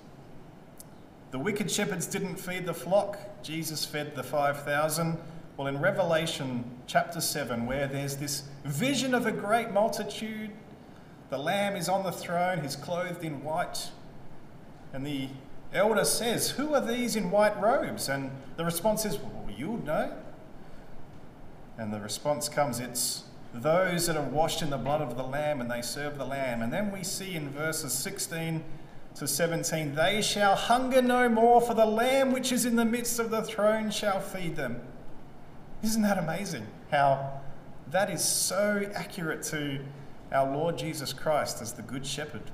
The 1.30 1.38
wicked 1.38 1.70
shepherds 1.70 2.06
didn't 2.06 2.36
feed 2.36 2.64
the 2.64 2.74
flock, 2.74 3.18
Jesus 3.42 3.84
fed 3.84 4.14
the 4.14 4.22
5,000. 4.22 5.18
Well, 5.56 5.66
in 5.66 5.80
Revelation 5.80 6.64
chapter 6.86 7.20
7, 7.20 7.66
where 7.66 7.86
there's 7.86 8.16
this 8.16 8.44
vision 8.64 9.12
of 9.12 9.26
a 9.26 9.32
great 9.32 9.72
multitude, 9.72 10.50
the 11.30 11.38
Lamb 11.38 11.76
is 11.76 11.88
on 11.88 12.04
the 12.04 12.12
throne, 12.12 12.62
he's 12.62 12.76
clothed 12.76 13.24
in 13.24 13.42
white, 13.42 13.90
and 14.92 15.06
the 15.06 15.28
elder 15.72 16.04
says, 16.04 16.50
Who 16.50 16.74
are 16.74 16.80
these 16.80 17.16
in 17.16 17.30
white 17.30 17.60
robes? 17.60 18.08
And 18.08 18.30
the 18.56 18.64
response 18.64 19.04
is, 19.04 19.18
Well, 19.18 19.50
you 19.54 19.72
would 19.72 19.84
know. 19.84 20.12
And 21.76 21.92
the 21.92 22.00
response 22.00 22.48
comes, 22.48 22.80
It's 22.80 23.24
those 23.54 24.06
that 24.06 24.16
are 24.16 24.28
washed 24.28 24.62
in 24.62 24.70
the 24.70 24.76
blood 24.76 25.00
of 25.00 25.16
the 25.16 25.22
Lamb 25.22 25.60
and 25.60 25.70
they 25.70 25.82
serve 25.82 26.18
the 26.18 26.24
Lamb. 26.24 26.62
And 26.62 26.72
then 26.72 26.92
we 26.92 27.02
see 27.02 27.34
in 27.34 27.48
verses 27.50 27.92
16 27.92 28.62
to 29.16 29.26
17, 29.26 29.94
they 29.94 30.22
shall 30.22 30.54
hunger 30.54 31.02
no 31.02 31.28
more, 31.28 31.60
for 31.60 31.74
the 31.74 31.86
Lamb 31.86 32.32
which 32.32 32.52
is 32.52 32.64
in 32.64 32.76
the 32.76 32.84
midst 32.84 33.18
of 33.18 33.30
the 33.30 33.42
throne 33.42 33.90
shall 33.90 34.20
feed 34.20 34.56
them. 34.56 34.80
Isn't 35.82 36.02
that 36.02 36.18
amazing? 36.18 36.66
How 36.90 37.40
that 37.90 38.10
is 38.10 38.22
so 38.22 38.88
accurate 38.94 39.42
to 39.44 39.80
our 40.30 40.50
Lord 40.54 40.76
Jesus 40.76 41.12
Christ 41.12 41.62
as 41.62 41.72
the 41.72 41.82
Good 41.82 42.06
Shepherd. 42.06 42.50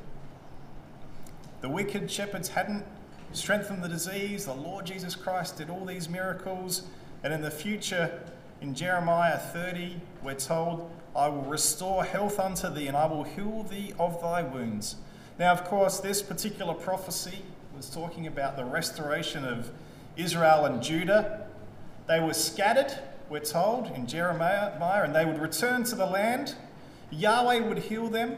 The 1.60 1.68
wicked 1.68 2.10
shepherds 2.10 2.50
hadn't 2.50 2.84
strengthened 3.32 3.82
the 3.82 3.88
disease, 3.88 4.44
the 4.44 4.54
Lord 4.54 4.86
Jesus 4.86 5.16
Christ 5.16 5.58
did 5.58 5.70
all 5.70 5.84
these 5.84 6.08
miracles, 6.08 6.82
and 7.22 7.32
in 7.32 7.42
the 7.42 7.50
future, 7.50 8.20
in 8.60 8.74
Jeremiah 8.74 9.38
30, 9.38 10.00
we're 10.22 10.34
told, 10.34 10.90
I 11.14 11.28
will 11.28 11.42
restore 11.42 12.04
health 12.04 12.38
unto 12.40 12.68
thee, 12.68 12.86
and 12.86 12.96
I 12.96 13.06
will 13.06 13.24
heal 13.24 13.62
thee 13.62 13.92
of 13.98 14.20
thy 14.20 14.42
wounds. 14.42 14.96
Now, 15.38 15.52
of 15.52 15.64
course, 15.64 16.00
this 16.00 16.22
particular 16.22 16.74
prophecy 16.74 17.42
was 17.76 17.90
talking 17.90 18.26
about 18.26 18.56
the 18.56 18.64
restoration 18.64 19.44
of 19.44 19.70
Israel 20.16 20.64
and 20.64 20.82
Judah. 20.82 21.46
They 22.06 22.20
were 22.20 22.34
scattered, 22.34 22.98
we're 23.28 23.40
told, 23.40 23.90
in 23.94 24.06
Jeremiah, 24.06 24.72
and 24.80 25.14
they 25.14 25.24
would 25.24 25.38
return 25.38 25.84
to 25.84 25.94
the 25.94 26.06
land. 26.06 26.54
Yahweh 27.10 27.60
would 27.60 27.78
heal 27.78 28.08
them. 28.08 28.36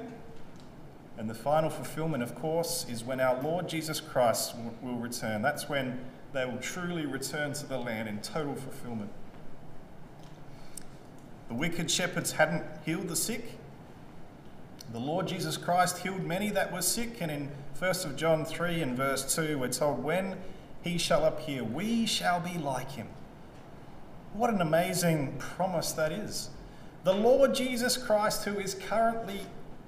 And 1.18 1.30
the 1.30 1.34
final 1.34 1.70
fulfillment, 1.70 2.22
of 2.22 2.34
course, 2.34 2.84
is 2.88 3.02
when 3.02 3.20
our 3.20 3.40
Lord 3.40 3.68
Jesus 3.68 4.00
Christ 4.00 4.54
will 4.82 4.96
return. 4.96 5.40
That's 5.40 5.68
when 5.68 5.98
they 6.32 6.44
will 6.44 6.58
truly 6.58 7.06
return 7.06 7.54
to 7.54 7.66
the 7.66 7.78
land 7.78 8.08
in 8.08 8.20
total 8.20 8.54
fulfillment. 8.54 9.10
The 11.48 11.54
wicked 11.54 11.90
shepherds 11.90 12.32
hadn't 12.32 12.64
healed 12.84 13.08
the 13.08 13.16
sick, 13.16 13.56
the 14.92 14.98
Lord 15.00 15.26
Jesus 15.26 15.56
Christ 15.56 15.98
healed 15.98 16.24
many 16.24 16.50
that 16.50 16.72
were 16.72 16.82
sick, 16.82 17.20
and 17.20 17.30
in 17.30 17.50
1 17.78 18.16
John 18.16 18.44
3 18.44 18.80
and 18.80 18.96
verse 18.96 19.34
2, 19.34 19.58
we're 19.58 19.68
told, 19.68 20.02
When 20.02 20.36
he 20.82 20.96
shall 20.96 21.24
appear, 21.24 21.64
we 21.64 22.06
shall 22.06 22.40
be 22.40 22.56
like 22.56 22.92
him. 22.92 23.08
What 24.32 24.50
an 24.50 24.60
amazing 24.60 25.36
promise 25.38 25.92
that 25.92 26.12
is. 26.12 26.50
The 27.02 27.14
Lord 27.14 27.54
Jesus 27.54 27.96
Christ, 27.96 28.44
who 28.44 28.58
is 28.58 28.74
currently 28.74 29.40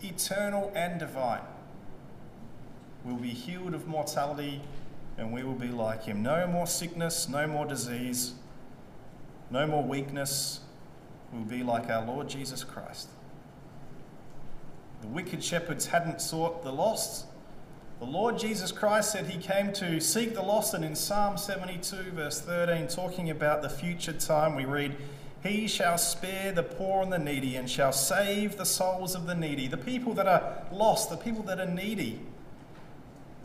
eternal 0.02 0.72
and 0.74 0.98
divine, 0.98 1.42
will 3.04 3.16
be 3.16 3.30
healed 3.30 3.74
of 3.74 3.86
mortality 3.86 4.60
and 5.16 5.32
we 5.32 5.42
will 5.42 5.54
be 5.54 5.68
like 5.68 6.04
him. 6.04 6.22
No 6.22 6.46
more 6.46 6.66
sickness, 6.66 7.28
no 7.28 7.46
more 7.46 7.66
disease, 7.66 8.34
no 9.50 9.66
more 9.66 9.82
weakness. 9.82 10.60
We'll 11.32 11.42
be 11.42 11.62
like 11.62 11.90
our 11.90 12.04
Lord 12.04 12.28
Jesus 12.28 12.64
Christ. 12.64 13.08
The 15.02 15.08
wicked 15.08 15.44
shepherds 15.44 15.86
hadn't 15.86 16.20
sought 16.20 16.64
the 16.64 16.72
lost. 16.72 17.26
The 18.00 18.06
Lord 18.06 18.38
Jesus 18.38 18.72
Christ 18.72 19.12
said 19.12 19.26
he 19.26 19.38
came 19.38 19.72
to 19.74 20.00
seek 20.00 20.34
the 20.34 20.42
lost, 20.42 20.72
and 20.74 20.84
in 20.84 20.94
Psalm 20.94 21.36
72, 21.36 22.12
verse 22.12 22.40
13, 22.40 22.88
talking 22.88 23.28
about 23.30 23.60
the 23.60 23.68
future 23.68 24.12
time, 24.12 24.54
we 24.54 24.64
read, 24.64 24.96
He 25.42 25.66
shall 25.66 25.98
spare 25.98 26.52
the 26.52 26.62
poor 26.62 27.02
and 27.02 27.12
the 27.12 27.18
needy, 27.18 27.56
and 27.56 27.68
shall 27.68 27.92
save 27.92 28.56
the 28.56 28.64
souls 28.64 29.14
of 29.14 29.26
the 29.26 29.34
needy, 29.34 29.66
the 29.66 29.76
people 29.76 30.14
that 30.14 30.26
are 30.26 30.64
lost, 30.72 31.10
the 31.10 31.16
people 31.16 31.42
that 31.44 31.58
are 31.58 31.66
needy. 31.66 32.20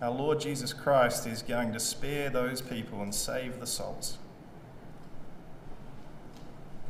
Our 0.02 0.12
Lord 0.12 0.40
Jesus 0.40 0.74
Christ 0.74 1.26
is 1.26 1.42
going 1.42 1.74
to 1.74 1.80
spare 1.80 2.30
those 2.30 2.62
people 2.62 3.02
and 3.02 3.14
save 3.14 3.60
the 3.60 3.68
souls. 3.68 4.18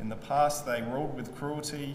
In 0.00 0.08
the 0.08 0.16
past, 0.16 0.66
they 0.66 0.82
ruled 0.82 1.14
with 1.14 1.34
cruelty, 1.36 1.94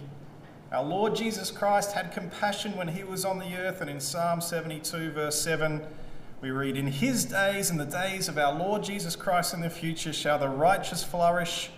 our 0.71 0.83
Lord 0.83 1.15
Jesus 1.15 1.49
Christ 1.49 1.93
had 1.93 2.11
compassion 2.11 2.77
when 2.77 2.89
he 2.89 3.03
was 3.03 3.25
on 3.25 3.39
the 3.39 3.55
earth, 3.55 3.81
and 3.81 3.89
in 3.89 3.99
Psalm 3.99 4.39
72, 4.39 5.11
verse 5.11 5.41
7, 5.41 5.81
we 6.41 6.51
read, 6.51 6.77
In 6.77 6.87
his 6.87 7.25
days 7.25 7.71
and 7.71 7.79
the 7.79 7.85
days 7.85 8.29
of 8.29 8.37
our 8.37 8.53
Lord 8.53 8.83
Jesus 8.83 9.15
Christ 9.15 9.53
in 9.53 9.61
the 9.61 9.69
future 9.69 10.13
shall 10.13 10.37
the 10.37 10.47
righteous 10.47 11.03
flourish 11.03 11.71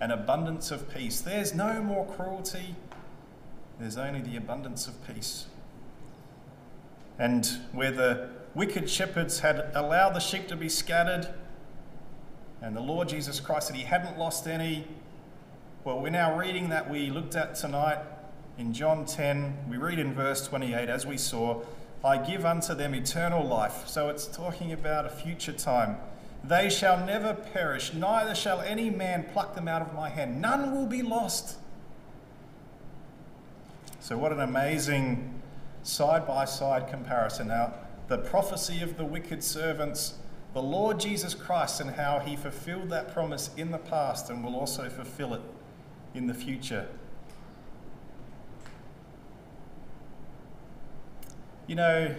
and 0.00 0.12
abundance 0.12 0.70
of 0.70 0.88
peace. 0.94 1.20
There's 1.20 1.52
no 1.52 1.82
more 1.82 2.06
cruelty, 2.06 2.76
there's 3.80 3.98
only 3.98 4.20
the 4.20 4.36
abundance 4.36 4.86
of 4.86 4.94
peace. 5.06 5.46
And 7.18 7.44
where 7.72 7.90
the 7.90 8.30
wicked 8.54 8.88
shepherds 8.88 9.40
had 9.40 9.72
allowed 9.74 10.10
the 10.10 10.20
sheep 10.20 10.46
to 10.48 10.56
be 10.56 10.68
scattered, 10.68 11.28
and 12.62 12.76
the 12.76 12.80
Lord 12.80 13.08
Jesus 13.08 13.40
Christ 13.40 13.66
said 13.66 13.76
he 13.76 13.82
hadn't 13.82 14.16
lost 14.16 14.46
any, 14.46 14.86
well, 15.84 16.00
we're 16.00 16.10
now 16.10 16.36
reading 16.36 16.70
that 16.70 16.90
we 16.90 17.08
looked 17.08 17.36
at 17.36 17.54
tonight 17.54 17.98
in 18.58 18.72
John 18.72 19.06
10, 19.06 19.56
we 19.70 19.76
read 19.76 20.00
in 20.00 20.12
verse 20.12 20.46
28, 20.46 20.88
as 20.88 21.06
we 21.06 21.16
saw, 21.16 21.62
I 22.04 22.18
give 22.18 22.44
unto 22.44 22.74
them 22.74 22.94
eternal 22.94 23.46
life. 23.46 23.86
So 23.86 24.08
it's 24.08 24.26
talking 24.26 24.72
about 24.72 25.06
a 25.06 25.08
future 25.08 25.52
time. 25.52 25.96
They 26.42 26.68
shall 26.68 27.04
never 27.06 27.32
perish, 27.32 27.94
neither 27.94 28.34
shall 28.34 28.60
any 28.60 28.90
man 28.90 29.26
pluck 29.32 29.54
them 29.54 29.68
out 29.68 29.80
of 29.80 29.94
my 29.94 30.08
hand. 30.08 30.40
None 30.40 30.74
will 30.74 30.86
be 30.86 31.02
lost. 31.02 31.58
So, 34.00 34.16
what 34.16 34.32
an 34.32 34.40
amazing 34.40 35.40
side 35.82 36.26
by 36.26 36.44
side 36.44 36.88
comparison. 36.88 37.48
Now, 37.48 37.74
the 38.08 38.18
prophecy 38.18 38.80
of 38.82 38.96
the 38.96 39.04
wicked 39.04 39.42
servants, 39.42 40.14
the 40.54 40.62
Lord 40.62 40.98
Jesus 40.98 41.34
Christ, 41.34 41.80
and 41.80 41.90
how 41.90 42.20
he 42.20 42.36
fulfilled 42.36 42.90
that 42.90 43.12
promise 43.12 43.50
in 43.56 43.70
the 43.70 43.78
past 43.78 44.30
and 44.30 44.42
will 44.44 44.54
also 44.54 44.88
fulfill 44.88 45.34
it 45.34 45.42
in 46.14 46.26
the 46.26 46.34
future. 46.34 46.88
You 51.66 51.74
know, 51.74 52.14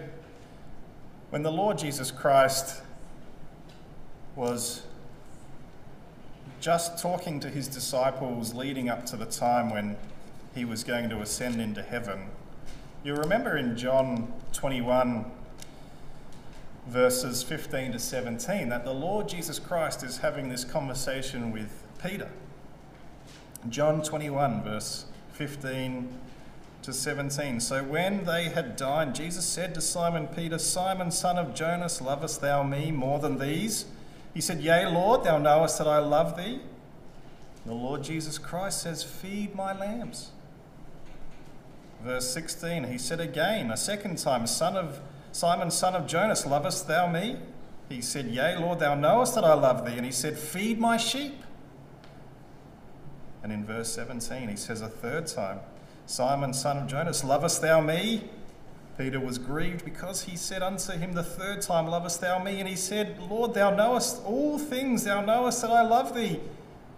when 1.30 1.42
the 1.42 1.50
Lord 1.50 1.78
Jesus 1.78 2.10
Christ 2.10 2.82
was 4.36 4.82
just 6.60 6.98
talking 6.98 7.40
to 7.40 7.48
his 7.48 7.66
disciples 7.66 8.54
leading 8.54 8.88
up 8.88 9.06
to 9.06 9.16
the 9.16 9.26
time 9.26 9.70
when 9.70 9.96
he 10.54 10.64
was 10.64 10.84
going 10.84 11.08
to 11.08 11.20
ascend 11.20 11.60
into 11.60 11.82
heaven, 11.82 12.28
you 13.02 13.14
remember 13.14 13.56
in 13.56 13.76
John 13.76 14.32
21, 14.52 15.24
verses 16.86 17.42
15 17.42 17.92
to 17.92 17.98
17, 17.98 18.68
that 18.68 18.84
the 18.84 18.92
Lord 18.92 19.28
Jesus 19.28 19.58
Christ 19.58 20.02
is 20.02 20.18
having 20.18 20.48
this 20.48 20.64
conversation 20.64 21.50
with 21.50 21.82
Peter. 22.02 22.30
John 23.68 24.02
21, 24.02 24.62
verse 24.62 25.04
15 25.32 26.18
to 26.82 26.92
17. 26.92 27.60
So 27.60 27.84
when 27.84 28.24
they 28.24 28.44
had 28.44 28.76
dined, 28.76 29.14
Jesus 29.14 29.44
said 29.44 29.74
to 29.74 29.80
Simon 29.80 30.28
Peter, 30.28 30.58
Simon, 30.58 31.10
son 31.10 31.36
of 31.36 31.54
Jonas, 31.54 32.00
lovest 32.00 32.40
thou 32.40 32.62
me 32.62 32.90
more 32.90 33.18
than 33.18 33.38
these? 33.38 33.84
He 34.32 34.40
said, 34.40 34.60
Yea, 34.60 34.86
Lord, 34.86 35.24
thou 35.24 35.38
knowest 35.38 35.78
that 35.78 35.86
I 35.86 35.98
love 35.98 36.36
thee. 36.36 36.60
The 37.66 37.74
Lord 37.74 38.02
Jesus 38.02 38.38
Christ 38.38 38.82
says, 38.82 39.02
Feed 39.02 39.54
my 39.54 39.76
lambs. 39.76 40.30
Verse 42.02 42.32
16, 42.32 42.84
he 42.84 42.96
said 42.96 43.20
again, 43.20 43.70
a 43.70 43.76
second 43.76 44.16
time, 44.16 44.46
Son 44.46 44.74
of 44.74 45.00
Simon, 45.32 45.70
son 45.70 45.94
of 45.94 46.06
Jonas, 46.06 46.46
lovest 46.46 46.88
thou 46.88 47.06
me? 47.06 47.36
He 47.88 48.00
said, 48.00 48.26
Yea, 48.26 48.56
Lord, 48.56 48.78
thou 48.78 48.94
knowest 48.94 49.34
that 49.34 49.44
I 49.44 49.54
love 49.54 49.84
thee. 49.84 49.96
And 49.96 50.06
he 50.06 50.12
said, 50.12 50.38
Feed 50.38 50.78
my 50.78 50.96
sheep. 50.96 51.42
And 53.42 53.52
in 53.52 53.64
verse 53.64 53.92
17, 53.92 54.48
he 54.48 54.56
says 54.56 54.80
a 54.80 54.88
third 54.88 55.26
time, 55.26 55.60
Simon, 56.06 56.52
son 56.52 56.78
of 56.78 56.88
Jonas, 56.88 57.24
lovest 57.24 57.62
thou 57.62 57.80
me? 57.80 58.28
Peter 58.98 59.18
was 59.18 59.38
grieved 59.38 59.82
because 59.84 60.24
he 60.24 60.36
said 60.36 60.62
unto 60.62 60.92
him 60.92 61.14
the 61.14 61.22
third 61.22 61.62
time, 61.62 61.86
Lovest 61.86 62.20
thou 62.20 62.42
me? 62.42 62.60
And 62.60 62.68
he 62.68 62.76
said, 62.76 63.18
Lord, 63.18 63.54
thou 63.54 63.70
knowest 63.70 64.22
all 64.26 64.58
things, 64.58 65.04
thou 65.04 65.22
knowest 65.22 65.62
that 65.62 65.70
I 65.70 65.80
love 65.80 66.14
thee. 66.14 66.38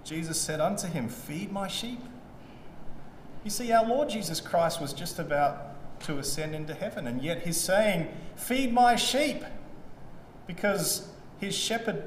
Jesus 0.02 0.40
said 0.40 0.60
unto 0.60 0.88
him, 0.88 1.08
Feed 1.08 1.52
my 1.52 1.68
sheep. 1.68 2.00
You 3.44 3.50
see, 3.50 3.70
our 3.70 3.86
Lord 3.86 4.08
Jesus 4.08 4.40
Christ 4.40 4.80
was 4.80 4.92
just 4.92 5.20
about 5.20 6.00
to 6.04 6.18
ascend 6.18 6.56
into 6.56 6.74
heaven, 6.74 7.06
and 7.06 7.22
yet 7.22 7.42
he's 7.42 7.60
saying, 7.60 8.08
Feed 8.34 8.72
my 8.72 8.96
sheep. 8.96 9.44
Because 10.48 11.08
his 11.38 11.54
shepherd 11.54 12.02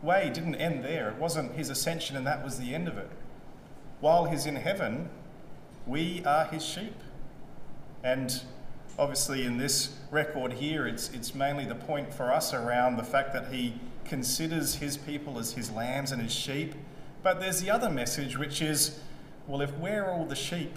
way 0.00 0.30
didn't 0.32 0.56
end 0.56 0.84
there. 0.84 1.08
It 1.08 1.16
wasn't 1.16 1.56
his 1.56 1.70
ascension, 1.70 2.16
and 2.16 2.24
that 2.24 2.44
was 2.44 2.60
the 2.60 2.72
end 2.72 2.86
of 2.86 2.96
it. 2.98 3.10
While 4.04 4.26
he's 4.26 4.44
in 4.44 4.56
heaven, 4.56 5.08
we 5.86 6.22
are 6.26 6.44
his 6.44 6.62
sheep. 6.62 6.92
And 8.02 8.38
obviously, 8.98 9.46
in 9.46 9.56
this 9.56 9.96
record 10.10 10.52
here, 10.52 10.86
it's, 10.86 11.08
it's 11.14 11.34
mainly 11.34 11.64
the 11.64 11.74
point 11.74 12.12
for 12.12 12.30
us 12.30 12.52
around 12.52 12.98
the 12.98 13.02
fact 13.02 13.32
that 13.32 13.50
he 13.50 13.80
considers 14.04 14.74
his 14.74 14.98
people 14.98 15.38
as 15.38 15.54
his 15.54 15.70
lambs 15.70 16.12
and 16.12 16.20
his 16.20 16.34
sheep. 16.34 16.74
But 17.22 17.40
there's 17.40 17.62
the 17.62 17.70
other 17.70 17.88
message, 17.88 18.36
which 18.36 18.60
is 18.60 19.00
well, 19.46 19.62
if 19.62 19.74
we're 19.78 20.10
all 20.10 20.26
the 20.26 20.36
sheep, 20.36 20.76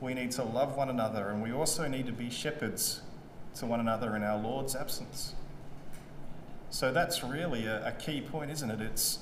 we 0.00 0.14
need 0.14 0.30
to 0.30 0.44
love 0.44 0.74
one 0.74 0.88
another, 0.88 1.28
and 1.28 1.42
we 1.42 1.52
also 1.52 1.88
need 1.88 2.06
to 2.06 2.12
be 2.12 2.30
shepherds 2.30 3.02
to 3.56 3.66
one 3.66 3.80
another 3.80 4.16
in 4.16 4.22
our 4.22 4.40
Lord's 4.40 4.74
absence. 4.74 5.34
So 6.70 6.90
that's 6.90 7.22
really 7.22 7.66
a, 7.66 7.88
a 7.88 7.92
key 7.92 8.22
point, 8.22 8.50
isn't 8.50 8.70
it? 8.70 8.80
It's 8.80 9.18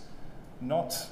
not 0.61 1.09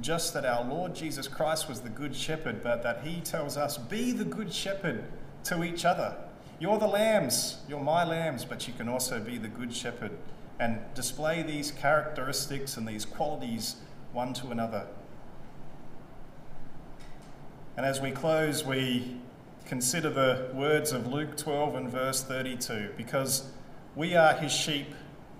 just 0.00 0.34
that 0.34 0.44
our 0.44 0.64
Lord 0.64 0.94
Jesus 0.94 1.28
Christ 1.28 1.68
was 1.68 1.80
the 1.80 1.88
good 1.88 2.14
shepherd, 2.14 2.62
but 2.62 2.82
that 2.82 3.02
he 3.04 3.20
tells 3.20 3.56
us, 3.56 3.78
be 3.78 4.12
the 4.12 4.24
good 4.24 4.52
shepherd 4.52 5.04
to 5.44 5.62
each 5.62 5.84
other. 5.84 6.16
You're 6.58 6.78
the 6.78 6.86
lambs, 6.86 7.58
you're 7.68 7.80
my 7.80 8.04
lambs, 8.04 8.44
but 8.44 8.66
you 8.66 8.74
can 8.74 8.88
also 8.88 9.20
be 9.20 9.38
the 9.38 9.48
good 9.48 9.74
shepherd 9.74 10.12
and 10.58 10.78
display 10.94 11.42
these 11.42 11.70
characteristics 11.70 12.76
and 12.76 12.86
these 12.86 13.04
qualities 13.04 13.76
one 14.12 14.32
to 14.34 14.48
another. 14.48 14.86
And 17.76 17.84
as 17.84 18.00
we 18.00 18.12
close, 18.12 18.64
we 18.64 19.16
consider 19.66 20.10
the 20.10 20.50
words 20.54 20.92
of 20.92 21.06
Luke 21.06 21.36
12 21.36 21.74
and 21.74 21.90
verse 21.90 22.22
32 22.22 22.90
because 22.96 23.50
we 23.96 24.14
are 24.14 24.34
his 24.34 24.52
sheep, 24.52 24.94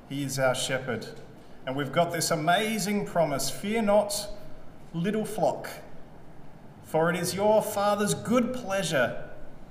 he 0.08 0.24
is 0.24 0.38
our 0.38 0.54
shepherd. 0.54 1.06
And 1.66 1.76
we've 1.76 1.92
got 1.92 2.12
this 2.12 2.30
amazing 2.30 3.06
promise 3.06 3.50
Fear 3.50 3.82
not, 3.82 4.28
little 4.94 5.24
flock, 5.24 5.68
for 6.84 7.10
it 7.10 7.16
is 7.16 7.34
your 7.34 7.60
Father's 7.60 8.14
good 8.14 8.54
pleasure 8.54 9.28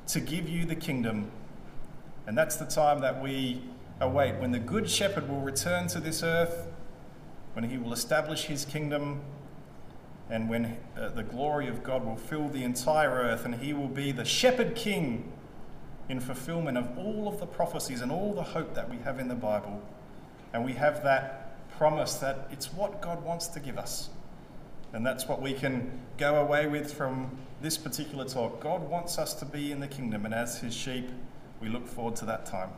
to 0.08 0.20
give 0.20 0.50
you 0.50 0.66
the 0.66 0.76
kingdom. 0.76 1.32
And 2.28 2.38
that's 2.38 2.58
the 2.58 2.66
time 2.66 3.00
that 3.02 3.22
we 3.22 3.62
await 4.00 4.36
when 4.36 4.52
the 4.52 4.60
Good 4.60 4.90
Shepherd 4.90 5.30
will 5.30 5.40
return 5.40 5.88
to 5.88 6.00
this 6.00 6.24
earth, 6.24 6.68
when 7.54 7.70
he 7.70 7.78
will 7.78 7.94
establish 7.94 8.46
his 8.46 8.66
kingdom, 8.66 9.22
and 10.30 10.50
when 10.50 10.78
uh, 10.98 11.10
the 11.10 11.24
glory 11.24 11.68
of 11.68 11.84
God 11.84 12.06
will 12.06 12.18
fill 12.18 12.50
the 12.50 12.64
entire 12.64 13.12
earth, 13.12 13.46
and 13.46 13.56
he 13.56 13.74
will 13.74 13.88
be 13.88 14.12
the 14.12 14.26
Shepherd 14.26 14.76
King 14.76 15.32
in 16.10 16.20
fulfillment 16.20 16.78
of 16.78 16.98
all 16.98 17.28
of 17.28 17.40
the 17.40 17.46
prophecies 17.46 18.02
and 18.02 18.12
all 18.12 18.34
the 18.34 18.44
hope 18.44 18.74
that 18.76 18.90
we 18.90 18.98
have 18.98 19.20
in 19.20 19.30
the 19.30 19.36
Bible. 19.36 19.82
And 20.54 20.66
we 20.66 20.74
have 20.74 21.04
that 21.04 21.70
promise 21.78 22.16
that 22.16 22.48
it's 22.52 22.74
what 22.74 23.02
God 23.02 23.24
wants 23.24 23.48
to 23.48 23.60
give 23.60 23.78
us. 23.78 24.10
And 24.94 25.06
that's 25.06 25.28
what 25.28 25.42
we 25.42 25.54
can 25.54 26.00
go 26.18 26.36
away 26.36 26.68
with 26.68 26.94
from 26.94 27.38
this 27.62 27.78
particular 27.78 28.26
talk. 28.26 28.62
God 28.62 28.88
wants 28.90 29.18
us 29.18 29.34
to 29.36 29.46
be 29.46 29.72
in 29.72 29.80
the 29.80 29.88
kingdom, 29.88 30.26
and 30.26 30.34
as 30.34 30.60
his 30.60 30.74
sheep, 30.74 31.10
we 31.60 31.68
look 31.68 31.88
forward 31.88 32.16
to 32.18 32.26
that 32.26 32.46
time. 32.46 32.70